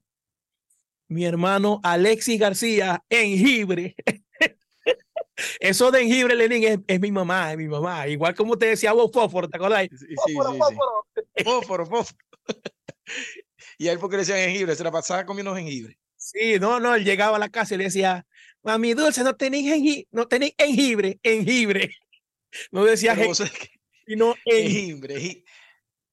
mi 1.09 1.25
hermano 1.25 1.81
Alexis 1.83 2.39
García 2.39 3.05
en 3.09 3.37
Gibre. 3.37 3.97
Eso 5.61 5.91
de 5.91 6.01
jengibre, 6.01 6.37
Lenin, 6.37 6.65
es, 6.65 6.79
es, 6.87 7.01
mi 7.01 7.11
mamá, 7.11 7.53
es 7.53 7.59
mi 7.59 7.67
mamá. 7.67 8.07
Igual 8.07 8.35
como 8.35 8.57
te 8.57 8.67
decía 8.67 8.93
vos, 8.93 9.11
fósforo, 9.13 9.49
¿te 9.49 9.57
acuerdas? 9.57 9.89
Sí, 9.91 9.97
sí, 9.97 10.15
fósforo, 10.15 10.53
sí, 10.53 10.59
fósforo. 10.59 11.07
Fósforo, 11.45 11.87
fósforo. 11.87 12.27
y 13.83 13.89
a 13.89 13.93
él 13.93 13.99
porque 13.99 14.15
le 14.15 14.23
decían 14.23 14.39
jengibre, 14.39 14.77
se 14.77 14.85
la 14.85 14.93
pasaba 14.93 15.27
comiendo 15.27 15.57
jengibre. 15.57 15.99
Sí, 16.17 16.61
no, 16.61 16.79
no, 16.79 16.95
él 16.95 17.05
llegaba 17.05 17.37
a 17.37 17.41
la 17.41 17.49
casa 17.49 17.75
y 17.75 17.79
le 17.79 17.85
decía, 17.85 18.25
mami 18.63 18.95
dulce, 18.95 19.25
no 19.25 19.35
tenéis 19.35 19.67
jengibre, 19.67 20.07
no 20.13 20.29
tenéis 20.29 20.55
jengibre, 20.57 21.19
jengibre. 21.21 21.91
No 22.71 22.85
decía 22.85 23.17
jengibre, 23.17 23.51
sino 24.07 24.37
jengibre. 24.45 25.43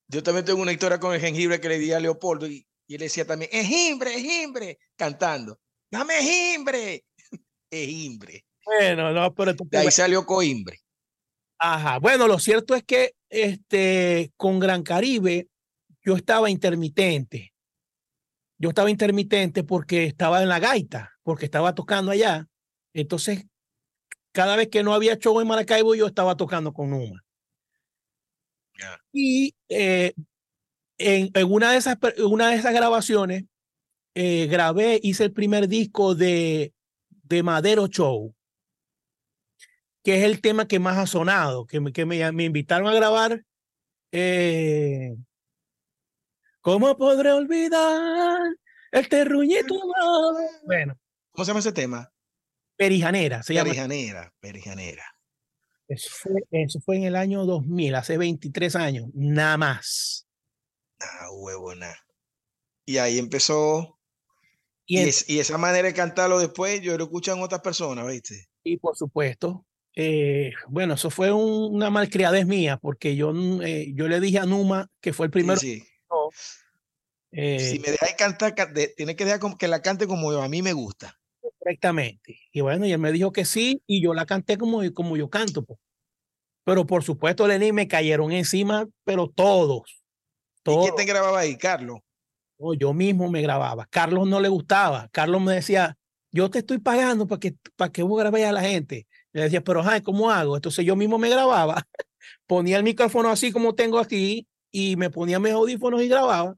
Yo 0.08 0.24
también 0.24 0.46
tengo 0.46 0.64
una 0.64 0.72
historia 0.72 1.00
con 1.00 1.14
el 1.14 1.22
jengibre 1.22 1.62
que 1.62 1.70
le 1.70 1.78
di 1.78 1.92
a 1.92 2.00
Leopoldo 2.00 2.48
y, 2.48 2.66
y 2.88 2.96
él 2.96 3.02
decía 3.02 3.28
también, 3.28 3.52
jengibre, 3.52 4.14
jengibre, 4.14 4.80
cantando. 4.96 5.60
Dame 5.92 6.16
jengibre, 6.16 7.06
jengibre. 7.72 8.46
Bueno, 8.66 9.12
no, 9.12 9.32
pero 9.36 9.54
de 9.54 9.78
ahí 9.78 9.92
salió 9.92 10.26
Coimbre. 10.26 10.80
Ajá. 11.60 12.00
Bueno, 12.00 12.28
lo 12.28 12.40
cierto 12.40 12.74
es 12.74 12.84
que 12.84 13.14
este, 13.30 14.32
con 14.38 14.60
Gran 14.60 14.82
Caribe 14.82 15.50
yo 16.04 16.16
estaba 16.16 16.50
intermitente. 16.50 17.54
Yo 18.60 18.70
estaba 18.70 18.92
intermitente 18.92 19.64
porque 19.64 20.04
estaba 20.04 20.44
en 20.44 20.50
la 20.50 20.60
gaita, 20.60 21.18
porque 21.24 21.46
estaba 21.46 21.74
tocando 21.74 22.12
allá. 22.12 22.48
Entonces, 22.94 23.48
cada 24.32 24.56
vez 24.56 24.68
que 24.68 24.84
no 24.84 24.94
había 24.94 25.18
show 25.18 25.40
en 25.42 25.48
Maracaibo, 25.48 25.96
yo 25.96 26.06
estaba 26.06 26.38
tocando 26.38 26.72
con 26.72 26.92
Numa. 26.92 27.24
Y 29.12 29.56
eh, 29.70 30.14
en, 30.98 31.32
en, 31.34 31.52
una, 31.52 31.72
de 31.72 31.78
esas, 31.78 31.98
una 32.24 32.50
de 32.50 32.56
esas 32.56 32.74
grabaciones, 32.74 33.46
eh, 34.14 34.48
grabé, 34.48 35.00
hice 35.02 35.24
el 35.24 35.34
primer 35.34 35.68
disco 35.68 36.14
de, 36.14 36.74
de 37.24 37.44
Madero 37.44 37.88
Show 37.88 38.36
que 40.04 40.18
es 40.18 40.24
el 40.24 40.42
tema 40.42 40.68
que 40.68 40.80
más 40.80 40.98
ha 40.98 41.08
sonado, 41.08 41.66
que 41.66 41.80
me, 41.80 41.92
que 41.92 42.06
me, 42.06 42.32
me 42.32 42.46
invitaron 42.46 42.88
a 42.88 42.94
grabar. 42.94 43.44
Eh, 44.12 45.16
¿Cómo 46.62 46.98
podré 46.98 47.32
olvidar 47.32 48.42
el 48.92 49.10
terruñito? 49.10 49.76
Bueno. 50.66 51.00
¿Cómo 51.32 51.46
se 51.46 51.50
llama 51.50 51.60
ese 51.60 51.72
tema? 51.72 52.12
Perijanera. 52.76 53.44
Se 53.44 53.54
perijanera, 53.54 54.22
llama. 54.22 54.34
perijanera. 54.40 55.04
Eso 55.88 56.10
fue, 56.12 56.34
eso 56.52 56.80
fue 56.82 56.98
en 56.98 57.04
el 57.04 57.16
año 57.16 57.46
2000, 57.46 57.96
hace 57.96 58.18
23 58.18 58.76
años, 58.76 59.08
nada 59.14 59.58
más. 59.58 60.28
Ah, 61.00 61.30
huevo, 61.32 61.74
nada. 61.74 61.98
Y 62.86 62.98
ahí 62.98 63.18
empezó. 63.18 64.00
Y, 64.86 65.00
y, 65.00 65.02
es, 65.02 65.30
y, 65.30 65.40
esa 65.40 65.58
manera 65.58 65.88
de 65.88 65.94
cantarlo 65.94 66.40
después, 66.40 66.82
yo 66.82 66.98
lo 66.98 67.06
escuchan 67.06 67.42
otras 67.42 67.62
personas, 67.62 68.06
¿viste? 68.08 68.50
Y 68.64 68.78
por 68.78 68.96
supuesto, 68.96 69.66
eh, 69.96 70.52
bueno, 70.68 70.94
eso 70.94 71.10
fue 71.10 71.32
un, 71.32 71.76
una 71.76 71.90
malcriadez 71.90 72.46
mía, 72.46 72.78
porque 72.78 73.16
yo, 73.16 73.34
eh, 73.62 73.92
yo 73.96 74.08
le 74.08 74.20
dije 74.20 74.40
a 74.40 74.46
Numa, 74.46 74.90
que 75.02 75.14
fue 75.14 75.28
el 75.28 75.32
primero. 75.32 75.60
Sí, 75.60 75.80
sí. 75.80 75.88
Eh, 77.32 77.60
si 77.60 77.80
me 77.80 77.92
dejáis 77.92 78.16
cantar, 78.16 78.56
tiene 78.96 79.16
que 79.16 79.26
dejar 79.26 79.40
que 79.58 79.68
la 79.68 79.82
cante 79.82 80.08
como 80.08 80.32
a 80.32 80.50
mí 80.50 80.62
me 80.62 80.74
gusta. 80.74 81.20
Correctamente. 81.60 82.40
Y 82.52 82.62
bueno, 82.62 82.86
y 82.86 82.92
él 82.92 83.00
me 83.00 83.12
dijo 83.12 83.32
que 83.32 83.46
sí, 83.46 83.84
y 83.86 84.02
yo 84.02 84.14
la 84.14 84.26
canté 84.26 84.58
como, 84.58 84.82
como 84.94 85.18
yo 85.18 85.30
canto. 85.30 85.64
Pues. 85.64 85.80
Pero 86.64 86.86
por 86.86 87.04
supuesto, 87.04 87.48
Lenín, 87.48 87.76
me 87.76 87.88
cayeron 87.88 88.32
encima, 88.32 88.88
pero 89.04 89.28
todos. 89.28 90.04
todos. 90.64 90.88
¿Y 90.88 90.92
quién 90.92 90.96
te 90.96 91.12
grababa 91.12 91.40
ahí, 91.40 91.58
Carlos? 91.58 92.00
No, 92.58 92.74
yo 92.74 92.94
mismo 92.94 93.30
me 93.30 93.42
grababa. 93.42 93.88
Carlos 93.90 94.28
no 94.28 94.40
le 94.40 94.50
gustaba. 94.50 95.08
Carlos 95.12 95.42
me 95.42 95.54
decía, 95.54 95.98
yo 96.32 96.50
te 96.50 96.60
estoy 96.60 96.80
pagando 96.80 97.28
para 97.28 97.40
que, 97.40 97.56
para 97.76 97.92
que 97.92 98.04
vos 98.04 98.20
grabéis 98.20 98.48
a 98.48 98.52
la 98.52 98.62
gente. 98.62 99.08
Le 99.32 99.44
decía, 99.44 99.62
pero 99.62 99.82
ay, 99.84 100.02
¿cómo 100.02 100.30
hago? 100.30 100.56
Entonces 100.56 100.86
yo 100.86 100.96
mismo 100.96 101.18
me 101.18 101.30
grababa, 101.30 101.76
ponía 102.48 102.78
el 102.78 102.84
micrófono 102.84 103.30
así 103.30 103.52
como 103.52 103.76
tengo 103.76 104.00
aquí 104.00 104.48
y 104.72 104.96
me 104.96 105.10
ponía 105.10 105.40
mis 105.40 105.54
audífonos 105.54 106.02
y 106.02 106.08
grababa. 106.08 106.56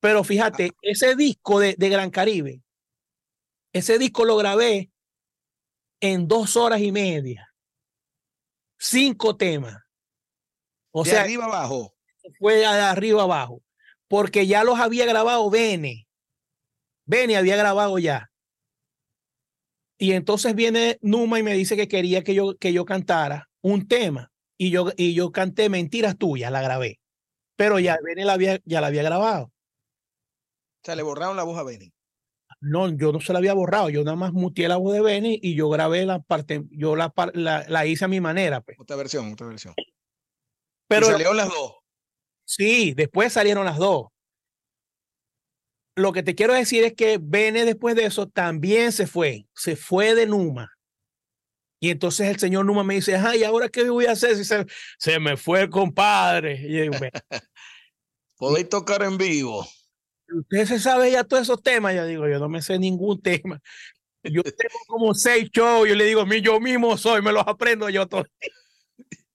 Pero 0.00 0.22
fíjate, 0.24 0.72
ese 0.82 1.16
disco 1.16 1.58
de, 1.58 1.74
de 1.76 1.88
Gran 1.88 2.10
Caribe, 2.10 2.62
ese 3.72 3.98
disco 3.98 4.24
lo 4.24 4.36
grabé 4.36 4.90
en 6.00 6.28
dos 6.28 6.56
horas 6.56 6.80
y 6.80 6.92
media. 6.92 7.52
Cinco 8.78 9.36
temas. 9.36 9.76
O 10.92 11.04
de 11.04 11.10
sea, 11.10 11.22
arriba 11.22 11.46
abajo. 11.46 11.94
Fue 12.38 12.56
de 12.56 12.66
arriba 12.66 13.24
abajo. 13.24 13.62
Porque 14.06 14.46
ya 14.46 14.64
los 14.64 14.78
había 14.78 15.04
grabado 15.04 15.50
Bene. 15.50 16.08
Bene 17.04 17.36
había 17.36 17.56
grabado 17.56 17.98
ya. 17.98 18.30
Y 19.98 20.12
entonces 20.12 20.54
viene 20.54 20.98
Numa 21.02 21.40
y 21.40 21.42
me 21.42 21.54
dice 21.54 21.76
que 21.76 21.88
quería 21.88 22.22
que 22.22 22.34
yo, 22.34 22.56
que 22.56 22.72
yo 22.72 22.84
cantara 22.84 23.50
un 23.60 23.88
tema. 23.88 24.30
Y 24.58 24.70
yo, 24.70 24.88
y 24.96 25.14
yo 25.14 25.30
canté 25.32 25.68
Mentiras 25.68 26.18
Tuyas, 26.18 26.52
la 26.52 26.60
grabé. 26.60 27.00
Pero 27.56 27.78
ya 27.78 27.96
Bene 28.02 28.24
la 28.24 28.34
había, 28.34 28.60
ya 28.64 28.80
la 28.80 28.88
había 28.88 29.02
grabado. 29.02 29.44
O 29.46 30.84
sea, 30.84 30.96
le 30.96 31.02
borraron 31.02 31.36
la 31.36 31.44
voz 31.44 31.58
a 31.58 31.62
Bene. 31.62 31.92
No, 32.60 32.88
yo 32.88 33.12
no 33.12 33.20
se 33.20 33.32
la 33.32 33.38
había 33.38 33.54
borrado. 33.54 33.88
Yo 33.88 34.02
nada 34.04 34.16
más 34.16 34.32
muteé 34.32 34.68
la 34.68 34.76
voz 34.76 34.92
de 34.92 35.00
Bene 35.00 35.38
y 35.40 35.54
yo 35.54 35.68
grabé 35.68 36.04
la 36.04 36.20
parte, 36.20 36.64
yo 36.70 36.96
la, 36.96 37.12
la, 37.34 37.64
la 37.68 37.86
hice 37.86 38.04
a 38.04 38.08
mi 38.08 38.20
manera. 38.20 38.60
Pues. 38.60 38.78
Otra 38.80 38.96
versión, 38.96 39.32
otra 39.32 39.46
versión. 39.46 39.74
Pero, 40.88 41.06
¿Y 41.06 41.10
salieron 41.12 41.36
las 41.36 41.48
dos. 41.48 41.76
Sí, 42.44 42.94
después 42.94 43.32
salieron 43.32 43.64
las 43.64 43.78
dos 43.78 44.08
lo 45.98 46.12
que 46.12 46.22
te 46.22 46.34
quiero 46.34 46.54
decir 46.54 46.84
es 46.84 46.94
que 46.94 47.18
Bene 47.20 47.64
después 47.64 47.94
de 47.96 48.06
eso 48.06 48.28
también 48.28 48.92
se 48.92 49.06
fue, 49.06 49.46
se 49.54 49.76
fue 49.76 50.14
de 50.14 50.26
Numa. 50.26 50.70
Y 51.80 51.90
entonces 51.90 52.28
el 52.28 52.38
señor 52.38 52.64
Numa 52.64 52.82
me 52.82 52.94
dice, 52.96 53.16
ay, 53.16 53.44
¿ahora 53.44 53.68
qué 53.68 53.88
voy 53.88 54.06
a 54.06 54.12
hacer 54.12 54.36
si 54.36 54.44
se, 54.44 54.66
se 54.98 55.20
me 55.20 55.36
fue 55.36 55.62
el 55.62 55.70
compadre? 55.70 56.60
Y 56.60 56.90
Podéis 58.36 58.68
tocar 58.68 59.02
en 59.02 59.16
vivo. 59.16 59.66
Usted 60.32 60.66
se 60.66 60.78
sabe 60.78 61.10
ya 61.10 61.24
todos 61.24 61.42
esos 61.42 61.62
temas. 61.62 61.94
Yo 61.94 62.04
digo, 62.06 62.28
yo 62.28 62.38
no 62.38 62.48
me 62.48 62.62
sé 62.62 62.78
ningún 62.78 63.20
tema. 63.22 63.60
Yo 64.22 64.42
tengo 64.42 64.78
como 64.86 65.14
seis 65.14 65.48
shows. 65.50 65.88
Yo 65.88 65.94
le 65.94 66.04
digo, 66.04 66.24
yo 66.24 66.60
mismo 66.60 66.96
soy, 66.96 67.22
me 67.22 67.32
los 67.32 67.46
aprendo 67.46 67.88
yo 67.88 68.06
todos. 68.06 68.26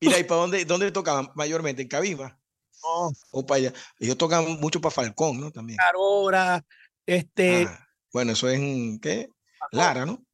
Mira, 0.00 0.18
¿y 0.18 0.24
para 0.24 0.40
dónde, 0.40 0.64
dónde 0.64 0.90
tocaban 0.90 1.28
mayormente? 1.34 1.82
¿En 1.82 1.88
Cabima? 1.88 2.38
No. 2.82 3.12
O 3.30 3.46
para 3.46 3.58
allá. 3.58 3.72
Ellos 4.00 4.18
tocan 4.18 4.58
mucho 4.60 4.80
para 4.80 4.90
Falcón, 4.92 5.40
¿no? 5.40 5.52
También. 5.52 5.78
Carora, 5.78 6.64
este. 7.06 7.66
Ah, 7.68 7.88
bueno, 8.12 8.32
eso 8.32 8.48
es 8.48 8.58
en, 8.58 8.98
¿qué? 8.98 9.28
Lara, 9.70 10.04
¿no? 10.04 10.24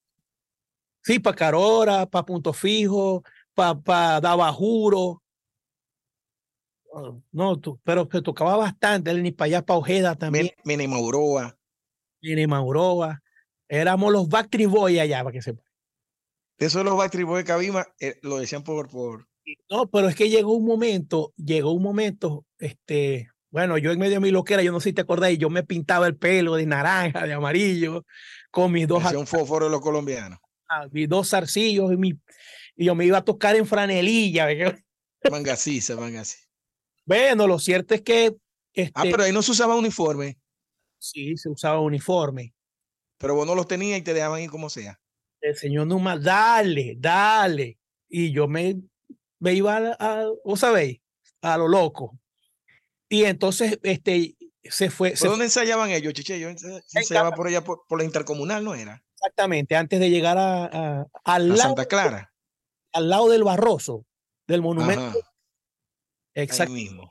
Sí, 1.09 1.21
para 1.21 1.37
Carora, 1.37 2.05
para 2.05 2.27
Punto 2.27 2.53
Fijo, 2.53 3.25
para 3.55 3.81
pa 3.81 4.21
Dabajuro. 4.21 5.23
No, 7.33 7.59
tú, 7.59 7.81
pero 7.83 8.07
se 8.13 8.21
tocaba 8.21 8.59
bastante, 8.59 9.11
él 9.11 9.23
ni 9.23 9.33
para 9.33 9.47
allá, 9.47 9.65
para 9.65 9.79
Ojeda 9.79 10.17
también. 10.17 10.51
Mini 10.65 10.87
Mauroa. 10.87 11.57
Mini 12.21 12.47
Mauroa. 12.47 13.23
Éramos 13.69 14.13
los 14.13 14.29
Backstreet 14.29 14.69
Boys 14.69 15.01
allá, 15.01 15.25
para 15.25 15.33
que 15.33 15.41
sepa. 15.41 15.63
Eso 16.59 16.77
de 16.81 16.85
los 16.85 16.99
Backstreet 16.99 17.27
Boys 17.27 17.43
de 17.43 17.53
Cabima, 17.53 17.87
eh, 18.01 18.19
lo 18.21 18.37
decían 18.37 18.63
por, 18.63 18.91
por, 18.91 19.27
no, 19.71 19.89
pero 19.89 20.11
es 20.11 20.15
que 20.15 20.29
llegó 20.29 20.53
un 20.53 20.67
momento, 20.67 21.33
llegó 21.39 21.73
un 21.73 21.83
momento, 21.83 22.45
este, 22.59 23.31
bueno, 23.51 23.79
yo 23.79 23.93
en 23.93 23.99
medio 23.99 24.17
de 24.17 24.21
mi 24.21 24.31
loquera, 24.31 24.63
yo 24.63 24.73
no 24.73 24.81
sé 24.81 24.91
si 24.91 24.93
te 24.93 25.01
acordáis, 25.01 25.39
yo 25.39 25.49
me 25.49 25.63
pintaba 25.63 26.07
el 26.07 26.19
pelo 26.19 26.57
de 26.57 26.67
naranja, 26.67 27.27
de 27.27 27.33
amarillo, 27.33 28.05
con 28.51 28.73
mis 28.73 28.87
dos... 28.87 29.03
un 29.15 29.27
fósforo 29.27 29.65
de 29.65 29.71
los 29.71 29.81
colombianos. 29.81 30.39
Mis 30.91 31.09
dos 31.09 31.31
zarcillos 31.31 31.93
y, 31.93 31.97
mi, 31.97 32.15
y 32.77 32.85
yo 32.87 32.95
me 32.95 33.07
iba 33.07 33.19
a 33.19 33.25
tocar 33.25 33.57
en 33.57 33.67
franelilla. 33.67 34.47
Mangasiza, 35.31 35.97
mangasi. 35.97 36.39
Bueno, 37.05 37.47
lo 37.47 37.59
cierto 37.59 37.95
es 37.95 38.03
que... 38.03 38.37
Este, 38.73 38.93
ah, 38.95 39.03
pero 39.03 39.25
ahí 39.25 39.33
no 39.33 39.43
se 39.43 39.51
usaba 39.51 39.75
uniforme. 39.75 40.39
Sí, 40.99 41.37
se 41.37 41.49
usaba 41.49 41.81
uniforme. 41.81 42.55
Pero 43.19 43.35
vos 43.35 43.47
no 43.47 43.55
los 43.55 43.67
tenías 43.67 43.99
y 43.99 44.03
te 44.03 44.15
dejaban 44.15 44.41
ir 44.41 44.51
como 44.51 44.71
sea. 44.71 45.01
El 45.41 45.57
señor 45.57 45.87
Numa, 45.87 46.17
dale, 46.17 46.95
dale. 46.99 47.79
Y 48.09 48.31
yo 48.31 48.47
me 48.47 48.77
me 49.41 49.55
iba 49.55 49.77
a, 49.77 49.97
a 49.99 50.27
vos 50.45 50.61
sabéis, 50.61 51.01
a 51.41 51.57
lo 51.57 51.69
loco. 51.69 52.19
Y 53.09 53.25
entonces 53.25 53.79
este, 53.83 54.37
se 54.65 54.91
fue. 54.91 55.13
¿Por 55.13 55.31
dónde 55.31 55.47
ensayaban 55.47 55.91
ellos, 55.91 56.13
Chiche? 56.13 56.39
Yo 56.39 56.49
ensayaba 56.49 57.33
por 57.33 57.47
allá, 57.47 57.65
por, 57.65 57.85
por, 57.87 57.99
la 57.99 58.05
intercomunal, 58.05 58.65
¿no 58.65 58.75
era? 58.75 59.03
Exactamente, 59.21 59.77
antes 59.77 59.99
de 60.01 60.11
llegar 60.11 60.39
a, 60.39 60.65
a 60.67 61.07
al 61.25 61.43
a 61.43 61.57
lado, 61.57 61.57
Santa 61.57 61.87
Clara. 61.87 62.33
Al 62.93 63.09
lado 63.09 63.29
del 63.29 63.45
Barroso, 63.45 64.07
del 64.47 64.63
monumento. 64.63 65.19
Exacto. 66.35 66.73
mismo. 66.73 67.11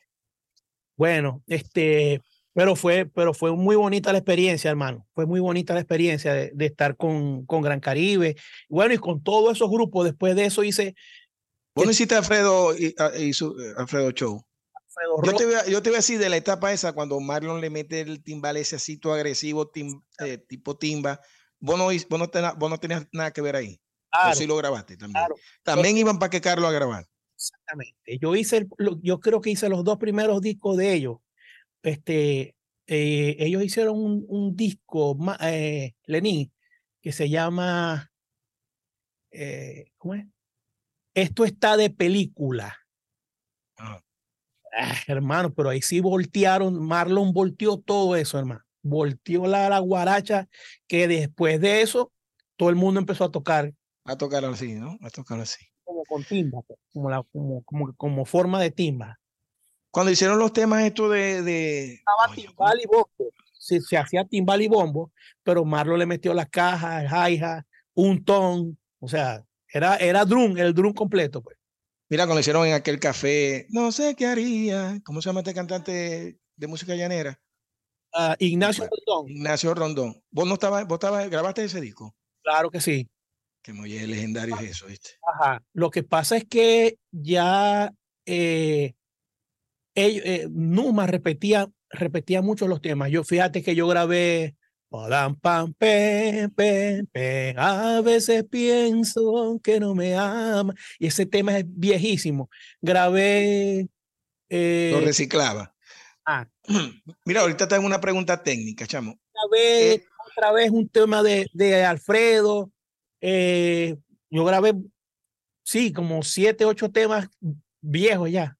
Bueno, 0.95 1.43
este, 1.47 2.21
pero 2.53 2.75
fue, 2.75 3.05
pero 3.05 3.33
fue 3.33 3.51
muy 3.51 3.75
bonita 3.75 4.11
la 4.11 4.19
experiencia, 4.19 4.71
hermano. 4.71 5.05
Fue 5.13 5.25
muy 5.25 5.39
bonita 5.39 5.73
la 5.73 5.81
experiencia 5.81 6.33
de, 6.33 6.51
de 6.53 6.65
estar 6.65 6.95
con, 6.95 7.45
con 7.45 7.61
Gran 7.61 7.79
Caribe. 7.79 8.35
Bueno, 8.69 8.93
y 8.93 8.97
con 8.97 9.21
todos 9.21 9.55
esos 9.57 9.69
grupos. 9.69 10.05
Después 10.05 10.35
de 10.35 10.45
eso 10.45 10.63
hice 10.63 10.95
Vos 11.77 11.85
no 11.85 11.91
hiciste 11.91 12.15
Alfredo 12.15 12.75
y, 12.75 12.95
y 13.19 13.33
su, 13.33 13.55
Alfredo 13.77 14.09
Show. 14.09 14.43
Alfredo 14.79 15.23
yo, 15.23 15.37
te 15.37 15.45
voy 15.45 15.53
a, 15.53 15.65
yo 15.67 15.83
te 15.83 15.89
voy 15.89 15.97
a 15.97 15.99
decir 15.99 16.17
de 16.17 16.27
la 16.27 16.37
etapa 16.37 16.73
esa, 16.73 16.93
cuando 16.93 17.19
Marlon 17.19 17.61
le 17.61 17.69
mete 17.69 18.01
el 18.01 18.23
timbal 18.23 18.57
ese 18.57 18.77
así 18.77 18.97
todo 18.97 19.13
agresivo, 19.13 19.69
tim, 19.69 20.01
eh, 20.17 20.39
tipo 20.39 20.75
timba, 20.75 21.21
vos 21.59 21.77
no, 21.77 21.85
vos 21.85 22.69
no, 22.69 22.77
tenías 22.77 23.07
nada 23.11 23.31
que 23.31 23.41
ver 23.41 23.55
ahí. 23.55 23.79
Claro, 24.11 24.31
o 24.31 24.35
sí 24.35 24.47
lo 24.47 24.55
grabaste 24.55 24.97
también. 24.97 25.25
También 25.63 25.97
iban 25.97 26.19
para 26.19 26.29
que 26.29 26.41
Carlos 26.41 26.69
a 26.69 26.73
grabar. 26.73 27.05
Exactamente. 27.35 28.17
Yo 28.19 28.35
hice, 28.35 28.67
yo 29.01 29.19
creo 29.19 29.41
que 29.41 29.51
hice 29.51 29.69
los 29.69 29.83
dos 29.83 29.97
primeros 29.97 30.41
discos 30.41 30.77
de 30.77 30.93
ellos. 30.93 31.17
Este, 31.83 32.55
eh, 32.87 33.35
ellos 33.39 33.63
hicieron 33.63 33.97
un, 33.97 34.25
un 34.27 34.55
disco, 34.55 35.17
eh, 35.41 35.93
Lenín, 36.05 36.51
que 37.01 37.11
se 37.11 37.29
llama, 37.29 38.11
eh, 39.31 39.91
¿cómo 39.97 40.15
es? 40.15 40.25
Esto 41.13 41.45
está 41.45 41.77
de 41.77 41.89
película. 41.89 42.77
Ah. 43.77 44.01
Ah, 44.79 44.95
hermano, 45.07 45.53
pero 45.53 45.69
ahí 45.69 45.81
sí 45.81 45.99
voltearon, 46.01 46.79
Marlon 46.79 47.33
volteó 47.33 47.79
todo 47.79 48.15
eso, 48.15 48.37
hermano. 48.37 48.61
Volteó 48.81 49.47
la, 49.47 49.69
la 49.69 49.79
guaracha, 49.79 50.47
que 50.87 51.07
después 51.07 51.59
de 51.59 51.81
eso, 51.81 52.11
todo 52.55 52.69
el 52.69 52.75
mundo 52.75 52.99
empezó 52.99 53.25
a 53.25 53.31
tocar. 53.31 53.73
A 54.05 54.15
tocar 54.17 54.45
así, 54.45 54.73
¿no? 54.73 54.97
A 55.01 55.09
tocar 55.09 55.39
así. 55.39 55.65
Como 55.83 56.03
con 56.05 56.23
timba, 56.23 56.61
pues, 56.61 56.79
como, 56.93 57.09
la, 57.09 57.23
como, 57.31 57.63
como, 57.63 57.93
como 57.95 58.25
forma 58.25 58.61
de 58.61 58.71
timba. 58.71 59.19
Cuando 59.91 60.11
hicieron 60.11 60.39
los 60.39 60.53
temas 60.53 60.83
esto 60.83 61.09
de... 61.09 61.41
de... 61.41 61.93
Estaba 61.93 62.33
timbal 62.33 62.79
y 62.81 62.85
bombo. 62.85 63.33
Se, 63.57 63.81
se, 63.81 63.97
hacía 63.97 64.23
timbal 64.25 64.61
y 64.61 64.67
bombo, 64.67 65.11
pero 65.43 65.65
Marlon 65.65 65.99
le 65.99 66.05
metió 66.05 66.33
las 66.33 66.49
cajas, 66.49 67.03
el 67.03 67.33
hi 67.33 67.41
un 67.95 68.23
ton, 68.23 68.77
o 68.99 69.07
sea, 69.07 69.43
era, 69.73 69.97
era 69.97 70.23
drum, 70.23 70.55
el 70.57 70.73
drum 70.73 70.93
completo, 70.93 71.41
pues. 71.41 71.57
Mira, 72.09 72.25
cuando 72.25 72.39
hicieron 72.39 72.65
en 72.67 72.73
aquel 72.73 72.99
café, 72.99 73.65
no 73.69 73.91
sé 73.91 74.15
qué 74.15 74.27
haría. 74.27 74.99
¿Cómo 75.03 75.21
se 75.21 75.29
llama 75.29 75.41
este 75.41 75.53
cantante 75.53 76.39
de 76.55 76.67
música 76.67 76.95
llanera? 76.95 77.37
Uh, 78.17 78.33
Ignacio 78.39 78.87
Rondón. 78.89 79.29
Ignacio 79.29 79.73
Rondón. 79.75 80.23
¿Vos 80.31 80.47
no 80.47 80.55
estabas, 80.55 80.87
vos 80.87 80.95
estabas, 80.95 81.29
grabaste 81.29 81.63
ese 81.63 81.79
disco? 81.79 82.15
Claro 82.41 82.71
que 82.71 82.81
sí. 82.81 83.07
Que 83.61 83.73
muy 83.73 83.89
legendario 83.89 84.55
es 84.57 84.71
eso, 84.71 84.87
¿viste? 84.87 85.11
Ajá. 85.21 85.61
Lo 85.73 85.91
que 85.91 86.01
pasa 86.01 86.37
es 86.37 86.45
que 86.45 86.97
ya 87.11 87.93
eh, 88.25 88.95
eh, 89.93 90.47
Numa 90.49 91.05
repetía, 91.05 91.69
repetía 91.89 92.41
mucho 92.41 92.67
los 92.67 92.81
temas. 92.81 93.11
Yo 93.11 93.23
fíjate 93.23 93.61
que 93.61 93.75
yo 93.75 93.87
grabé 93.87 94.55
pam, 94.89 95.73
A 97.57 98.01
veces 98.03 98.45
pienso 98.49 99.59
que 99.63 99.79
no 99.79 99.95
me 99.95 100.15
ama. 100.15 100.73
Y 100.99 101.07
ese 101.07 101.25
tema 101.25 101.57
es 101.57 101.65
viejísimo. 101.67 102.49
Grabé. 102.81 103.89
Eh, 104.49 104.91
Lo 104.93 105.01
reciclaba. 105.01 105.75
Ah. 106.27 106.45
Mira, 107.25 107.41
ahorita 107.41 107.69
tengo 107.69 107.85
una 107.85 108.01
pregunta 108.01 108.43
técnica, 108.43 108.85
chamo. 108.85 109.17
Eh, 109.57 110.03
otra 110.29 110.51
vez 110.51 110.69
un 110.69 110.89
tema 110.89 111.23
de, 111.23 111.49
de 111.53 111.85
Alfredo. 111.85 112.69
Eh, 113.21 113.95
yo 114.29 114.43
grabé, 114.43 114.73
sí, 115.63 115.93
como 115.93 116.21
siete, 116.23 116.65
ocho 116.65 116.91
temas 116.91 117.29
viejos 117.79 118.29
ya. 118.29 118.57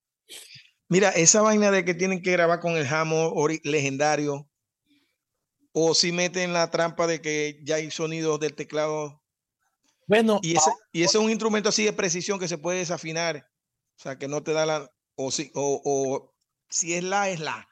Mira, 0.88 1.09
esa 1.09 1.41
vaina 1.41 1.70
de 1.70 1.84
que 1.84 1.93
tienen 1.93 2.22
que 2.22 2.32
grabar 2.32 2.61
con 2.61 2.78
el 2.78 2.88
jamo 2.88 3.34
legendario, 3.63 4.47
o 5.74 5.93
si 5.93 6.13
meten 6.13 6.53
la 6.53 6.72
trampa 6.72 7.05
de 7.05 7.22
que 7.22 7.59
ya 7.63 7.76
hay 7.76 7.91
sonidos 7.91 8.39
del 8.39 8.55
teclado. 8.55 9.22
Bueno, 10.07 10.39
y 10.41 10.55
ese, 10.55 10.72
y 10.93 11.03
ese 11.03 11.18
es 11.18 11.24
un 11.24 11.30
instrumento 11.30 11.68
así 11.68 11.84
de 11.84 11.91
precisión 11.91 12.39
que 12.39 12.47
se 12.47 12.57
puede 12.57 12.80
desafinar, 12.80 13.49
o 13.97 14.01
sea, 14.01 14.18
que 14.18 14.30
no 14.30 14.41
te 14.41 14.53
da 14.53 14.65
la, 14.65 14.89
o 15.15 15.30
si, 15.32 15.51
o, 15.53 15.82
o 15.84 16.36
si 16.70 16.93
es 16.93 17.03
la, 17.03 17.30
es 17.30 17.39
la. 17.39 17.68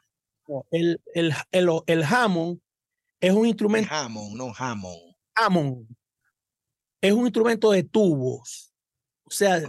El, 0.71 1.01
el, 1.13 1.33
el, 1.51 1.69
el 1.87 2.03
Hammond 2.03 2.59
es 3.19 3.33
un 3.33 3.47
instrumento. 3.47 3.93
Hammond, 3.93 4.35
no 4.35 4.53
Hammond. 4.55 5.15
Hammond. 5.35 5.87
Es 7.01 7.13
un 7.13 7.25
instrumento 7.25 7.71
de 7.71 7.83
tubos. 7.83 8.73
O 9.23 9.31
sea, 9.31 9.61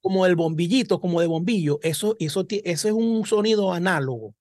como 0.00 0.24
el 0.24 0.36
bombillito, 0.36 1.00
como 1.00 1.20
de 1.20 1.26
bombillo. 1.26 1.78
Eso, 1.82 2.16
eso, 2.18 2.46
eso 2.48 2.88
es 2.88 2.94
un 2.94 3.26
sonido 3.26 3.72
análogo 3.72 4.34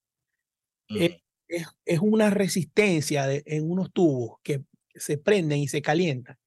es, 0.88 2.00
una 2.02 2.30
resistencia 2.30 3.26
en 3.32 3.70
unos 3.70 3.92
tubos 3.92 4.40
que 4.44 4.64
se 4.96 5.18
prenden 5.18 5.60
y 5.60 5.68
se 5.68 5.82
calientan. 5.82 6.38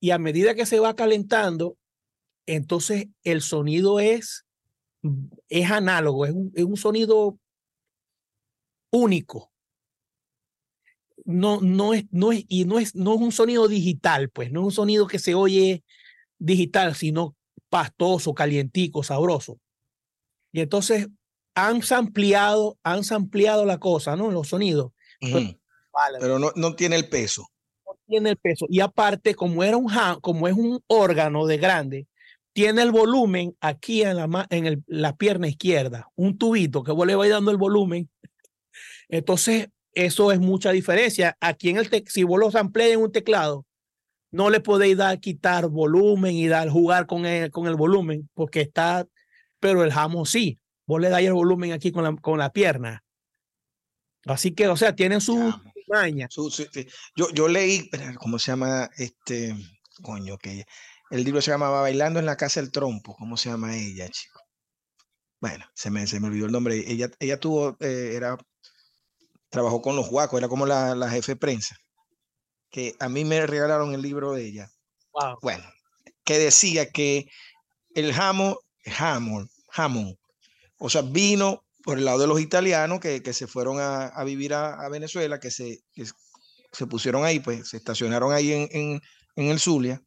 Y 0.00 0.10
a 0.10 0.18
medida 0.18 0.54
que 0.54 0.66
se 0.66 0.80
va 0.80 0.96
calentando, 0.96 1.78
entonces 2.46 3.06
el 3.22 3.40
sonido 3.40 4.00
es, 4.00 4.44
es 5.48 5.70
análogo, 5.70 6.26
es 6.26 6.32
un, 6.32 6.52
es 6.54 6.64
un 6.64 6.76
sonido 6.76 7.38
único. 8.90 9.52
No, 11.24 11.60
no 11.60 11.94
es, 11.94 12.04
no 12.10 12.32
es, 12.32 12.44
y 12.48 12.64
no 12.64 12.78
es, 12.78 12.94
no 12.94 13.14
es 13.14 13.20
un 13.20 13.32
sonido 13.32 13.68
digital, 13.68 14.28
pues, 14.30 14.50
no 14.50 14.60
es 14.60 14.66
un 14.66 14.72
sonido 14.72 15.06
que 15.06 15.18
se 15.18 15.34
oye 15.34 15.84
digital, 16.38 16.94
sino 16.94 17.36
pastoso, 17.68 18.34
calientico, 18.34 19.02
sabroso. 19.02 19.58
Y 20.52 20.60
entonces 20.60 21.08
han 21.54 21.80
ampliado, 21.90 22.78
han 22.82 23.00
ampliado 23.10 23.64
la 23.64 23.78
cosa, 23.78 24.16
¿no? 24.16 24.30
Los 24.30 24.48
sonidos. 24.48 24.92
pero, 26.20 26.38
no, 26.38 26.50
no, 26.54 26.74
tiene 26.74 26.96
el 26.96 27.08
peso. 27.08 27.48
No 27.86 27.96
tiene 28.06 28.30
el 28.30 28.36
peso. 28.36 28.66
Y 28.68 28.80
aparte, 28.80 29.34
como, 29.34 29.62
era 29.62 29.76
un, 29.76 29.90
como 30.20 30.48
es 30.48 30.54
un 30.54 30.82
órgano 30.86 31.46
de 31.46 31.58
grande, 31.58 32.08
tiene 32.52 32.82
el 32.82 32.90
volumen 32.90 33.56
aquí 33.60 34.02
en 34.02 34.16
la, 34.16 34.46
en 34.50 34.66
el, 34.66 34.82
la 34.86 35.16
pierna 35.16 35.48
izquierda, 35.48 36.10
un 36.14 36.38
tubito 36.38 36.82
que 36.82 36.92
vos 36.92 37.06
le 37.06 37.14
vais 37.14 37.30
dando 37.30 37.50
el 37.50 37.56
volumen. 37.56 38.10
Entonces, 39.08 39.68
eso 39.94 40.32
es 40.32 40.40
mucha 40.40 40.70
diferencia. 40.72 41.36
Aquí 41.40 41.70
en 41.70 41.76
el 41.76 41.88
si 42.06 42.24
vos 42.24 42.40
los 42.40 42.54
amplias 42.54 42.90
en 42.90 43.00
un 43.00 43.12
teclado, 43.12 43.66
no 44.30 44.48
le 44.48 44.60
podéis 44.60 44.96
dar 44.96 45.20
quitar 45.20 45.68
volumen 45.68 46.34
y 46.34 46.48
dar 46.48 46.68
jugar 46.68 47.06
con 47.06 47.26
el, 47.26 47.50
con 47.50 47.66
el 47.66 47.76
volumen, 47.76 48.30
porque 48.34 48.62
está, 48.62 49.06
pero 49.60 49.84
el 49.84 49.92
jamo 49.92 50.24
sí 50.24 50.58
vos 50.86 51.00
le 51.00 51.08
dais 51.08 51.26
el 51.26 51.32
volumen 51.32 51.72
aquí 51.72 51.90
con 51.90 52.04
la, 52.04 52.14
con 52.16 52.38
la 52.38 52.52
pierna. 52.52 53.02
Así 54.26 54.52
que, 54.52 54.68
o 54.68 54.76
sea, 54.76 54.94
tienen 54.94 55.20
su 55.20 55.52
maña. 55.88 56.28
yo, 57.16 57.30
yo 57.32 57.48
leí, 57.48 57.88
¿cómo 58.18 58.38
se 58.38 58.52
llama? 58.52 58.90
Este, 58.96 59.56
coño, 60.02 60.38
que 60.38 60.64
el 61.12 61.24
libro 61.24 61.42
se 61.42 61.50
llamaba 61.50 61.82
Bailando 61.82 62.18
en 62.18 62.26
la 62.26 62.36
Casa 62.36 62.60
del 62.60 62.72
Trompo. 62.72 63.14
¿Cómo 63.14 63.36
se 63.36 63.50
llama 63.50 63.76
ella, 63.76 64.08
chico? 64.08 64.40
Bueno, 65.40 65.66
se 65.74 65.90
me, 65.90 66.06
se 66.06 66.18
me 66.20 66.28
olvidó 66.28 66.46
el 66.46 66.52
nombre. 66.52 66.76
Ella, 66.90 67.10
ella 67.20 67.38
tuvo, 67.38 67.76
eh, 67.80 68.12
era, 68.14 68.38
trabajó 69.50 69.82
con 69.82 69.94
los 69.94 70.08
guacos, 70.08 70.38
era 70.38 70.48
como 70.48 70.64
la, 70.64 70.94
la 70.94 71.10
jefe 71.10 71.32
de 71.32 71.36
prensa. 71.36 71.76
Que 72.70 72.94
a 72.98 73.10
mí 73.10 73.26
me 73.26 73.46
regalaron 73.46 73.92
el 73.92 74.00
libro 74.00 74.32
de 74.32 74.46
ella. 74.46 74.70
Bueno, 75.42 75.64
que 76.24 76.38
decía 76.38 76.90
que 76.90 77.26
el 77.94 78.14
jamón, 78.14 78.56
jamón, 78.86 79.50
jamón, 79.68 80.16
o 80.78 80.88
sea, 80.88 81.02
vino 81.02 81.62
por 81.84 81.98
el 81.98 82.06
lado 82.06 82.20
de 82.20 82.26
los 82.26 82.40
italianos 82.40 83.00
que, 83.00 83.22
que 83.22 83.34
se 83.34 83.46
fueron 83.46 83.80
a, 83.80 84.06
a 84.06 84.24
vivir 84.24 84.54
a, 84.54 84.80
a, 84.80 84.88
Venezuela, 84.88 85.38
que 85.38 85.50
se, 85.50 85.80
se 86.72 86.86
pusieron 86.86 87.24
ahí, 87.24 87.40
pues 87.40 87.68
se 87.68 87.76
estacionaron 87.76 88.32
ahí 88.32 88.52
en, 88.52 88.68
en, 88.72 89.00
en, 89.36 89.46
el 89.50 89.60
Zulia. 89.60 90.00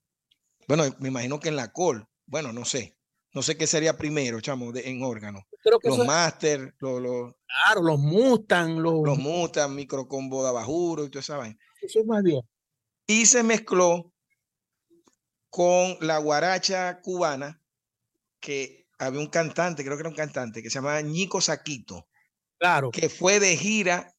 Bueno, 0.68 0.84
me 1.00 1.10
imagino 1.10 1.40
que 1.40 1.50
en 1.50 1.56
la 1.56 1.72
Col, 1.72 2.08
bueno, 2.26 2.52
no 2.54 2.66
sé, 2.66 2.98
no 3.34 3.42
sé 3.42 3.58
qué 3.58 3.68
sería 3.68 3.98
primero, 3.98 4.40
chamo, 4.42 4.72
de, 4.72 4.90
en 4.90 5.04
órgano. 5.04 5.46
los 5.84 6.06
Master, 6.06 6.74
los, 6.80 7.02
los, 7.02 7.34
Claro, 7.46 7.82
los 7.82 8.00
Mustang, 8.00 8.78
los... 8.80 9.02
Los 9.04 9.18
Mustang, 9.18 9.76
Microcombo 9.76 10.44
de 10.44 10.50
Abajuro 10.50 11.06
y 11.06 11.10
todo 11.10 11.20
eso. 11.20 11.42
Eso 11.82 12.00
es 12.00 12.06
más 12.06 12.24
bien. 12.24 12.42
Y 13.08 13.26
se 13.26 13.44
mezcló 13.44 14.14
con 15.50 15.98
la 16.02 16.18
guaracha 16.18 17.02
cubana 17.02 17.62
que 18.40 18.88
había 19.00 19.20
un 19.20 19.28
cantante, 19.28 19.84
creo 19.84 19.98
que 19.98 20.02
era 20.02 20.10
un 20.10 20.16
cantante, 20.16 20.62
que 20.62 20.70
se 20.70 20.76
llamaba 20.76 21.02
Nico 21.02 21.42
Saquito. 21.42 22.08
Claro. 22.58 22.92
Que 22.92 23.10
fue 23.10 23.40
de 23.40 23.58
gira 23.58 24.16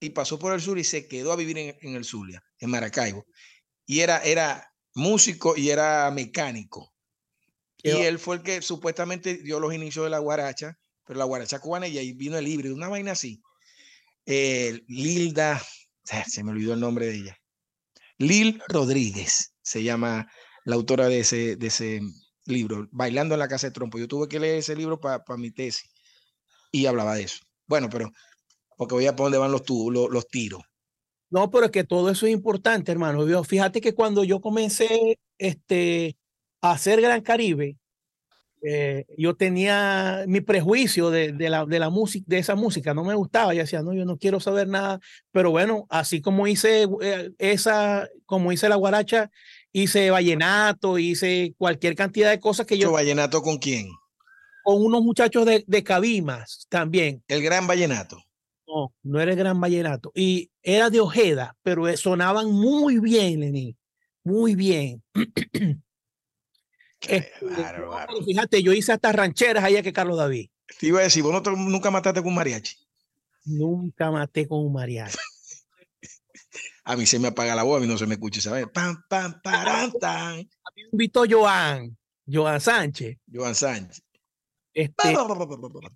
y 0.00 0.10
pasó 0.10 0.38
por 0.38 0.52
el 0.52 0.60
sur 0.60 0.78
y 0.78 0.84
se 0.84 1.08
quedó 1.08 1.32
a 1.32 1.36
vivir 1.36 1.58
en, 1.58 1.94
el 1.94 2.04
Zulia, 2.04 2.42
en 2.58 2.70
Maracaibo. 2.70 3.26
Y 3.86 4.00
era, 4.00 4.18
era 4.22 4.73
músico 4.94 5.56
y 5.56 5.70
era 5.70 6.10
mecánico. 6.10 6.92
y 7.82 7.90
él 7.90 8.18
fue 8.18 8.36
el 8.36 8.42
que 8.42 8.62
supuestamente 8.62 9.36
dio 9.38 9.60
los 9.60 9.74
inicios 9.74 10.04
de 10.04 10.10
la 10.10 10.18
guaracha, 10.18 10.78
pero 11.04 11.18
la 11.18 11.26
guaracha 11.26 11.58
cubana 11.58 11.86
y 11.86 11.98
ahí 11.98 12.12
vino 12.12 12.38
el 12.38 12.48
híbrido, 12.48 12.74
una 12.74 12.88
vaina 12.88 13.12
así. 13.12 13.42
Lilda, 14.26 15.62
se 16.04 16.42
me 16.42 16.52
olvidó 16.52 16.72
el 16.72 16.80
nombre 16.80 17.06
de 17.06 17.16
ella. 17.16 17.38
Lil 18.18 18.62
Rodríguez 18.68 19.54
se 19.60 19.82
llama 19.82 20.30
la 20.64 20.76
autora 20.76 21.08
de 21.08 21.20
ese, 21.20 21.56
de 21.56 21.66
ese, 21.66 22.00
libro, 22.46 22.88
Bailando 22.90 23.34
en 23.34 23.40
la 23.40 23.48
Casa 23.48 23.66
de 23.66 23.72
Trompo. 23.72 23.98
Yo 23.98 24.08
tuve 24.08 24.28
que 24.28 24.40
leer 24.40 24.58
ese 24.58 24.76
libro 24.76 25.00
para 25.00 25.22
mi 25.36 25.50
tesis 25.50 25.90
y 26.70 26.86
hablaba 26.86 27.14
de 27.14 27.24
eso. 27.24 27.38
Bueno, 27.66 27.88
pero 27.90 28.10
porque 28.76 28.94
voy 28.94 29.06
a 29.06 29.16
poner 29.16 29.32
dónde 29.32 29.38
van 29.38 29.52
los, 29.52 29.62
los, 29.68 30.10
los 30.10 30.28
tiros. 30.28 30.62
No, 31.34 31.50
pero 31.50 31.64
es 31.64 31.72
que 31.72 31.82
todo 31.82 32.10
eso 32.10 32.26
es 32.26 32.32
importante, 32.32 32.92
hermano. 32.92 33.42
Fíjate 33.42 33.80
que 33.80 33.92
cuando 33.92 34.22
yo 34.22 34.40
comencé 34.40 35.18
este, 35.36 36.16
a 36.60 36.70
hacer 36.70 37.00
Gran 37.00 37.22
Caribe, 37.22 37.76
eh, 38.62 39.04
yo 39.18 39.34
tenía 39.34 40.26
mi 40.28 40.40
prejuicio 40.40 41.10
de, 41.10 41.32
de, 41.32 41.50
la, 41.50 41.66
de 41.66 41.80
la 41.80 41.90
música, 41.90 42.24
de 42.28 42.38
esa 42.38 42.54
música, 42.54 42.94
no 42.94 43.02
me 43.02 43.16
gustaba, 43.16 43.52
yo 43.52 43.62
decía, 43.62 43.82
no, 43.82 43.92
yo 43.94 44.04
no 44.04 44.16
quiero 44.16 44.38
saber 44.38 44.68
nada, 44.68 45.00
pero 45.32 45.50
bueno, 45.50 45.86
así 45.90 46.20
como 46.20 46.46
hice 46.46 46.86
eh, 47.02 47.32
esa, 47.38 48.08
como 48.26 48.52
hice 48.52 48.68
la 48.68 48.76
guaracha, 48.76 49.32
hice 49.72 50.12
vallenato, 50.12 51.00
hice 51.00 51.52
cualquier 51.58 51.96
cantidad 51.96 52.30
de 52.30 52.38
cosas 52.38 52.64
que 52.64 52.78
yo... 52.78 52.92
¿Vallenato 52.92 53.42
con 53.42 53.58
quién? 53.58 53.88
Con 54.62 54.84
unos 54.84 55.02
muchachos 55.02 55.44
de, 55.46 55.64
de 55.66 55.82
Cabimas 55.82 56.68
también. 56.68 57.24
El 57.26 57.42
gran 57.42 57.66
vallenato. 57.66 58.18
No, 58.74 58.92
no 59.04 59.20
era 59.20 59.32
el 59.32 59.38
gran 59.38 59.60
vallenato. 59.60 60.10
Y 60.14 60.50
era 60.62 60.90
de 60.90 61.00
Ojeda, 61.00 61.56
pero 61.62 61.96
sonaban 61.96 62.50
muy 62.50 62.98
bien, 62.98 63.40
Lenín, 63.40 63.76
muy 64.24 64.54
bien. 64.54 65.02
Este, 67.06 67.30
fíjate, 68.24 68.62
yo 68.62 68.72
hice 68.72 68.92
hasta 68.92 69.12
rancheras 69.12 69.62
allá 69.62 69.82
que 69.82 69.92
Carlos 69.92 70.16
David. 70.16 70.48
Te 70.80 70.86
iba 70.86 71.00
a 71.00 71.02
decir, 71.02 71.22
vos 71.22 71.42
nunca 71.58 71.90
mataste 71.90 72.20
con 72.20 72.28
un 72.28 72.36
mariachi. 72.36 72.76
Nunca 73.44 74.10
maté 74.10 74.48
con 74.48 74.60
un 74.60 74.72
mariachi. 74.72 75.18
a 76.84 76.96
mí 76.96 77.04
se 77.04 77.18
me 77.18 77.28
apaga 77.28 77.54
la 77.54 77.62
voz, 77.62 77.76
a 77.76 77.80
mí 77.80 77.86
no 77.86 77.98
se 77.98 78.06
me 78.06 78.14
escucha, 78.14 78.40
¿sabes? 78.40 78.68
Pam, 78.72 79.02
pam, 79.06 79.38
paran, 79.42 79.92
tan. 80.00 80.38
A 80.38 80.70
mí 80.74 80.82
me 80.84 80.88
invitó 80.92 81.24
Joan, 81.28 81.94
Joan 82.26 82.58
Sánchez. 82.58 83.18
Joan 83.30 83.54
Sánchez. 83.54 84.02
Este, 84.74 85.14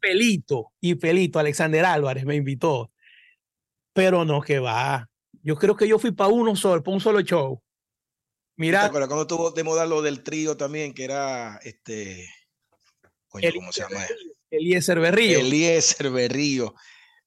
Pelito, 0.01 0.73
y 0.81 0.95
Pelito, 0.95 1.41
Alexander 1.41 1.85
Álvarez 1.85 2.25
me 2.25 2.37
invitó. 2.37 2.93
Pero 3.93 4.25
no, 4.25 4.41
que 4.41 4.61
va. 4.61 5.11
Yo 5.43 5.57
creo 5.57 5.77
que 5.77 5.89
yo 5.89 5.99
fui 5.99 6.13
para 6.13 6.31
uno 6.31 6.55
solo, 6.55 6.83
para 6.83 6.95
un 6.95 7.01
solo 7.01 7.21
show. 7.23 7.61
Mira. 8.57 8.87
¿Te 8.87 8.93
cuando 8.93 9.27
tuvo 9.27 9.51
de 9.51 9.65
moda 9.65 9.87
lo 9.87 10.03
del 10.03 10.23
trío 10.23 10.57
también, 10.57 10.95
que 10.95 11.05
era 11.05 11.59
este. 11.65 12.29
Coño, 13.29 13.51
¿cómo 13.55 13.73
se 13.73 13.83
llama? 13.83 14.07
Eliezer 14.51 15.01
Berrío. 15.01 15.41
Eliezer 15.41 16.11
Berrío. 16.11 16.75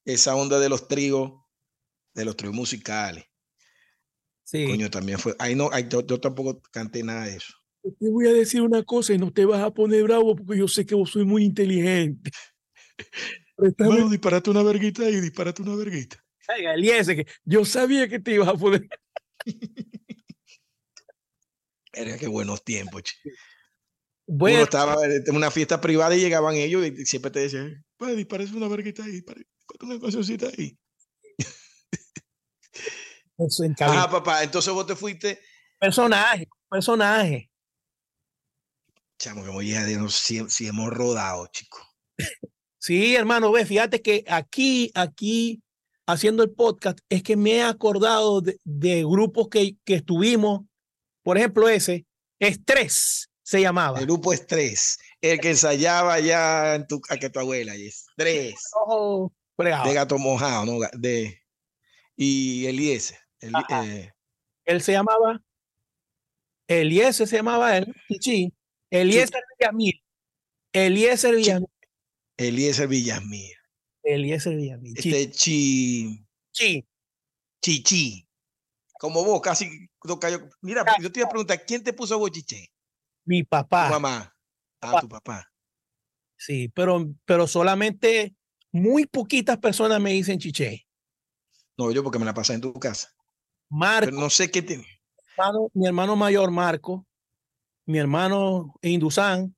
Esa 0.04 0.34
onda 0.34 0.58
de 0.58 0.68
los 0.68 0.88
tríos, 0.88 1.32
de 2.14 2.24
los 2.24 2.36
tríos 2.36 2.54
musicales. 2.54 3.24
Sí. 4.42 4.66
Coño, 4.66 4.90
también 4.90 5.18
fue. 5.18 5.34
Ahí 5.38 5.54
no, 5.54 5.70
ahí, 5.72 5.86
yo, 5.88 6.04
tampoco 6.20 6.60
canté 6.70 7.02
nada 7.02 7.26
de 7.26 7.36
eso. 7.36 7.54
Te 7.82 8.08
voy 8.08 8.28
a 8.28 8.32
decir 8.32 8.62
una 8.62 8.82
cosa 8.84 9.12
y 9.12 9.18
no 9.18 9.32
te 9.32 9.44
vas 9.44 9.60
a 9.60 9.72
poner 9.72 10.04
bravo 10.04 10.36
porque 10.36 10.58
yo 10.58 10.68
sé 10.68 10.86
que 10.86 10.94
vos 10.94 11.10
sois 11.10 11.26
muy 11.26 11.44
inteligente. 11.44 12.30
Bueno, 13.78 14.08
disparate 14.08 14.50
una 14.50 14.62
verguita 14.64 15.08
y 15.08 15.20
disparate 15.20 15.62
una 15.62 15.76
verguita. 15.76 16.16
Que 16.48 17.26
yo 17.44 17.64
sabía 17.64 18.08
que 18.08 18.18
te 18.18 18.32
ibas 18.32 18.48
a 18.48 18.54
poner. 18.54 18.88
Era 21.92 22.18
qué 22.18 22.26
buenos 22.26 22.64
tiempos, 22.64 23.02
Bueno, 24.26 24.56
Uno 24.56 24.64
estaba 24.64 24.96
en 25.04 25.36
una 25.36 25.50
fiesta 25.50 25.80
privada 25.80 26.16
y 26.16 26.20
llegaban 26.20 26.54
ellos 26.56 26.84
y 26.86 27.06
siempre 27.06 27.30
te 27.30 27.40
decían, 27.40 27.84
pues 27.96 28.16
disparece 28.16 28.56
una 28.56 28.66
verguita 28.66 29.04
ahí, 29.04 29.22
una 29.80 30.00
cosita 30.00 30.48
ahí. 30.48 30.76
Eso 33.38 33.64
en 33.64 33.74
Ajá, 33.78 34.10
papá, 34.10 34.42
entonces 34.42 34.72
vos 34.72 34.86
te 34.86 34.96
fuiste. 34.96 35.38
Personaje, 35.78 36.48
personaje. 36.70 37.51
Chamo, 39.22 39.46
como 39.46 39.62
ya 39.62 39.84
de 39.84 40.08
si, 40.08 40.50
si 40.50 40.66
hemos 40.66 40.90
rodado, 40.90 41.46
chico. 41.52 41.78
Sí, 42.78 43.14
hermano, 43.14 43.52
ve, 43.52 43.64
fíjate 43.64 44.02
que 44.02 44.24
aquí, 44.26 44.90
aquí, 44.96 45.62
haciendo 46.06 46.42
el 46.42 46.50
podcast, 46.50 46.98
es 47.08 47.22
que 47.22 47.36
me 47.36 47.52
he 47.52 47.62
acordado 47.62 48.40
de, 48.40 48.58
de 48.64 49.04
grupos 49.04 49.46
que, 49.48 49.76
que 49.84 49.94
estuvimos 49.94 50.62
por 51.22 51.38
ejemplo, 51.38 51.68
ese, 51.68 52.04
Estrés 52.38 53.30
se 53.42 53.60
llamaba. 53.60 54.00
El 54.00 54.06
grupo 54.06 54.32
Estrés, 54.32 54.98
el 55.20 55.38
que 55.38 55.50
ensayaba 55.50 56.18
ya 56.18 56.74
en 56.74 56.86
tu, 56.86 57.00
a 57.08 57.16
que 57.16 57.30
tu 57.30 57.38
abuela, 57.38 57.76
y 57.76 57.86
Estrés. 57.86 58.60
de 59.58 59.94
gato 59.94 60.18
mojado, 60.18 60.66
¿no? 60.66 60.78
De, 60.94 61.40
y 62.16 62.66
Eliezer. 62.66 63.18
El, 63.40 63.52
eh, 63.84 64.12
él 64.64 64.82
se 64.82 64.92
llamaba, 64.92 65.40
Eliezer 66.66 67.28
se 67.28 67.36
llamaba 67.36 67.76
él, 67.76 67.94
Chichi. 68.08 68.52
Eliezer 68.92 69.42
Villamil. 69.58 70.04
Eliezer 70.72 71.34
Villamil. 71.34 71.68
Eliezer 72.36 72.88
Villamil. 72.88 73.56
Eliezer 74.02 74.54
Villamil. 74.54 74.98
Este 74.98 75.30
chi. 75.30 76.26
Chi. 76.52 76.86
Chichi. 77.62 78.28
Como 78.98 79.24
vos, 79.24 79.40
casi 79.40 79.88
Mira, 80.60 80.84
yo 81.00 81.10
te 81.10 81.20
iba 81.20 81.26
a 81.26 81.30
preguntar, 81.30 81.64
¿quién 81.64 81.82
te 81.82 81.92
puso 81.92 82.18
bochiche? 82.18 82.70
Mi 83.24 83.44
papá. 83.44 83.86
Tu 83.86 83.92
mamá. 83.92 84.36
Ah, 84.80 85.00
tu 85.00 85.08
papá. 85.08 85.50
Sí, 86.36 86.68
pero, 86.68 87.06
pero 87.24 87.46
solamente 87.46 88.34
muy 88.72 89.06
poquitas 89.06 89.58
personas 89.58 90.00
me 90.00 90.12
dicen 90.12 90.38
chiche. 90.38 90.86
No, 91.78 91.92
yo 91.92 92.02
porque 92.02 92.18
me 92.18 92.24
la 92.24 92.34
pasé 92.34 92.54
en 92.54 92.60
tu 92.60 92.74
casa. 92.74 93.14
Marco. 93.70 94.10
no 94.10 94.28
sé 94.28 94.50
qué 94.50 94.60
tiene. 94.60 94.86
Mi 95.72 95.86
hermano 95.86 96.14
mayor, 96.14 96.50
Marco. 96.50 97.06
Mi 97.86 97.98
hermano 97.98 98.74
Indusán. 98.82 99.54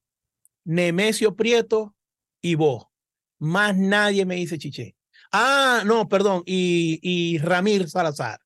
Nemesio 0.64 1.36
Prieto 1.36 1.94
y 2.40 2.54
vos. 2.54 2.86
Más 3.38 3.76
nadie 3.76 4.24
me 4.24 4.36
dice 4.36 4.58
chiche. 4.58 4.96
Ah, 5.30 5.82
no, 5.84 6.08
perdón. 6.08 6.42
Y, 6.46 6.98
y 7.02 7.38
Ramir 7.38 7.88
Salazar. 7.88 8.40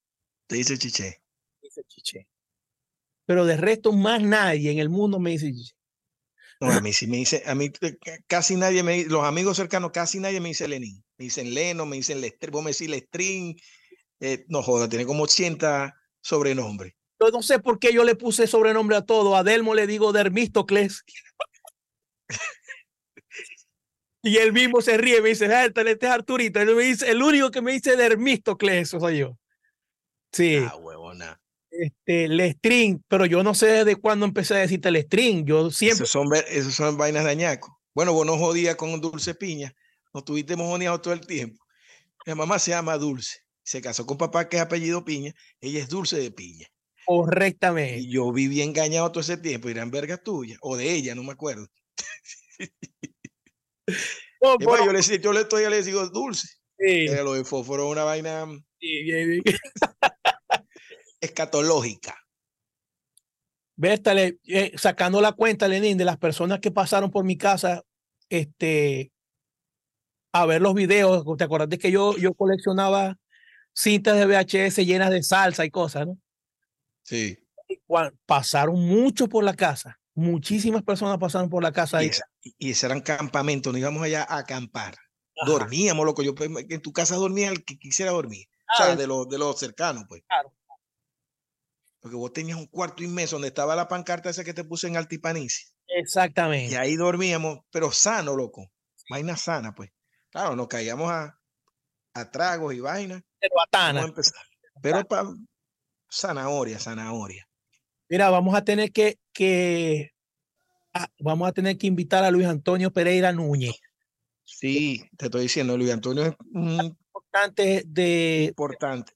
Te 0.46 0.56
dice 0.56 0.78
chiche. 0.78 1.22
Dice 1.62 1.82
chiche. 1.86 2.28
Pero 3.26 3.44
de 3.44 3.56
resto, 3.56 3.92
más 3.92 4.22
nadie 4.22 4.70
en 4.70 4.78
el 4.78 4.88
mundo 4.88 5.20
me 5.20 5.30
dice 5.30 5.52
chiche. 5.52 5.74
No, 6.60 6.72
a 6.72 6.80
mí 6.80 6.92
sí 6.92 7.06
me 7.06 7.18
dice, 7.18 7.42
a 7.46 7.54
mí 7.54 7.70
eh, 7.82 7.98
casi 8.26 8.56
nadie 8.56 8.82
me 8.82 9.04
los 9.04 9.22
amigos 9.22 9.56
cercanos, 9.56 9.92
casi 9.92 10.18
nadie 10.18 10.40
me 10.40 10.48
dice 10.48 10.66
Lenin. 10.66 11.04
Me 11.16 11.26
dicen 11.26 11.54
Leno, 11.54 11.86
me 11.86 11.96
dicen 11.96 12.20
Lestrin, 12.20 12.50
vos 12.50 12.64
me 12.64 12.72
decís 12.72 12.88
Lestrin. 12.88 13.56
Eh, 14.20 14.44
no 14.48 14.62
joda, 14.62 14.88
tiene 14.88 15.06
como 15.06 15.22
80 15.22 15.94
sobrenombres. 16.20 16.94
Yo 17.20 17.30
no 17.30 17.42
sé 17.42 17.58
por 17.58 17.78
qué 17.78 17.92
yo 17.92 18.04
le 18.04 18.14
puse 18.14 18.46
sobrenombre 18.46 18.96
a 18.96 19.02
todo. 19.02 19.36
A 19.36 19.42
Delmo 19.42 19.74
le 19.74 19.86
digo 19.86 20.12
Dermístocles. 20.12 21.04
y 24.22 24.36
él 24.36 24.52
mismo 24.52 24.80
se 24.80 24.96
ríe, 24.96 25.20
me 25.20 25.30
dice, 25.30 25.52
ah, 25.52 25.64
este 25.64 26.06
es 26.06 26.10
Arturito. 26.10 26.60
Él 26.60 26.74
me 26.76 26.84
dice, 26.84 27.10
el 27.10 27.22
único 27.22 27.50
que 27.50 27.60
me 27.60 27.72
dice 27.72 27.96
Dermístocles 27.96 28.90
soy 28.90 29.18
yo. 29.18 29.36
Sí. 30.32 30.56
Ah, 30.56 30.76
huevona. 30.76 31.40
Este, 31.70 32.28
Lestrin, 32.28 33.04
pero 33.08 33.26
yo 33.26 33.42
no 33.42 33.54
sé 33.54 33.66
desde 33.66 33.96
cuándo 33.96 34.24
empecé 34.24 34.54
a 34.54 34.58
decirte 34.58 34.90
Lestrin. 34.90 35.44
Yo 35.44 35.70
siempre. 35.70 36.04
Esos 36.04 36.10
son, 36.10 36.28
esos 36.48 36.74
son 36.74 36.96
vainas 36.96 37.24
de 37.24 37.30
añaco. 37.30 37.80
Bueno, 37.94 38.12
vos 38.12 38.26
no 38.26 38.38
jodías 38.38 38.76
con 38.76 39.00
Dulce 39.00 39.34
Piña. 39.34 39.74
Nos 40.14 40.24
tuviste 40.24 40.56
mojoneado 40.56 41.00
todo 41.00 41.14
el 41.14 41.26
tiempo. 41.26 41.64
Mi 42.26 42.34
mamá 42.34 42.58
se 42.58 42.70
llama 42.70 42.96
Dulce. 42.96 43.40
Se 43.62 43.80
casó 43.80 44.06
con 44.06 44.18
papá 44.18 44.48
que 44.48 44.56
es 44.56 44.62
apellido 44.62 45.04
Piña. 45.04 45.34
Ella 45.60 45.80
es 45.80 45.88
Dulce 45.88 46.18
de 46.18 46.30
Piña. 46.30 46.68
Correctamente. 47.08 48.00
Y 48.00 48.10
yo 48.10 48.30
viví 48.32 48.60
engañado 48.60 49.10
todo 49.10 49.22
ese 49.22 49.38
tiempo. 49.38 49.70
Eran 49.70 49.90
vergas 49.90 50.22
tuyas. 50.22 50.58
O 50.60 50.76
de 50.76 50.92
ella, 50.92 51.14
no 51.14 51.22
me 51.22 51.32
acuerdo. 51.32 51.66
yo, 54.60 54.92
le, 54.92 55.18
yo 55.18 55.32
le 55.32 55.40
estoy, 55.40 55.70
le 55.70 55.82
digo 55.82 56.06
Dulce. 56.10 56.48
Sí. 56.78 57.06
lo 57.06 57.32
de 57.32 57.46
fósforo 57.46 57.88
una 57.88 58.04
vaina. 58.04 58.44
Sí, 58.78 59.04
bien, 59.04 59.26
bien. 59.30 59.42
escatológica. 61.22 62.14
Véstale, 63.76 64.38
eh, 64.44 64.72
sacando 64.76 65.22
la 65.22 65.32
cuenta, 65.32 65.66
Lenín, 65.66 65.96
de 65.96 66.04
las 66.04 66.18
personas 66.18 66.60
que 66.60 66.70
pasaron 66.70 67.10
por 67.10 67.24
mi 67.24 67.38
casa, 67.38 67.84
este, 68.28 69.12
a 70.34 70.44
ver 70.44 70.60
los 70.60 70.74
videos. 70.74 71.24
¿Te 71.38 71.44
acuerdas 71.44 71.70
de 71.70 71.78
que 71.78 71.90
yo, 71.90 72.18
yo 72.18 72.34
coleccionaba 72.34 73.16
cintas 73.72 74.18
de 74.18 74.26
VHS 74.26 74.84
llenas 74.84 75.10
de 75.10 75.22
salsa 75.22 75.64
y 75.64 75.70
cosas, 75.70 76.06
no? 76.06 76.18
Sí. 77.08 77.38
pasaron 78.26 78.78
mucho 78.86 79.28
por 79.28 79.42
la 79.42 79.54
casa. 79.54 79.98
Muchísimas 80.14 80.82
personas 80.82 81.16
pasaron 81.16 81.48
por 81.48 81.62
la 81.62 81.72
casa. 81.72 82.04
Y, 82.04 82.10
y 82.58 82.72
ese 82.72 82.84
eran 82.84 83.00
campamentos, 83.00 83.72
no 83.72 83.78
íbamos 83.78 84.02
allá 84.02 84.26
a 84.28 84.38
acampar. 84.38 84.94
Dormíamos, 85.46 86.04
loco. 86.04 86.22
Yo 86.22 86.34
pues, 86.34 86.50
en 86.68 86.82
tu 86.82 86.92
casa 86.92 87.14
dormía 87.14 87.48
el 87.48 87.64
que 87.64 87.78
quisiera 87.78 88.10
dormir. 88.10 88.46
o 88.72 88.76
sea, 88.76 88.94
de 88.96 89.06
los 89.06 89.26
de 89.28 89.38
los 89.38 89.58
cercanos, 89.58 90.04
pues. 90.06 90.22
Claro. 90.26 90.52
Porque 92.00 92.16
vos 92.16 92.32
tenías 92.32 92.58
un 92.58 92.66
cuarto 92.66 93.02
inmenso 93.02 93.36
donde 93.36 93.48
estaba 93.48 93.74
la 93.74 93.88
pancarta 93.88 94.28
esa 94.28 94.44
que 94.44 94.52
te 94.52 94.64
puse 94.64 94.88
en 94.88 94.96
Altipanici. 94.98 95.64
Exactamente. 95.86 96.74
Y 96.74 96.76
ahí 96.76 96.96
dormíamos, 96.96 97.60
pero 97.70 97.90
sano, 97.90 98.36
loco. 98.36 98.70
Vaina 99.08 99.36
sana, 99.36 99.74
pues. 99.74 99.90
Claro, 100.30 100.54
nos 100.56 100.68
caíamos 100.68 101.10
a, 101.10 101.40
a 102.12 102.30
tragos 102.30 102.74
y 102.74 102.80
vainas. 102.80 103.22
Pero 103.40 103.54
a 103.60 104.12
Pero 104.82 105.04
para 105.04 105.30
zanahoria, 106.10 106.78
zanahoria. 106.78 107.48
Mira, 108.08 108.30
vamos 108.30 108.54
a 108.54 108.64
tener 108.64 108.90
que, 108.92 109.18
que 109.32 110.12
ah, 110.94 111.08
vamos 111.20 111.48
a 111.48 111.52
tener 111.52 111.76
que 111.76 111.86
invitar 111.86 112.24
a 112.24 112.30
Luis 112.30 112.46
Antonio 112.46 112.90
Pereira 112.92 113.32
Núñez. 113.32 113.76
Sí, 114.44 115.04
te 115.16 115.26
estoy 115.26 115.42
diciendo, 115.42 115.76
Luis 115.76 115.90
Antonio 115.90 116.24
es 116.24 116.34
importante 116.54 117.82
de 117.86 118.46
importante. 118.48 119.12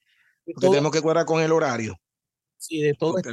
Tenemos 0.61 0.93
que 0.93 1.01
cuadrar 1.01 1.25
con 1.25 1.43
el 1.43 1.53
horario. 1.53 1.99
Sí, 2.59 2.81
de 2.81 2.95
todo. 2.95 3.19
Está 3.19 3.31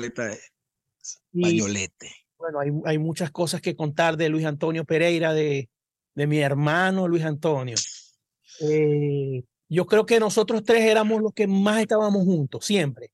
bañolete. 1.32 2.12
Bueno, 2.38 2.60
hay, 2.62 2.70
hay 2.86 2.98
muchas 2.98 3.32
cosas 3.32 3.62
que 3.62 3.76
contar 3.76 4.16
de 4.16 4.30
Luis 4.30 4.46
Antonio 4.46 4.86
Pereira, 4.86 5.34
de, 5.34 5.70
de 6.16 6.28
mi 6.28 6.40
hermano 6.40 7.08
Luis 7.08 7.26
Antonio. 7.26 7.76
Eh, 8.62 9.44
yo 9.68 9.86
creo 9.86 10.06
que 10.06 10.20
nosotros 10.20 10.64
tres 10.64 10.84
éramos 10.86 11.22
los 11.22 11.34
que 11.34 11.48
más 11.48 11.82
estábamos 11.82 12.24
juntos, 12.24 12.66
siempre. 12.66 13.12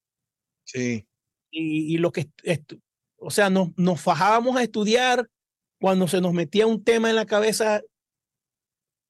Sí. 0.65 1.07
Y, 1.51 1.95
y 1.95 1.97
lo 1.97 2.11
que, 2.11 2.29
o 3.17 3.29
sea, 3.31 3.49
nos, 3.49 3.69
nos 3.77 4.01
fajábamos 4.01 4.57
a 4.57 4.63
estudiar 4.63 5.29
cuando 5.79 6.07
se 6.07 6.19
nos 6.19 6.33
metía 6.33 6.67
un 6.67 6.83
tema 6.83 7.09
en 7.09 7.15
la 7.15 7.25
cabeza. 7.25 7.81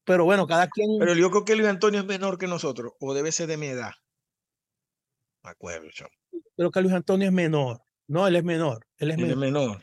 Pero 0.04 0.26
bueno, 0.26 0.46
cada 0.46 0.68
quien. 0.68 1.00
Pero 1.00 1.16
yo 1.16 1.32
creo 1.32 1.46
que 1.46 1.56
Luis 1.56 1.68
Antonio 1.68 2.00
es 2.02 2.06
menor 2.06 2.38
que 2.38 2.46
nosotros, 2.48 2.94
o 3.00 3.14
debe 3.16 3.32
ser 3.32 3.48
de 3.48 3.58
mi 3.58 3.66
edad. 3.68 3.92
Me 5.44 5.50
acuerdo, 5.50 5.88
yo. 5.94 6.06
Creo 6.56 6.70
que 6.72 6.82
Luis 6.82 6.94
Antonio 6.94 7.28
es 7.28 7.34
menor. 7.34 7.82
No, 8.08 8.28
él 8.28 8.36
es 8.36 8.44
menor. 8.44 8.86
Él 8.98 9.12
es 9.12 9.18
Él 9.18 9.22
menor. 9.24 9.34
es 9.34 9.40
menor. 9.40 9.78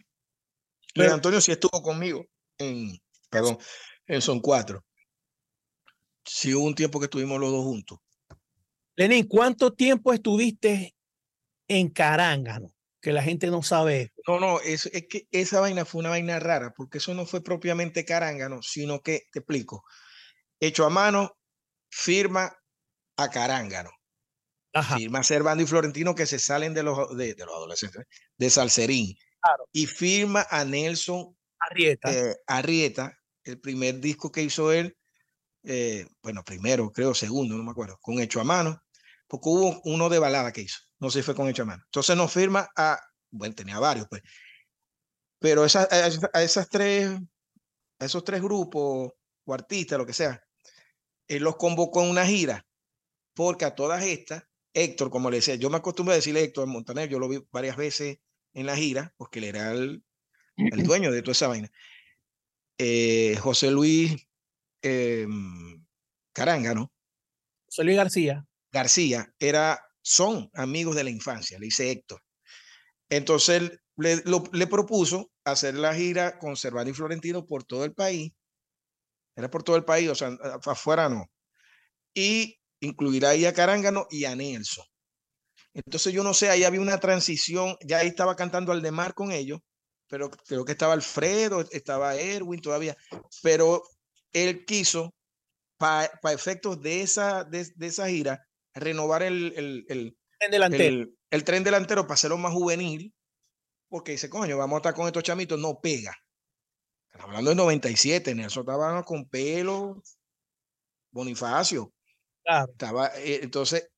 Pero- 0.95 1.05
Luis 1.07 1.13
Antonio 1.15 1.41
sí 1.41 1.51
estuvo 1.53 1.83
conmigo 1.83 2.25
en, 2.59 2.97
perdón, 3.31 3.59
en 4.07 4.21
Son 4.23 4.41
Cuatro. 4.41 4.85
Sí 6.25 6.55
hubo 6.55 6.65
un 6.67 6.75
tiempo 6.75 7.01
que 7.01 7.07
estuvimos 7.07 7.41
los 7.41 7.51
dos 7.51 7.65
juntos. 7.65 7.99
Lenín, 8.95 9.27
¿cuánto 9.27 9.73
tiempo 9.73 10.13
estuviste 10.13 10.95
en 11.69 11.89
Carángano? 11.91 12.75
Que 13.01 13.13
la 13.13 13.23
gente 13.23 13.49
no 13.49 13.63
sabe. 13.63 14.13
No, 14.29 14.39
no, 14.39 14.61
es, 14.61 14.87
es 14.87 15.07
que 15.09 15.27
esa 15.33 15.61
vaina 15.61 15.85
fue 15.85 16.01
una 16.01 16.11
vaina 16.11 16.39
rara, 16.39 16.73
porque 16.77 16.99
eso 16.99 17.15
no 17.15 17.27
fue 17.27 17.43
propiamente 17.43 18.05
carángano, 18.05 18.63
sino 18.63 19.01
que, 19.01 19.23
te 19.33 19.41
explico, 19.41 19.83
hecho 20.61 20.85
a 20.87 20.91
mano, 20.91 21.37
firma 21.91 22.57
a 23.17 23.29
carángano, 23.29 23.91
Ajá. 24.73 24.97
firma 24.97 25.23
Servando 25.25 25.65
y 25.65 25.67
Florentino 25.67 26.15
que 26.15 26.27
se 26.27 26.39
salen 26.39 26.75
de 26.75 26.85
los, 26.85 27.17
de, 27.17 27.35
de 27.35 27.45
los 27.45 27.55
adolescentes, 27.55 28.07
de 28.39 28.51
Salserín, 28.51 29.17
Claro. 29.41 29.65
y 29.73 29.87
firma 29.87 30.47
a 30.49 30.65
Nelson 30.65 31.37
Arrieta. 31.59 32.13
eh, 32.13 32.37
Arrieta, 32.47 33.19
el 33.43 33.61
primer 33.61 33.99
disco 33.99 34.31
que 34.31 34.43
hizo 34.43 34.71
él, 34.73 34.97
eh, 35.65 36.07
bueno, 36.23 36.45
primero, 36.45 36.91
creo, 36.93 37.15
segundo, 37.15 37.57
no 37.57 37.65
me 37.65 37.73
acuerdo, 37.73 37.99
con 38.01 38.21
Hecho 38.21 38.41
a 38.41 38.45
Mano, 38.45 38.82
porque 39.33 39.49
hubo 39.49 39.81
uno 39.85 40.11
de 40.11 40.19
balada 40.19 40.53
que 40.53 40.61
hizo, 40.61 40.77
no 41.01 41.11
sé 41.11 41.21
si 41.21 41.23
fue 41.25 41.35
con 41.35 41.49
Hecho 41.49 41.63
a 41.63 41.65
Mano. 41.65 41.83
Entonces 41.87 42.15
nos 42.15 42.31
firma 42.31 42.69
a, 42.77 43.01
bueno, 43.31 43.55
tenía 43.55 43.79
varios, 43.79 44.07
pues, 44.11 44.21
pero 45.39 45.65
esa- 45.65 45.89
a, 45.91 46.39
a 46.39 46.43
esas 46.43 46.69
tres, 46.69 47.09
a 47.99 48.05
esos 48.05 48.23
tres 48.25 48.43
grupos 48.43 49.11
o 49.47 49.55
artistas, 49.55 49.97
lo 49.99 50.05
que 50.05 50.13
sea, 50.13 50.43
él 51.29 51.43
los 51.45 51.57
convocó 51.57 52.01
a 52.01 52.11
una 52.11 52.27
gira, 52.27 52.67
porque 53.35 53.65
a 53.65 53.75
todas 53.75 54.05
estas, 54.05 54.45
Héctor, 54.75 55.09
como 55.09 55.31
le 55.31 55.39
decía, 55.39 55.55
yo 55.55 55.71
me 55.71 55.79
acostumbro 55.79 56.13
a 56.13 56.17
decirle 56.17 56.43
Héctor 56.45 56.67
Montaner, 56.67 57.09
yo 57.09 57.19
lo 57.19 57.27
vi 57.29 57.43
varias 57.51 57.77
veces 57.79 58.19
en 58.53 58.67
la 58.67 58.77
gira, 58.77 59.15
porque 59.17 59.39
él 59.39 59.47
era 59.47 59.73
el, 59.73 60.05
el 60.59 60.83
dueño 60.83 61.11
de 61.11 61.23
toda 61.23 61.33
esa 61.33 61.49
vaina. 61.49 61.71
Eh, 62.77 63.37
José 63.41 63.71
Luis 63.71 64.29
eh, 64.83 65.27
Carángano 66.35 66.93
José 67.67 67.85
Luis 67.85 67.97
García. 67.97 68.47
García 68.73 69.33
era, 69.39 69.81
son 70.03 70.51
amigos 70.55 70.97
de 70.97 71.05
la 71.05 71.11
infancia, 71.11 71.59
le 71.59 71.67
dice 71.67 71.91
Héctor. 71.91 72.23
Entonces 73.11 73.79
le, 73.97 74.67
propuso 74.67 75.31
hacer 75.45 75.75
la 75.75 75.95
gira 75.95 76.39
con 76.39 76.57
Cervano 76.57 76.91
y 76.91 76.95
Florentino 76.95 77.47
por 77.47 77.65
todo 77.65 77.85
el 77.85 77.93
país. 77.93 78.33
Era 79.37 79.51
por 79.51 79.63
todo 79.63 79.77
el 79.77 79.85
país, 79.85 80.09
o 80.09 80.15
sea, 80.15 80.37
afuera 80.65 81.09
no. 81.09 81.27
Y 82.15 82.59
incluirá 82.81 83.31
ahí 83.31 83.45
a 83.45 83.53
Carángano 83.53 84.07
y 84.11 84.25
a 84.25 84.35
Nelson. 84.35 84.85
Entonces 85.75 86.13
yo 86.13 86.23
no 86.23 86.35
sé, 86.35 86.51
ahí 86.51 86.65
había 86.65 86.81
una 86.81 86.99
transición, 86.99 87.77
ya 87.83 87.99
ahí 87.99 88.09
estaba 88.09 88.37
cantando 88.37 88.73
Aldemar 88.73 89.15
con 89.15 89.33
ellos, 89.33 89.61
pero 90.09 90.31
creo 90.31 90.65
que 90.65 90.73
estaba 90.73 90.93
Alfredo, 90.93 91.65
estaba 91.71 92.17
Erwin 92.17 92.61
todavía, 92.61 92.97
pero 93.43 93.83
él 94.33 94.65
quiso, 94.67 95.15
para 95.79 96.11
efectos 96.33 96.81
de 96.81 97.03
esa, 97.03 97.45
de 97.45 97.73
esa 97.81 98.09
gira, 98.09 98.47
renovar 98.75 99.23
el, 99.23 99.53
el, 99.57 99.87
el, 99.89 100.19
En 100.41 100.51
delantero. 100.51 100.85
el, 100.89 101.19
el 101.31 101.45
tren 101.45 101.65
delantero 101.65 102.03
para 102.05 102.15
hacerlo 102.15 102.39
más 102.39 102.53
juvenil, 102.53 103.15
porque 103.89 104.13
dice, 104.13 104.31
coño, 104.31 104.57
vamos 104.59 104.77
a 104.77 104.81
estar 104.81 104.95
con 104.95 105.07
estos 105.07 105.23
chamitos, 105.25 105.59
no 105.59 105.81
pega. 105.83 106.15
Estamos 107.07 107.29
hablando 107.29 107.51
de 107.51 107.57
97, 107.57 108.35
Nelson 108.35 108.63
estaba 108.63 109.03
con 109.05 109.29
pelo, 109.29 110.03
Bonifacio, 111.13 111.93
Claro. 112.45 112.73
estaba, 112.73 113.09
eh, 113.17 113.41
entonces, 113.43 113.91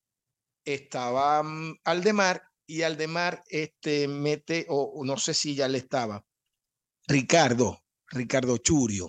estaba 0.64 1.42
mm, 1.42 1.76
Aldemar 1.84 2.42
y 2.66 2.82
Aldemar 2.82 3.44
este, 3.48 4.08
mete, 4.08 4.66
o 4.70 4.82
o 5.00 5.04
no 5.06 5.16
sé 5.18 5.34
si 5.34 5.54
ya 5.56 5.68
le 5.68 5.78
estaba, 5.78 6.24
Ricardo, 7.08 7.78
Ricardo 8.08 8.58
Churio, 8.58 9.08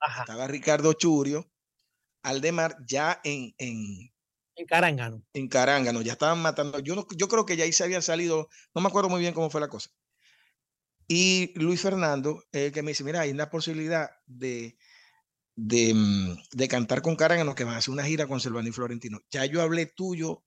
Ajá. 0.00 0.24
estaba 0.24 0.46
Ricardo 0.48 0.92
Churio, 0.94 1.50
Aldemar 2.22 2.76
ya 2.86 3.20
en, 3.24 3.54
en, 3.58 4.10
En 4.58 4.66
Carángano. 4.66 5.22
en 5.32 5.48
Carángano, 5.48 6.02
ya 6.02 6.12
estaban 6.12 6.42
matando. 6.42 6.78
Yo, 6.80 6.94
no, 6.94 7.06
yo 7.16 7.28
creo 7.28 7.46
que 7.46 7.56
ya 7.56 7.64
ahí 7.64 7.72
se 7.72 7.84
habían 7.84 8.02
salido, 8.02 8.48
no 8.74 8.80
me 8.82 8.88
acuerdo 8.88 9.08
muy 9.08 9.20
bien 9.20 9.32
cómo 9.34 9.50
fue 9.50 9.60
la 9.60 9.68
cosa. 9.68 9.90
Y 11.06 11.52
Luis 11.58 11.80
Fernando, 11.80 12.42
el 12.52 12.72
que 12.72 12.82
me 12.82 12.90
dice, 12.90 13.04
mira, 13.04 13.20
hay 13.20 13.30
una 13.30 13.48
posibilidad 13.50 14.10
de, 14.26 14.76
de, 15.56 15.94
mm, 15.94 16.36
de 16.52 16.68
cantar 16.68 17.02
con 17.02 17.16
Carángano, 17.16 17.54
que 17.54 17.64
van 17.64 17.74
a 17.76 17.78
hacer 17.78 17.92
una 17.92 18.04
gira 18.04 18.26
con 18.28 18.40
Silvano 18.40 18.68
y 18.68 18.72
Florentino. 18.72 19.20
Ya 19.30 19.46
yo 19.46 19.62
hablé 19.62 19.86
tuyo 19.86 20.44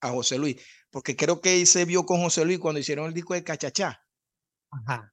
a 0.00 0.10
José 0.10 0.38
Luis, 0.38 0.56
porque 0.90 1.16
creo 1.16 1.40
que 1.40 1.60
él 1.60 1.66
se 1.66 1.84
vio 1.86 2.04
con 2.06 2.20
José 2.22 2.44
Luis 2.46 2.60
cuando 2.60 2.80
hicieron 2.80 3.06
el 3.06 3.14
disco 3.14 3.34
de 3.34 3.44
Cachachá. 3.44 4.02
Ajá. 4.70 5.12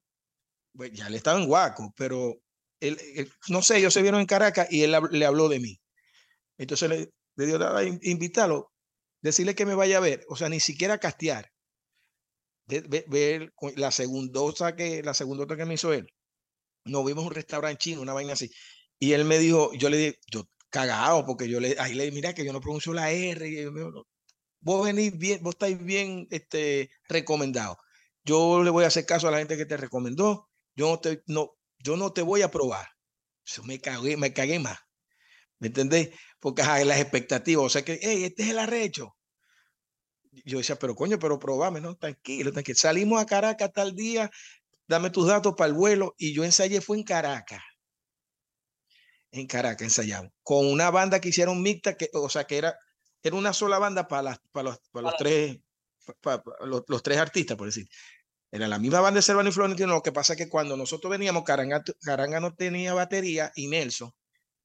Pues 0.75 0.91
ya 0.93 1.09
le 1.09 1.17
estaba 1.17 1.39
en 1.39 1.47
Guaco, 1.47 1.93
pero 1.95 2.35
él, 2.79 2.97
él- 3.15 3.31
no 3.49 3.61
sé, 3.61 3.77
ellos 3.77 3.93
se 3.93 4.01
vieron 4.01 4.21
en 4.21 4.27
Caracas 4.27 4.67
y 4.71 4.83
él 4.83 4.95
le 5.11 5.25
habló 5.25 5.49
de 5.49 5.59
mí. 5.59 5.79
Entonces 6.57 6.89
le, 6.89 7.11
in- 7.45 7.99
invitarlo, 8.03 8.71
decirle 9.21 9.55
que 9.55 9.65
me 9.65 9.75
vaya 9.75 9.97
a 9.97 10.01
ver, 10.01 10.25
o 10.29 10.35
sea, 10.35 10.49
ni 10.49 10.59
siquiera 10.59 10.97
castear. 10.99 11.51
Ve- 12.67 12.83
ve- 12.87 13.05
ver 13.07 13.53
la 13.75 13.91
segunda 13.91 14.75
que 14.75 15.01
la 15.03 15.13
segunda 15.13 15.55
que 15.57 15.65
me 15.65 15.73
hizo 15.75 15.91
él. 15.93 16.07
Nos 16.85 17.05
vimos 17.05 17.25
un 17.25 17.33
restaurante 17.33 17.79
chino, 17.79 18.01
una 18.01 18.13
vaina 18.13 18.33
así. 18.33 18.51
Y 18.99 19.13
él 19.13 19.25
me 19.25 19.39
dijo, 19.39 19.73
yo 19.75 19.89
le 19.89 19.97
dije, 19.97 20.19
yo 20.31 20.43
cagado, 20.69 21.25
porque 21.25 21.49
yo 21.49 21.59
le, 21.59 21.77
ahí 21.79 21.95
le 21.95 22.05
dije, 22.05 22.15
mira 22.15 22.33
que 22.35 22.45
yo 22.45 22.53
no 22.53 22.61
pronuncio 22.61 22.93
la 22.93 23.11
R. 23.11 23.51
Yo, 23.53 23.71
"No, 23.71 23.91
no, 23.91 24.03
vos 24.61 24.85
venís 24.85 25.17
bien, 25.17 25.43
vos 25.43 25.55
estáis 25.55 25.83
bien 25.83 26.27
este, 26.31 26.91
recomendado. 27.09 27.77
Yo 28.25 28.63
le 28.63 28.71
voy 28.71 28.85
a 28.85 28.87
hacer 28.87 29.05
caso 29.07 29.27
a 29.29 29.31
la 29.31 29.39
gente 29.39 29.57
que 29.57 29.65
te 29.67 29.77
recomendó. 29.77 30.49
Yo 30.75 30.89
no 30.91 30.99
te, 31.01 31.23
no, 31.27 31.51
yo 31.79 31.97
no 31.97 32.13
te 32.13 32.23
voy 32.23 32.41
a 32.43 32.51
probar. 32.51 32.87
Eso 33.45 33.63
me 33.63 33.79
cagué, 33.81 34.17
me 34.17 34.33
cagué 34.33 34.59
más. 34.59 34.79
¿Me 35.59 35.67
entendés? 35.67 36.09
Porque 36.39 36.61
ajá, 36.61 36.83
las 36.85 36.99
expectativas, 36.99 37.65
o 37.65 37.69
sea 37.69 37.83
que, 37.83 37.99
hey, 38.01 38.23
este 38.25 38.43
es 38.43 38.49
el 38.49 38.59
arrecho. 38.59 39.15
Yo 40.45 40.59
decía, 40.59 40.77
pero 40.77 40.95
coño, 40.95 41.19
pero 41.19 41.39
probame, 41.39 41.81
no, 41.81 41.95
tranquilo, 41.97 42.51
tranquilo. 42.51 42.77
Salimos 42.77 43.21
a 43.21 43.25
Caracas 43.25 43.71
tal 43.73 43.95
día, 43.95 44.29
dame 44.87 45.09
tus 45.09 45.27
datos 45.27 45.53
para 45.57 45.67
el 45.67 45.73
vuelo, 45.73 46.15
y 46.17 46.33
yo 46.33 46.43
ensayé, 46.43 46.81
fue 46.81 46.97
en 46.97 47.03
Caracas. 47.03 47.61
En 49.31 49.47
Caracas 49.47 49.83
ensayamos, 49.83 50.31
con 50.43 50.65
una 50.65 50.89
banda 50.91 51.19
que 51.19 51.29
hicieron 51.29 51.61
mixta, 51.61 51.95
que, 51.95 52.09
o 52.13 52.29
sea, 52.29 52.45
que 52.45 52.57
era, 52.57 52.75
era 53.21 53.35
una 53.35 53.53
sola 53.53 53.79
banda 53.79 54.07
para, 54.07 54.23
las, 54.23 54.39
para, 54.51 54.69
los, 54.69 54.79
para 54.91 55.03
los 55.07 55.17
tres, 55.17 55.57
para, 56.21 56.41
para 56.41 56.65
los, 56.65 56.83
los 56.87 57.03
tres 57.03 57.17
artistas, 57.17 57.57
por 57.57 57.67
decir. 57.67 57.87
Era 58.51 58.67
la 58.67 58.79
misma 58.79 59.01
banda 59.01 59.19
de 59.19 59.21
Servano 59.23 59.49
y 59.49 59.51
Florentino, 59.51 59.93
lo 59.93 60.01
que 60.01 60.11
pasa 60.11 60.33
es 60.33 60.37
que 60.37 60.49
cuando 60.49 60.75
nosotros 60.75 61.11
veníamos, 61.11 61.43
Caranga, 61.43 61.83
Caranga 62.01 62.39
no 62.39 62.55
tenía 62.55 62.93
batería 62.95 63.51
y 63.55 63.67
Nelson, 63.67 64.11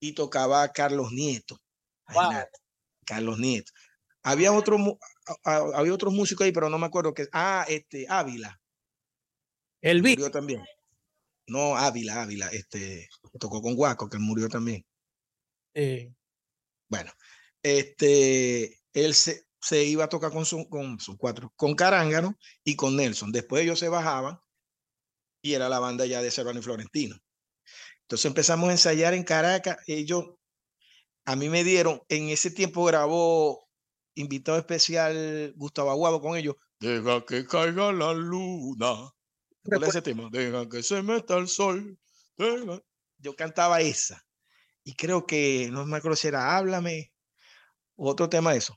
y 0.05 0.13
tocaba 0.13 0.71
Carlos 0.71 1.13
Nieto. 1.13 1.59
Wow. 2.13 2.33
Carlos 3.07 3.39
Nieto. 3.39 3.73
Había 4.23 4.53
otro, 4.53 4.77
había 5.45 5.95
otros 5.95 6.13
músicos 6.13 6.45
ahí, 6.45 6.53
pero 6.53 6.69
no 6.69 6.79
me 6.79 6.87
acuerdo 6.87 7.15
que. 7.15 7.27
Ah, 7.33 7.65
este, 7.69 8.07
Ávila. 8.09 8.61
El 9.81 10.03
Vic. 10.03 10.19
Murió 10.19 10.31
también. 10.31 10.63
No, 11.47 11.77
Ávila, 11.77 12.23
Ávila. 12.23 12.49
Este, 12.49 13.09
tocó 13.39 13.63
con 13.63 13.75
Guaco, 13.75 14.09
que 14.11 14.19
murió 14.19 14.49
también. 14.49 14.85
eh, 15.75 16.13
Bueno, 16.91 17.11
este, 17.63 18.79
él 18.93 19.15
se, 19.15 19.47
se 19.61 19.85
iba 19.85 20.05
a 20.05 20.09
tocar 20.09 20.33
con 20.33 20.45
sus 20.45 20.69
con 20.69 21.01
sus 21.01 21.17
cuatro, 21.17 21.51
con 21.57 21.75
Carángano 21.75 22.37
y 22.63 22.77
con 22.77 22.95
Nelson. 22.95 23.33
Después 23.33 23.63
ellos 23.63 23.79
se 23.79 23.89
bajaban 23.89 24.39
y 25.43 25.55
era 25.55 25.71
la 25.71 25.79
banda 25.79 26.05
ya 26.05 26.21
de 26.21 26.31
Servano 26.31 26.61
y 26.61 26.63
Florentino. 26.63 27.17
Entonces 28.05 28.27
empezamos 28.27 28.69
a 28.69 28.73
ensayar 28.73 29.15
en 29.15 29.25
Caracas. 29.25 29.79
Ellos, 29.87 30.25
a 31.25 31.37
mí 31.37 31.49
me 31.49 31.65
dieron, 31.65 32.03
en 32.09 32.29
ese 32.29 32.51
tiempo 32.51 32.85
grabó 32.85 33.69
invitado 34.15 34.59
especial 34.59 35.53
Gustavo 35.57 35.91
Aguado 35.91 36.21
con 36.21 36.37
ellos. 36.37 36.57
Deja 36.81 37.25
que 37.25 37.47
caiga 37.47 37.93
la 37.93 38.13
luna. 38.13 39.11
¿Cuál 39.65 39.83
es 39.85 39.89
ese 39.91 40.03
tema? 40.03 40.29
Deja 40.31 40.69
que 40.69 40.83
se 40.83 41.03
meta 41.03 41.37
el 41.37 41.49
sol. 41.49 41.99
deja- 42.37 42.83
Yo 43.19 43.35
cantaba 43.35 43.81
esa. 43.81 44.23
Y 44.85 44.95
creo 44.95 45.25
que, 45.27 45.71
no 45.73 45.87
me 45.87 45.97
acuerdo 45.97 46.17
si 46.17 46.29
era 46.29 46.57
Háblame 46.57 47.13
otro 47.97 48.29
tema 48.29 48.53
de 48.53 48.59
eso. 48.59 48.77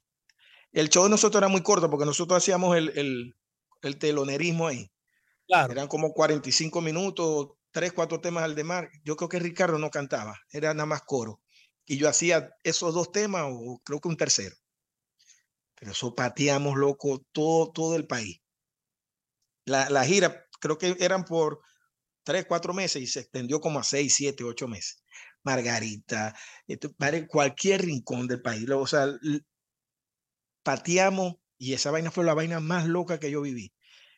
El 0.71 0.89
show 0.89 1.03
de 1.03 1.09
nosotros 1.09 1.41
era 1.41 1.49
muy 1.49 1.61
corto 1.61 1.89
porque 1.89 2.05
nosotros 2.05 2.37
hacíamos 2.37 2.77
el, 2.77 2.97
el, 2.97 3.35
el 3.81 3.97
telonerismo 3.97 4.67
ahí. 4.67 4.89
Claro. 5.47 5.73
Eran 5.73 5.87
como 5.87 6.13
45 6.13 6.79
minutos, 6.81 7.49
tres, 7.71 7.93
cuatro 7.93 8.21
temas 8.21 8.43
al 8.43 8.55
de 8.55 8.63
mar. 8.63 8.89
Yo 9.03 9.15
creo 9.15 9.29
que 9.29 9.39
Ricardo 9.39 9.77
no 9.77 9.89
cantaba, 9.89 10.39
era 10.51 10.73
nada 10.73 10.85
más 10.85 11.01
coro. 11.03 11.41
Y 11.85 11.97
yo 11.97 12.09
hacía 12.09 12.49
esos 12.63 12.93
dos 12.93 13.11
temas 13.11 13.45
o 13.47 13.81
creo 13.83 14.01
que 14.01 14.09
un 14.09 14.17
tercero. 14.17 14.55
Pero 15.75 15.91
eso 15.91 16.15
pateamos, 16.15 16.75
loco, 16.75 17.25
todo, 17.31 17.71
todo 17.71 17.95
el 17.95 18.07
país. 18.07 18.41
La, 19.65 19.89
la 19.89 20.05
gira, 20.05 20.45
creo 20.59 20.77
que 20.77 20.95
eran 20.99 21.23
por 21.23 21.61
tres, 22.23 22.45
cuatro 22.45 22.73
meses 22.73 23.01
y 23.01 23.07
se 23.07 23.21
extendió 23.21 23.61
como 23.61 23.79
a 23.79 23.83
seis, 23.83 24.15
siete, 24.15 24.43
ocho 24.43 24.67
meses. 24.67 25.03
Margarita, 25.43 26.35
cualquier 27.29 27.83
rincón 27.83 28.27
del 28.27 28.41
país. 28.41 28.69
O 28.69 28.85
sea, 28.85 29.07
pateamos 30.63 31.35
y 31.57 31.73
esa 31.73 31.91
vaina 31.91 32.11
fue 32.11 32.25
la 32.25 32.33
vaina 32.33 32.59
más 32.59 32.85
loca 32.85 33.19
que 33.19 33.31
yo 33.31 33.41
viví. 33.41 33.73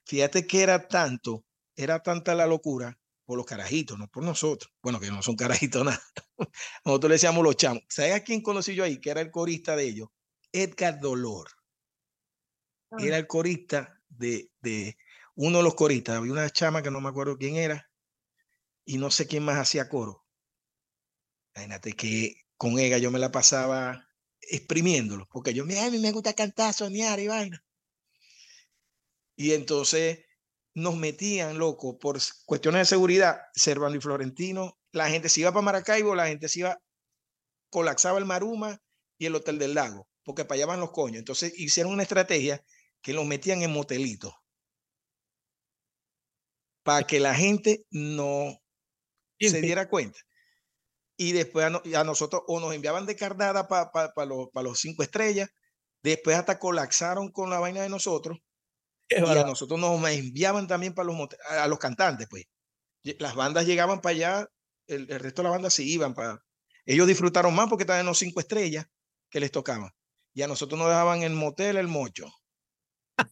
Fíjate 0.05 0.47
que 0.47 0.63
era 0.63 0.87
tanto, 0.87 1.45
era 1.75 2.01
tanta 2.01 2.33
la 2.33 2.47
locura 2.47 2.98
por 3.29 3.37
los 3.37 3.45
carajitos, 3.45 3.95
no 3.99 4.07
por 4.07 4.23
nosotros. 4.23 4.73
Bueno, 4.81 4.99
que 4.99 5.11
no 5.11 5.21
son 5.21 5.35
carajitos 5.35 5.85
nada. 5.85 6.01
Nosotros 6.83 7.09
le 7.09 7.13
decíamos 7.13 7.43
los 7.43 7.55
chamos. 7.55 7.83
¿Sabes 7.87 8.15
a 8.15 8.23
quién 8.23 8.41
conocí 8.41 8.73
yo 8.73 8.83
ahí? 8.83 8.99
Que 8.99 9.11
era 9.11 9.21
el 9.21 9.29
corista 9.29 9.75
de 9.75 9.83
ellos. 9.83 10.09
Edgar 10.51 10.99
Dolor. 10.99 11.47
Ah. 12.89 12.97
Era 12.99 13.17
el 13.17 13.27
corista 13.27 14.01
de, 14.07 14.49
de 14.61 14.97
uno 15.35 15.59
de 15.59 15.63
los 15.63 15.75
coristas. 15.75 16.15
Había 16.15 16.31
una 16.31 16.49
chama 16.49 16.81
que 16.81 16.89
no 16.89 17.01
me 17.01 17.09
acuerdo 17.09 17.37
quién 17.37 17.57
era. 17.57 17.91
Y 18.83 18.97
no 18.97 19.11
sé 19.11 19.27
quién 19.27 19.43
más 19.43 19.59
hacía 19.59 19.89
coro. 19.89 20.25
Imagínate 21.53 21.93
que 21.93 22.33
con 22.57 22.79
ella 22.79 22.97
yo 22.97 23.11
me 23.11 23.19
la 23.19 23.31
pasaba 23.31 24.07
exprimiéndolo, 24.41 25.27
porque 25.29 25.53
yo, 25.53 25.65
a 25.65 25.89
mí 25.91 25.99
me 25.99 26.11
gusta 26.11 26.33
cantar, 26.33 26.73
soñar 26.73 27.19
y 27.19 27.27
vaina. 27.27 27.63
Y 29.35 29.51
entonces 29.51 30.25
nos 30.79 30.95
metían, 30.95 31.57
loco, 31.57 31.97
por 31.97 32.19
cuestiones 32.45 32.81
de 32.81 32.85
seguridad, 32.85 33.39
Servando 33.53 33.97
y 33.97 34.01
Florentino, 34.01 34.77
la 34.91 35.09
gente 35.09 35.29
se 35.29 35.41
iba 35.41 35.51
para 35.51 35.61
Maracaibo, 35.61 36.15
la 36.15 36.27
gente 36.27 36.47
se 36.47 36.59
iba, 36.59 36.77
colapsaba 37.69 38.17
el 38.17 38.25
Maruma 38.25 38.81
y 39.17 39.25
el 39.25 39.35
Hotel 39.35 39.59
del 39.59 39.75
Lago, 39.75 40.07
porque 40.23 40.45
para 40.45 40.55
allá 40.55 40.65
van 40.67 40.79
los 40.79 40.91
coños. 40.91 41.19
Entonces 41.19 41.53
hicieron 41.57 41.93
una 41.93 42.03
estrategia 42.03 42.63
que 43.01 43.13
los 43.13 43.25
metían 43.25 43.61
en 43.61 43.71
motelitos, 43.71 44.33
para 46.83 47.05
que 47.05 47.19
la 47.19 47.35
gente 47.35 47.85
no 47.91 48.57
se 49.39 49.61
diera 49.61 49.89
cuenta. 49.89 50.19
Y 51.17 51.33
después 51.33 51.65
a, 51.65 52.03
nosotros 52.05 52.43
o 52.47 52.59
nos 52.61 52.73
enviaban 52.73 53.05
de 53.05 53.17
carnada 53.17 53.67
para 53.67 54.25
los, 54.25 54.79
cinco 54.79 55.03
estrellas, 55.03 55.49
después 56.01 56.37
hasta 56.37 56.59
colapsaron 56.59 57.31
con 57.31 57.49
la 57.49 57.59
vaina 57.59 57.81
de 57.81 57.89
nosotros 57.89 58.39
y 59.35 59.37
a 59.37 59.43
nosotros 59.43 59.79
nos 59.79 60.03
enviaban 60.09 60.67
también 60.67 60.93
para 60.93 61.07
los 61.07 61.29
a 61.49 61.67
los 61.67 61.79
cantantes, 61.79 62.27
pues. 62.29 62.45
Las 63.17 63.35
bandas 63.35 63.65
llegaban 63.65 64.01
para 64.01 64.15
allá, 64.15 64.47
el, 64.87 65.07
resto 65.07 65.41
de 65.41 65.47
la 65.47 65.51
banda 65.51 65.69
se 65.69 65.83
iban 65.83 66.13
para... 66.13 66.43
Ellos 66.85 67.07
disfrutaron 67.07 67.55
más 67.55 67.69
porque 67.69 67.83
estaban 67.83 68.01
en 68.01 68.07
los 68.07 68.19
cinco 68.19 68.39
estrellas 68.39 68.85
que 69.29 69.39
les 69.39 69.51
tocaban. 69.51 69.91
Y 70.33 70.41
a 70.41 70.47
nosotros 70.47 70.77
nos 70.77 70.89
dejaban 70.89 71.19
en 71.19 71.31
el 71.31 71.33
motel 71.33 71.77
El 71.77 71.87
Mocho, 71.87 72.29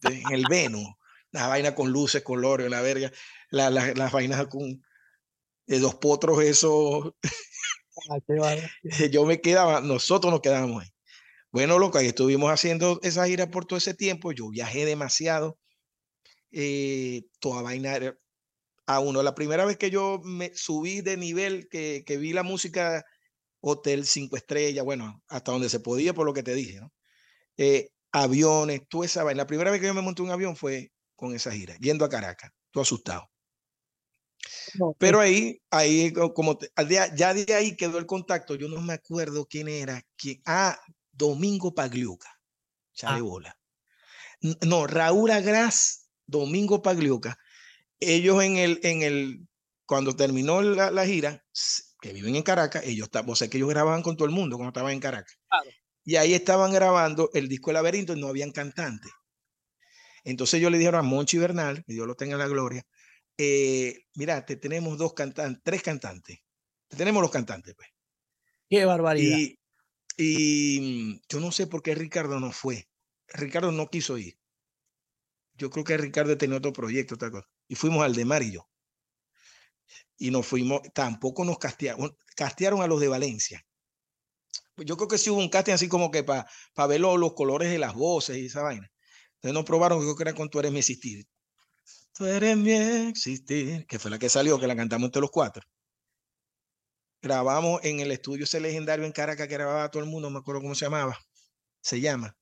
en 0.04 0.32
el 0.32 0.44
Venus, 0.48 0.88
la 1.32 1.48
vaina 1.48 1.74
con 1.74 1.90
luces, 1.90 2.22
colores, 2.22 2.70
la 2.70 2.80
verga, 2.80 3.12
las 3.50 4.12
vainas 4.12 4.46
con 4.46 4.82
de 5.66 5.78
dos 5.80 5.96
potros, 5.96 6.42
eso 6.42 7.14
yo 9.10 9.26
me 9.26 9.40
quedaba, 9.40 9.80
nosotros 9.80 10.32
nos 10.32 10.40
quedábamos 10.40 10.82
ahí. 10.82 10.88
Bueno, 11.50 11.78
loco, 11.78 11.98
ahí 11.98 12.08
estuvimos 12.08 12.50
haciendo 12.50 13.00
esa 13.02 13.26
gira 13.26 13.50
por 13.50 13.64
todo 13.64 13.78
ese 13.78 13.94
tiempo. 13.94 14.32
Yo 14.32 14.50
viajé 14.50 14.84
demasiado. 14.84 15.58
Eh, 16.50 17.22
toda 17.40 17.62
vaina 17.62 17.98
a 18.86 19.00
uno. 19.00 19.22
La 19.22 19.34
primera 19.34 19.64
vez 19.64 19.76
que 19.76 19.90
yo 19.90 20.20
me 20.24 20.54
subí 20.54 21.00
de 21.00 21.16
nivel, 21.16 21.68
que, 21.68 22.04
que 22.06 22.16
vi 22.16 22.32
la 22.32 22.42
música 22.42 23.04
hotel 23.60 24.06
cinco 24.06 24.36
estrellas, 24.36 24.84
bueno, 24.84 25.22
hasta 25.28 25.52
donde 25.52 25.68
se 25.68 25.80
podía, 25.80 26.14
por 26.14 26.26
lo 26.26 26.32
que 26.32 26.42
te 26.42 26.54
dije, 26.54 26.80
¿no? 26.80 26.92
Eh, 27.56 27.90
aviones, 28.12 28.82
tú 28.88 29.04
esa 29.04 29.24
vaina. 29.24 29.42
La 29.42 29.46
primera 29.46 29.70
vez 29.70 29.80
que 29.80 29.86
yo 29.86 29.94
me 29.94 30.02
monté 30.02 30.22
un 30.22 30.30
avión 30.30 30.56
fue 30.56 30.92
con 31.16 31.34
esa 31.34 31.52
gira, 31.52 31.76
yendo 31.80 32.04
a 32.04 32.08
Caracas, 32.08 32.52
tú 32.70 32.80
asustado. 32.80 33.28
Pero 34.98 35.20
ahí, 35.20 35.60
ahí 35.70 36.12
como 36.12 36.58
ya 36.88 37.34
de 37.34 37.54
ahí 37.54 37.76
quedó 37.76 37.98
el 37.98 38.06
contacto. 38.06 38.54
Yo 38.54 38.68
no 38.68 38.80
me 38.80 38.94
acuerdo 38.94 39.46
quién 39.46 39.68
era. 39.68 40.02
Quién, 40.16 40.40
ah, 40.46 40.78
Domingo 41.12 41.74
Pagliuca. 41.74 42.30
Chale 42.92 43.18
ah. 43.18 43.22
bola. 43.22 43.58
No, 44.66 44.86
Raúl 44.86 45.30
Agras, 45.30 46.07
Domingo 46.28 46.80
Pagliuca. 46.82 47.36
Ellos 47.98 48.42
en 48.44 48.56
el, 48.56 48.78
en 48.84 49.02
el, 49.02 49.48
cuando 49.86 50.14
terminó 50.14 50.62
la, 50.62 51.06
gira, 51.06 51.44
que 52.00 52.12
viven 52.12 52.36
en 52.36 52.42
Caracas, 52.44 52.84
ellos, 52.86 53.08
o 53.26 53.34
sea, 53.34 53.48
que 53.48 53.56
ellos 53.56 53.70
grababan 53.70 54.02
con 54.02 54.16
todo 54.16 54.28
el 54.28 54.34
mundo 54.34 54.56
cuando 54.56 54.68
estaban 54.68 54.92
en 54.92 55.00
Caracas. 55.00 55.36
Y 56.04 56.16
ahí 56.16 56.34
estaban 56.34 56.72
grabando 56.72 57.30
el 57.34 57.48
disco 57.48 57.70
El 57.70 57.74
Laberinto 57.74 58.14
y 58.14 58.20
no 58.20 58.28
habían 58.28 58.52
cantantes. 58.52 59.10
Entonces 60.22 60.60
yo 60.60 60.70
le 60.70 60.78
dijeron 60.78 61.00
a 61.00 61.02
Monchi 61.02 61.38
Bernal, 61.38 61.84
que 61.84 61.94
Dios 61.94 62.06
lo 62.06 62.14
tenga 62.14 62.34
en 62.34 62.38
la 62.38 62.48
gloria, 62.48 62.86
eh, 63.36 64.04
mira, 64.14 64.44
te 64.44 64.56
tenemos 64.56 64.98
dos 64.98 65.14
cantantes, 65.14 65.62
tres 65.64 65.82
cantantes. 65.82 66.38
Te 66.88 66.96
tenemos 66.96 67.22
los 67.22 67.30
cantantes, 67.30 67.74
pues. 67.74 67.88
Qué 68.68 68.84
barbaridad. 68.84 69.38
Y, 70.16 70.80
mm, 70.80 71.20
yo 71.28 71.40
no 71.40 71.52
sé 71.52 71.66
por 71.66 71.82
qué 71.82 71.94
Ricardo 71.94 72.40
no 72.40 72.52
fue. 72.52 72.88
Ricardo 73.28 73.70
no 73.70 73.88
quiso 73.88 74.18
ir. 74.18 74.37
Yo 75.58 75.70
creo 75.70 75.84
que 75.84 75.96
Ricardo 75.96 76.38
tenía 76.38 76.56
otro 76.56 76.72
proyecto, 76.72 77.16
otra 77.16 77.30
cosa. 77.30 77.46
Y 77.66 77.74
fuimos 77.74 78.04
al 78.04 78.14
de 78.14 78.24
Mar 78.24 78.42
y 78.42 78.52
yo. 78.52 78.68
Y 80.16 80.30
nos 80.30 80.46
fuimos, 80.46 80.80
tampoco 80.94 81.44
nos 81.44 81.58
castearon, 81.58 82.16
castearon 82.36 82.80
a 82.80 82.86
los 82.86 83.00
de 83.00 83.08
Valencia. 83.08 83.64
Pues 84.74 84.86
yo 84.86 84.96
creo 84.96 85.08
que 85.08 85.18
sí 85.18 85.30
hubo 85.30 85.40
un 85.40 85.48
casting 85.48 85.72
así 85.72 85.88
como 85.88 86.10
que 86.10 86.22
para 86.22 86.46
ver 86.88 87.00
los, 87.00 87.34
colores 87.34 87.70
de 87.70 87.78
las 87.78 87.94
voces 87.94 88.36
y 88.38 88.46
esa 88.46 88.62
vaina. 88.62 88.88
Entonces 89.34 89.54
nos 89.54 89.64
probaron, 89.64 89.98
yo 89.98 90.04
creo 90.04 90.16
que 90.16 90.22
era 90.22 90.34
con 90.34 90.48
Tú 90.48 90.60
eres 90.60 90.72
mi 90.72 90.78
existir. 90.78 91.26
Tú 92.12 92.26
eres 92.26 92.56
mi 92.56 92.72
existir, 92.72 93.86
que 93.86 93.98
fue 93.98 94.10
la 94.10 94.18
que 94.18 94.28
salió, 94.28 94.58
que 94.58 94.66
la 94.68 94.76
cantamos 94.76 95.06
entre 95.06 95.20
los 95.20 95.30
cuatro. 95.30 95.64
Grabamos 97.20 97.80
en 97.84 97.98
el 97.98 98.12
estudio 98.12 98.44
ese 98.44 98.60
legendario 98.60 99.04
en 99.04 99.12
Caracas 99.12 99.48
que 99.48 99.54
grababa 99.54 99.90
todo 99.90 100.02
el 100.02 100.08
mundo, 100.08 100.28
no 100.28 100.34
me 100.34 100.38
acuerdo 100.38 100.60
cómo 100.62 100.76
se 100.76 100.84
llamaba. 100.84 101.18
Se 101.80 102.00
llama. 102.00 102.36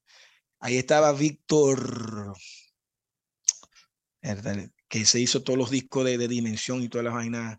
Ahí 0.60 0.76
estaba 0.78 1.12
Víctor, 1.12 2.34
que 4.88 5.04
se 5.04 5.20
hizo 5.20 5.42
todos 5.42 5.58
los 5.58 5.70
discos 5.70 6.04
de, 6.04 6.28
dimensión 6.28 6.82
y 6.82 6.88
todas 6.88 7.04
las 7.04 7.14
vainas 7.14 7.58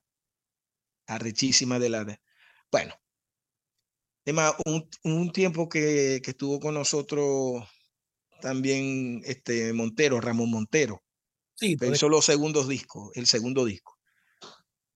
arrechísimas 1.07 1.79
de 1.79 1.89
la. 1.89 2.19
bueno, 2.71 2.93
además, 4.25 4.55
un, 4.65 4.89
un 5.03 5.31
tiempo 5.31 5.69
que, 5.69 6.21
que, 6.23 6.31
estuvo 6.31 6.59
con 6.59 6.73
nosotros 6.73 7.67
también 8.41 9.21
este 9.25 9.73
Montero, 9.73 10.21
Ramón 10.21 10.51
Montero. 10.51 11.03
Sí, 11.55 11.75
pero 11.75 11.93
hizo 11.93 12.07
los 12.09 12.25
segundos 12.25 12.67
discos, 12.67 13.11
el 13.15 13.25
segundo 13.25 13.65
disco. 13.65 13.97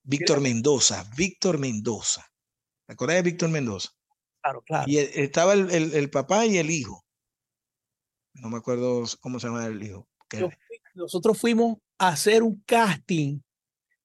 Víctor 0.04 0.40
Mendoza, 0.40 1.08
Víctor 1.16 1.58
Mendoza. 1.58 2.26
¿Te 2.86 2.92
acuerdas 2.92 3.16
de 3.16 3.22
Víctor 3.30 3.50
Mendoza? 3.50 3.90
Claro, 4.40 4.62
claro. 4.62 4.84
Y 4.90 4.98
estaba 4.98 5.54
el, 5.54 5.70
el, 5.70 6.10
papá 6.10 6.46
y 6.46 6.58
el 6.58 6.70
hijo. 6.70 7.04
No 8.34 8.48
me 8.48 8.58
acuerdo 8.58 9.04
cómo 9.20 9.38
se 9.38 9.46
llama 9.46 9.66
el 9.66 9.82
hijo. 9.82 10.08
Nosotros 10.94 11.38
fuimos 11.38 11.78
a 11.98 12.08
hacer 12.08 12.42
un 12.42 12.62
casting, 12.66 13.40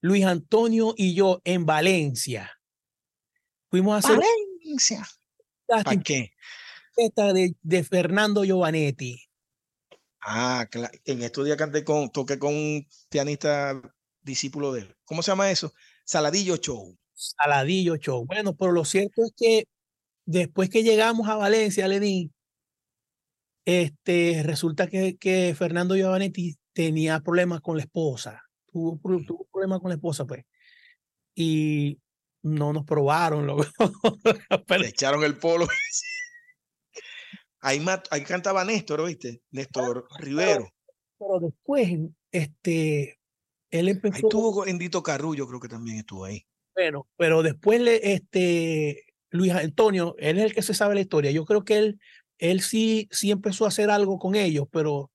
Luis 0.01 0.25
Antonio 0.25 0.93
y 0.95 1.13
yo, 1.13 1.41
en 1.43 1.65
Valencia. 1.65 2.51
Fuimos 3.69 3.95
a 3.95 3.97
hacer. 3.97 4.19
Valencia. 4.19 5.07
¿Para 5.67 5.97
qué? 5.97 6.31
De, 6.95 7.55
de 7.61 7.83
Fernando 7.83 8.43
Giovanetti. 8.43 9.21
Ah, 10.21 10.67
claro. 10.69 10.97
En 11.05 11.21
estos 11.21 11.45
días 11.45 11.57
canté 11.57 11.83
con, 11.83 12.09
toqué 12.09 12.39
con 12.39 12.53
un 12.53 12.87
pianista 13.09 13.79
discípulo 14.21 14.73
de 14.73 14.81
él. 14.81 14.95
¿Cómo 15.05 15.21
se 15.21 15.31
llama 15.31 15.51
eso? 15.51 15.73
Saladillo 16.05 16.57
Show. 16.57 16.97
Saladillo 17.13 17.95
Show. 17.97 18.25
Bueno, 18.25 18.55
pero 18.55 18.71
lo 18.71 18.83
cierto 18.85 19.23
es 19.23 19.31
que 19.35 19.63
después 20.25 20.69
que 20.69 20.83
llegamos 20.83 21.27
a 21.27 21.35
Valencia, 21.35 21.87
Lenín, 21.87 22.33
este, 23.65 24.43
resulta 24.43 24.87
que, 24.87 25.17
que 25.17 25.53
Fernando 25.57 25.95
Giovanetti 25.95 26.57
tenía 26.77 27.19
problemas 27.21 27.61
con 27.61 27.75
la 27.75 27.81
esposa. 27.81 28.43
Tuvo, 28.67 28.99
tuvo 29.25 29.47
problemas 29.51 29.79
con 29.79 29.89
la 29.89 29.95
esposa, 29.95 30.25
pues. 30.25 30.45
Y 31.33 31.99
no 32.43 32.71
nos 32.71 32.85
probaron. 32.85 33.47
Lo... 33.47 33.57
Le 34.79 34.87
echaron 34.87 35.23
el 35.23 35.39
polo. 35.39 35.67
Ahí, 37.61 37.83
ahí 38.11 38.23
cantaba 38.23 38.63
Néstor, 38.63 39.07
¿viste? 39.07 39.41
Néstor 39.49 40.07
Rivero. 40.19 40.69
Pero, 41.17 41.39
después, 41.39 41.89
este, 42.31 43.19
él 43.71 43.89
empezó. 43.89 44.15
Ahí 44.15 44.21
estuvo 44.23 44.67
Endito 44.67 45.01
Carrullo, 45.01 45.47
creo 45.47 45.59
que 45.59 45.69
también 45.69 45.97
estuvo 45.97 46.25
ahí. 46.25 46.45
Bueno, 46.75 47.07
pero 47.17 47.41
después, 47.41 47.81
le, 47.81 48.13
este, 48.13 49.03
Luis 49.31 49.51
Antonio, 49.51 50.13
él 50.19 50.37
es 50.37 50.43
el 50.43 50.53
que 50.53 50.61
se 50.61 50.75
sabe 50.75 50.93
la 50.93 51.01
historia. 51.01 51.31
Yo 51.31 51.43
creo 51.43 51.63
que 51.63 51.77
él, 51.79 51.99
él 52.37 52.61
sí, 52.61 53.07
sí 53.09 53.31
empezó 53.31 53.65
a 53.65 53.69
hacer 53.69 53.89
algo 53.89 54.19
con 54.19 54.35
ellos, 54.35 54.67
pero 54.71 55.09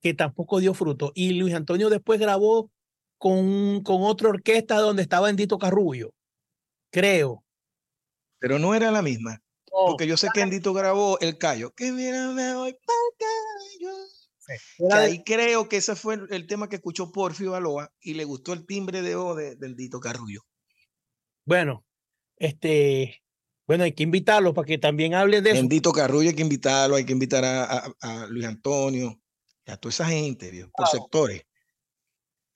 que 0.00 0.14
tampoco 0.14 0.60
dio 0.60 0.74
fruto. 0.74 1.12
Y 1.14 1.32
Luis 1.32 1.54
Antonio 1.54 1.90
después 1.90 2.20
grabó 2.20 2.70
con, 3.18 3.82
con 3.82 4.02
otra 4.02 4.28
orquesta 4.28 4.78
donde 4.78 5.02
estaba 5.02 5.30
Endito 5.30 5.58
Carrullo, 5.58 6.14
creo. 6.90 7.44
Pero 8.38 8.58
no 8.58 8.74
era 8.74 8.90
la 8.90 9.02
misma. 9.02 9.42
porque 9.70 10.06
yo 10.06 10.16
sé 10.16 10.28
que 10.32 10.40
Endito 10.40 10.72
grabó 10.72 11.18
El 11.20 11.38
Callo. 11.38 11.72
Que 11.72 11.92
mira, 11.92 12.28
me 12.28 12.54
voy 12.54 12.72
para 12.72 12.98
el 13.08 14.92
ahí 14.92 15.22
creo 15.24 15.68
que 15.68 15.76
ese 15.76 15.94
fue 15.94 16.18
el, 16.30 16.46
tema 16.46 16.68
que 16.68 16.76
escuchó 16.76 17.12
Porfio 17.12 17.52
Baloa 17.52 17.92
y 18.00 18.14
le 18.14 18.24
gustó 18.24 18.52
el 18.52 18.66
timbre 18.66 19.02
de 19.02 19.14
voz 19.14 19.36
de, 19.36 19.56
Endito 19.60 20.00
Carrullo. 20.00 20.42
Bueno, 21.44 21.84
este, 22.36 23.22
bueno, 23.66 23.84
hay 23.84 23.92
que 23.92 24.02
invitarlo 24.02 24.54
para 24.54 24.66
que 24.66 24.78
también 24.78 25.14
hable 25.14 25.42
de 25.42 25.50
eso. 25.50 25.60
Bendito 25.60 25.92
Carrullo 25.92 26.30
hay 26.30 26.36
que 26.36 26.42
invitarlo, 26.42 26.96
hay 26.96 27.04
que 27.04 27.12
invitar 27.12 27.44
a, 27.44 28.26
Luis 28.28 28.46
Antonio, 28.46 29.20
a 29.68 29.76
toda 29.76 29.90
esa 29.90 30.06
gente, 30.06 30.66
por 30.76 30.88
sectores. 30.88 31.42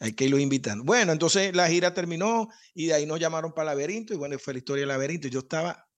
Hay 0.01 0.15
que 0.15 0.25
irlo 0.25 0.39
invitando. 0.39 0.83
Bueno, 0.85 1.13
entonces 1.13 1.55
la 1.55 1.69
gira 1.69 1.95
terminó 1.95 2.49
y 2.75 2.87
de 2.87 2.95
ahí 2.95 3.07
nos 3.07 3.21
llamaron 3.21 3.53
para 3.53 3.67
Laberinto 3.67 4.13
y 4.13 4.17
bueno, 4.17 4.37
fue 4.39 4.55
la 4.55 4.59
historia 4.59 4.83
del 4.83 4.89
Laberinto. 4.89 5.29
Yo 5.29 5.41
estaba, 5.41 5.89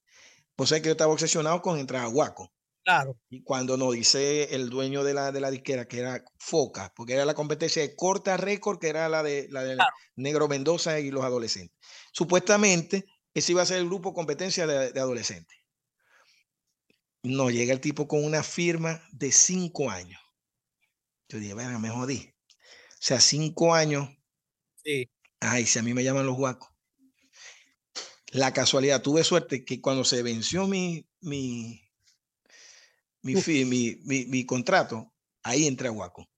pues 0.54 0.68
sé 0.68 0.82
que 0.82 0.88
yo 0.88 0.92
estaba 0.92 1.12
obsesionado 1.12 1.62
con 1.62 1.78
entrar 1.78 2.04
a 2.04 2.08
Huaco. 2.08 2.52
Claro. 2.84 3.18
Y 3.30 3.42
cuando 3.42 3.78
nos 3.78 3.94
dice 3.94 4.54
el 4.54 4.68
dueño 4.68 5.04
de 5.04 5.14
la, 5.14 5.32
de 5.32 5.40
la 5.40 5.50
disquera, 5.50 5.88
que 5.88 6.00
era 6.00 6.22
Foca, 6.38 6.92
porque 6.94 7.14
era 7.14 7.24
la 7.24 7.32
competencia 7.32 7.80
de 7.80 7.96
corta 7.96 8.36
récord, 8.36 8.78
que 8.78 8.88
era 8.88 9.08
la 9.08 9.22
de, 9.22 9.48
la 9.50 9.64
de 9.64 9.78
Negro 10.16 10.48
Mendoza 10.48 11.00
y 11.00 11.10
los 11.10 11.24
adolescentes. 11.24 11.74
Supuestamente, 12.12 13.06
ese 13.32 13.52
iba 13.52 13.62
a 13.62 13.66
ser 13.66 13.78
el 13.78 13.86
grupo 13.86 14.12
competencia 14.12 14.66
de, 14.66 14.92
de 14.92 15.00
adolescentes. 15.00 15.56
No, 17.22 17.48
llega 17.48 17.72
el 17.72 17.80
tipo 17.80 18.06
con 18.06 18.22
una 18.22 18.42
firma 18.42 19.02
de 19.12 19.32
cinco 19.32 19.88
años. 19.88 20.20
Yo 21.28 21.38
dije, 21.38 21.54
bueno, 21.54 21.78
me 21.78 21.90
jodí. 21.90 22.34
O 22.92 23.06
sea, 23.06 23.20
cinco 23.20 23.74
años. 23.74 24.08
Sí. 24.82 25.10
Ay, 25.40 25.66
si 25.66 25.78
a 25.78 25.82
mí 25.82 25.94
me 25.94 26.04
llaman 26.04 26.26
los 26.26 26.36
guacos. 26.36 26.70
La 28.28 28.52
casualidad, 28.52 29.02
tuve 29.02 29.22
suerte 29.24 29.64
que 29.64 29.80
cuando 29.80 30.04
se 30.04 30.22
venció 30.22 30.66
mi, 30.66 31.06
mi, 31.20 31.80
mi, 33.22 33.34
mi, 33.64 34.26
mi, 34.26 34.46
contrato, 34.46 35.12
ahí 35.42 35.66
entré 35.66 35.88
a 35.88 35.92
Guaco. 35.92 36.28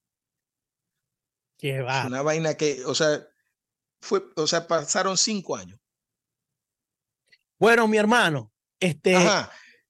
Qué 1.56 1.80
va. 1.80 2.06
Una 2.06 2.22
vaina 2.22 2.54
que, 2.54 2.84
o 2.84 2.94
sea, 2.94 3.26
fue, 4.00 4.22
o 4.36 4.46
sea, 4.46 4.66
pasaron 4.68 5.16
cinco 5.16 5.56
años. 5.56 5.80
Bueno, 7.58 7.88
mi 7.88 7.96
hermano, 7.96 8.52
este, 8.78 9.16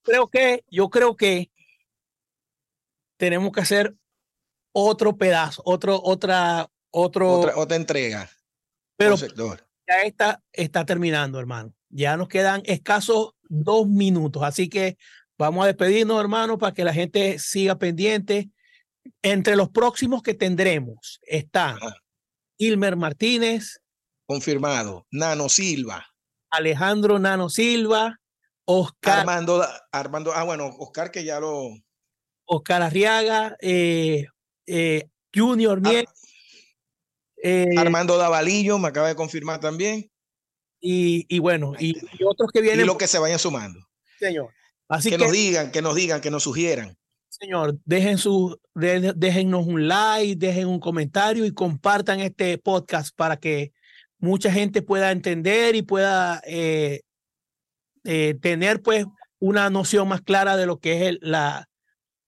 creo 0.03 0.29
que, 0.29 0.65
yo 0.71 0.89
creo 0.89 1.17
que 1.17 1.51
tenemos 3.17 3.51
que 3.51 3.61
hacer 3.61 3.97
otro 4.79 5.17
pedazo, 5.17 5.63
otro, 5.65 5.99
otra, 6.03 6.69
otro. 6.91 7.41
Otra, 7.41 7.57
otra 7.57 7.77
entrega. 7.77 8.31
Pero 8.99 9.17
ya 9.17 10.03
está, 10.03 10.43
está 10.53 10.85
terminando, 10.85 11.39
hermano. 11.39 11.73
Ya 11.89 12.17
nos 12.19 12.29
quedan 12.29 12.61
escasos 12.67 13.31
dos 13.49 13.89
minutos, 13.89 14.43
así 14.43 14.69
que 14.69 14.99
vamos 15.39 15.65
a 15.65 15.69
despedirnos, 15.69 16.21
hermano, 16.21 16.59
para 16.59 16.75
que 16.75 16.85
la 16.85 16.93
gente 16.93 17.39
siga 17.39 17.79
pendiente. 17.79 18.51
Entre 19.23 19.57
los 19.57 19.71
próximos 19.71 20.23
que 20.23 20.35
tendremos 20.35 21.21
está 21.23 21.79
Ilmer 22.59 22.97
Martínez. 22.97 23.81
Confirmado. 24.27 25.07
Nano 25.11 25.49
Silva. 25.49 26.07
Alejandro 26.51 27.19
Nano 27.19 27.49
Silva. 27.49 28.19
Oscar. 28.67 29.21
Armando, 29.21 29.65
Armando, 29.93 30.33
ah, 30.35 30.43
bueno, 30.43 30.67
Oscar 30.79 31.11
que 31.11 31.25
ya 31.25 31.41
lo. 31.41 31.71
Oscar 32.47 32.83
Arriaga, 32.83 33.57
eh, 33.61 34.27
eh, 34.67 35.09
Junior 35.35 35.81
Nieto. 35.81 36.11
Eh, 37.43 37.75
Armando 37.77 38.17
Davalillo 38.17 38.79
me 38.79 38.89
acaba 38.89 39.09
de 39.09 39.15
confirmar 39.15 39.61
también. 39.61 40.11
Y, 40.81 41.39
bueno, 41.41 41.73
y, 41.79 41.97
otros 42.25 42.51
que 42.53 42.61
vienen. 42.61 42.85
Y 42.85 42.87
lo 42.87 42.97
que 42.97 43.09
se 43.09 43.19
vayan 43.19 43.39
sumando. 43.39 43.81
Señor. 44.21 44.51
Así 44.89 45.11
que, 45.11 45.19
nos 45.19 45.33
digan, 45.33 45.73
que 45.73 45.83
nos 45.83 45.97
digan, 45.97 46.21
que 46.21 46.31
nos 46.31 46.45
sugieran. 46.45 46.97
Señor, 47.29 47.77
dejen 47.85 48.19
su, 48.19 48.59
déjennos 48.75 49.67
un 49.67 49.89
like, 49.89 50.37
dejen 50.37 50.69
un 50.69 50.79
comentario 50.79 51.45
y 51.45 51.53
compartan 51.53 52.21
este 52.21 52.57
podcast 52.59 53.15
para 53.17 53.37
que 53.37 53.73
mucha 54.19 54.53
gente 54.53 54.81
pueda 54.81 55.11
entender 55.11 55.75
y 55.75 55.83
pueda 55.83 56.41
eh, 56.47 57.03
tener 58.41 58.81
pues 58.81 59.07
una 59.41 59.69
noción 59.71 60.07
más 60.07 60.23
clara 60.23 60.57
de 60.57 60.67
lo 60.67 60.79
que 60.79 61.09
es 61.09 61.19
la, 61.21 61.69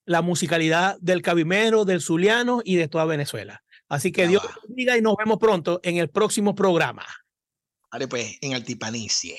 la 0.08 0.22
musicalidad 0.22 0.96
del 1.00 1.20
cabimero, 1.20 1.84
del 1.84 2.00
zuliano 2.00 2.62
y 2.64 2.76
de 2.76 2.88
toda 2.88 3.04
Venezuela. 3.04 3.62
Así 3.90 4.10
que 4.10 4.26
Dios 4.26 4.42
bendiga 4.66 4.96
y 4.96 5.02
nos 5.02 5.16
vemos 5.16 5.36
pronto 5.38 5.80
en 5.82 5.98
el 5.98 6.08
próximo 6.08 6.54
programa. 6.54 7.04
Vale, 7.92 8.08
pues, 8.08 8.38
en 8.40 8.54
Altipanicie. 8.54 9.38